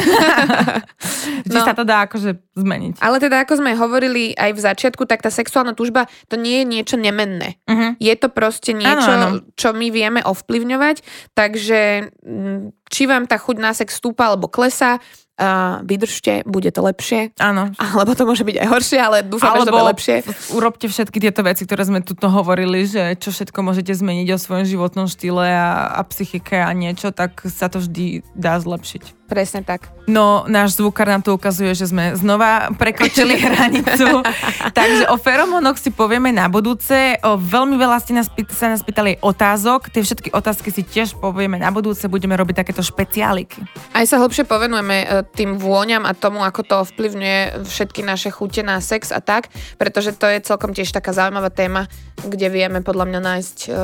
no. 1.50 1.62
sa 1.62 1.72
to 1.72 1.86
dá 1.86 2.10
akože 2.10 2.38
zmeniť. 2.58 2.98
Ale 2.98 3.22
teda, 3.22 3.46
ako 3.46 3.62
sme 3.62 3.78
hovorili 3.78 4.34
aj 4.34 4.50
v 4.54 4.60
začiatku, 4.60 5.06
tak 5.06 5.22
tá 5.22 5.30
sexuálna 5.30 5.78
túžba, 5.78 6.10
to 6.26 6.34
nie 6.34 6.62
je 6.62 6.66
niečo 6.66 6.96
nemenné. 6.98 7.62
Uh-huh. 7.70 7.94
Je 8.02 8.14
to 8.18 8.26
proste 8.26 8.74
niečo, 8.74 9.10
ano, 9.14 9.26
ano. 9.38 9.46
čo 9.54 9.70
my 9.70 9.86
vieme 9.94 10.20
ovplyvňovať, 10.26 10.96
takže 11.38 12.10
mm, 12.26 12.86
či 12.90 13.02
vám 13.06 13.30
tá 13.30 13.38
chuť 13.38 13.56
na 13.62 13.70
sex 13.70 13.98
stúpa 13.98 14.30
alebo 14.30 14.50
klesa, 14.50 14.98
uh, 15.36 15.84
vydržte, 15.84 16.44
bude 16.48 16.72
to 16.72 16.80
lepšie. 16.80 17.36
Áno. 17.40 17.72
Alebo 17.76 18.16
to 18.16 18.24
môže 18.24 18.42
byť 18.42 18.56
aj 18.64 18.68
horšie, 18.68 18.98
ale 19.00 19.16
dúfam, 19.22 19.52
že 19.60 19.68
to 19.68 19.72
bude 19.72 19.90
lepšie. 19.96 20.16
urobte 20.56 20.86
všetky 20.88 21.18
tieto 21.20 21.44
veci, 21.44 21.68
ktoré 21.68 21.84
sme 21.84 22.00
tu 22.00 22.16
hovorili, 22.16 22.88
že 22.88 23.16
čo 23.20 23.30
všetko 23.32 23.58
môžete 23.62 23.92
zmeniť 23.92 24.28
o 24.34 24.38
svojom 24.40 24.64
životnom 24.66 25.06
štýle 25.06 25.46
a, 25.46 25.92
a 25.96 26.00
psychike 26.08 26.56
a 26.56 26.70
niečo, 26.72 27.12
tak 27.12 27.44
sa 27.46 27.68
to 27.68 27.84
vždy 27.84 28.24
dá 28.32 28.56
zlepšiť. 28.58 29.26
Presne 29.26 29.66
tak. 29.66 29.90
No, 30.06 30.46
náš 30.46 30.78
zvukár 30.78 31.10
nám 31.10 31.18
tu 31.18 31.34
ukazuje, 31.34 31.74
že 31.74 31.90
sme 31.90 32.14
znova 32.14 32.70
prekročili 32.78 33.34
hranicu. 33.42 34.22
Takže 34.70 35.10
o 35.10 35.18
feromónoch 35.18 35.82
si 35.82 35.90
povieme 35.90 36.30
na 36.30 36.46
budúce. 36.46 37.18
O, 37.26 37.34
veľmi 37.34 37.74
veľa 37.74 37.98
ste 37.98 38.14
nás, 38.14 38.30
sa 38.54 38.70
nás 38.70 38.86
pýtali 38.86 39.18
otázok. 39.18 39.90
Tie 39.90 40.06
všetky 40.06 40.30
otázky 40.30 40.70
si 40.70 40.86
tiež 40.86 41.18
povieme 41.18 41.58
na 41.58 41.74
budúce. 41.74 42.06
Budeme 42.06 42.38
robiť 42.38 42.62
takéto 42.62 42.86
špeciáliky. 42.86 43.66
Aj 43.98 44.06
sa 44.06 44.22
hlbšie 44.22 44.46
povenujeme 44.46 44.96
e, 45.02 45.06
tým 45.34 45.58
vôňam 45.58 46.06
a 46.06 46.14
tomu, 46.14 46.46
ako 46.46 46.60
to 46.62 46.74
ovplyvňuje 46.86 47.66
všetky 47.66 48.00
naše 48.06 48.30
chute 48.30 48.62
na 48.62 48.78
sex 48.78 49.10
a 49.10 49.18
tak, 49.18 49.50
pretože 49.76 50.14
to 50.14 50.30
je 50.30 50.38
celkom 50.42 50.72
tiež 50.72 50.94
taká 50.94 51.10
zaujímavá 51.10 51.50
téma, 51.50 51.90
kde 52.22 52.48
vieme 52.48 52.80
podľa 52.80 53.04
mňa 53.10 53.20
nájsť 53.20 53.58
uh, 53.68 53.76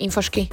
infošky. 0.00 0.48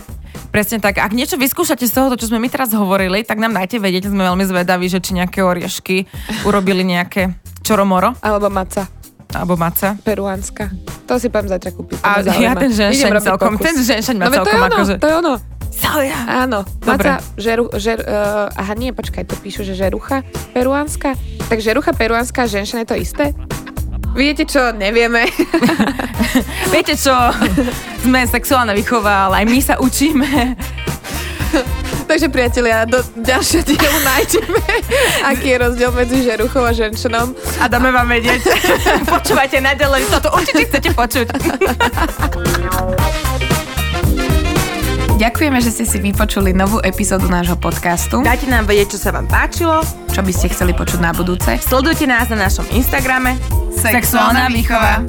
Presne 0.51 0.79
tak. 0.79 0.99
Ak 0.99 1.11
niečo 1.11 1.35
vyskúšate 1.35 1.85
z 1.87 1.93
toho, 1.93 2.15
čo 2.15 2.29
sme 2.31 2.39
my 2.39 2.47
teraz 2.47 2.71
hovorili, 2.71 3.23
tak 3.23 3.39
nám 3.39 3.55
dajte 3.55 3.79
vedieť. 3.81 4.09
Sme 4.09 4.23
veľmi 4.25 4.45
zvedaví, 4.47 4.87
že 4.87 5.03
či 5.03 5.17
nejaké 5.17 5.43
oriešky 5.43 6.07
urobili 6.47 6.87
nejaké 6.87 7.35
čoromoro. 7.61 8.15
Alebo 8.23 8.47
maca. 8.47 8.87
Alebo 9.35 9.59
maca. 9.59 9.99
Peruánska. 10.07 10.71
To 11.07 11.19
si 11.19 11.27
poviem 11.27 11.51
zajtra 11.51 11.71
kúpiť. 11.75 11.99
A 11.99 12.23
ja 12.23 12.55
ten 12.55 12.71
ženšeň 12.71 13.11
celkom, 13.19 13.59
ten 13.59 13.75
ženšeň 13.75 14.15
ma 14.15 14.31
no, 14.31 14.35
celkom 14.39 14.47
to 14.47 14.55
je 14.55 14.59
ono, 14.59 14.75
akože... 14.75 14.95
To 14.97 15.07
je 15.07 15.15
ono. 15.19 15.33
Soja. 15.71 16.17
Áno. 16.27 16.63
Dobre. 16.83 17.17
Maca, 17.17 17.23
žeru, 17.37 17.69
žer, 17.75 17.99
uh, 18.03 18.51
aha 18.51 18.73
nie, 18.75 18.91
počkaj, 18.93 19.27
to 19.27 19.35
píšu, 19.39 19.63
že 19.63 19.73
žerucha 19.77 20.23
peruánska. 20.51 21.15
Tak 21.47 21.57
žerucha 21.63 21.91
peruánska 21.95 22.45
a 22.45 22.51
ženšeň 22.51 22.77
je 22.83 22.87
to 22.87 22.97
isté? 22.97 23.25
Viete 24.17 24.49
čo, 24.49 24.73
nevieme. 24.73 25.29
Viete 26.73 26.97
čo, 26.97 27.13
sme 28.01 28.25
sexuálna 28.25 28.73
výchova, 28.73 29.29
ale 29.29 29.43
aj 29.43 29.45
my 29.45 29.59
sa 29.61 29.75
učíme. 29.77 30.57
Takže 32.07 32.31
priatelia, 32.31 32.87
do 32.87 33.03
ďalšieho 33.19 33.67
dielu 33.67 33.99
nájdeme, 34.01 34.63
aký 35.27 35.47
je 35.53 35.57
rozdiel 35.59 35.91
medzi 35.91 36.23
žeruchou 36.23 36.63
a 36.63 36.71
ženčenom. 36.71 37.35
A 37.59 37.67
dáme 37.67 37.91
vám 37.91 38.07
vedieť. 38.07 38.41
Počúvajte 39.13 39.59
naďalej, 39.59 40.07
toto 40.09 40.31
určite 40.31 40.71
chcete 40.71 40.89
počuť. 40.95 41.27
Ďakujeme, 45.17 45.57
že 45.65 45.73
ste 45.73 45.85
si 45.89 45.97
vypočuli 45.97 46.53
novú 46.53 46.77
epizódu 46.85 47.25
nášho 47.25 47.57
podcastu. 47.57 48.21
Dajte 48.21 48.45
nám 48.53 48.69
vedieť, 48.69 48.93
čo 48.93 48.99
sa 49.01 49.09
vám 49.09 49.25
páčilo, 49.25 49.81
čo 50.13 50.21
by 50.21 50.29
ste 50.29 50.53
chceli 50.53 50.77
počuť 50.77 51.01
na 51.01 51.09
budúce. 51.09 51.57
Sledujte 51.57 52.05
nás 52.05 52.29
na 52.29 52.45
našom 52.45 52.69
Instagrame 52.69 53.33
Sexuálna 53.73 54.45
výchova. 54.53 55.01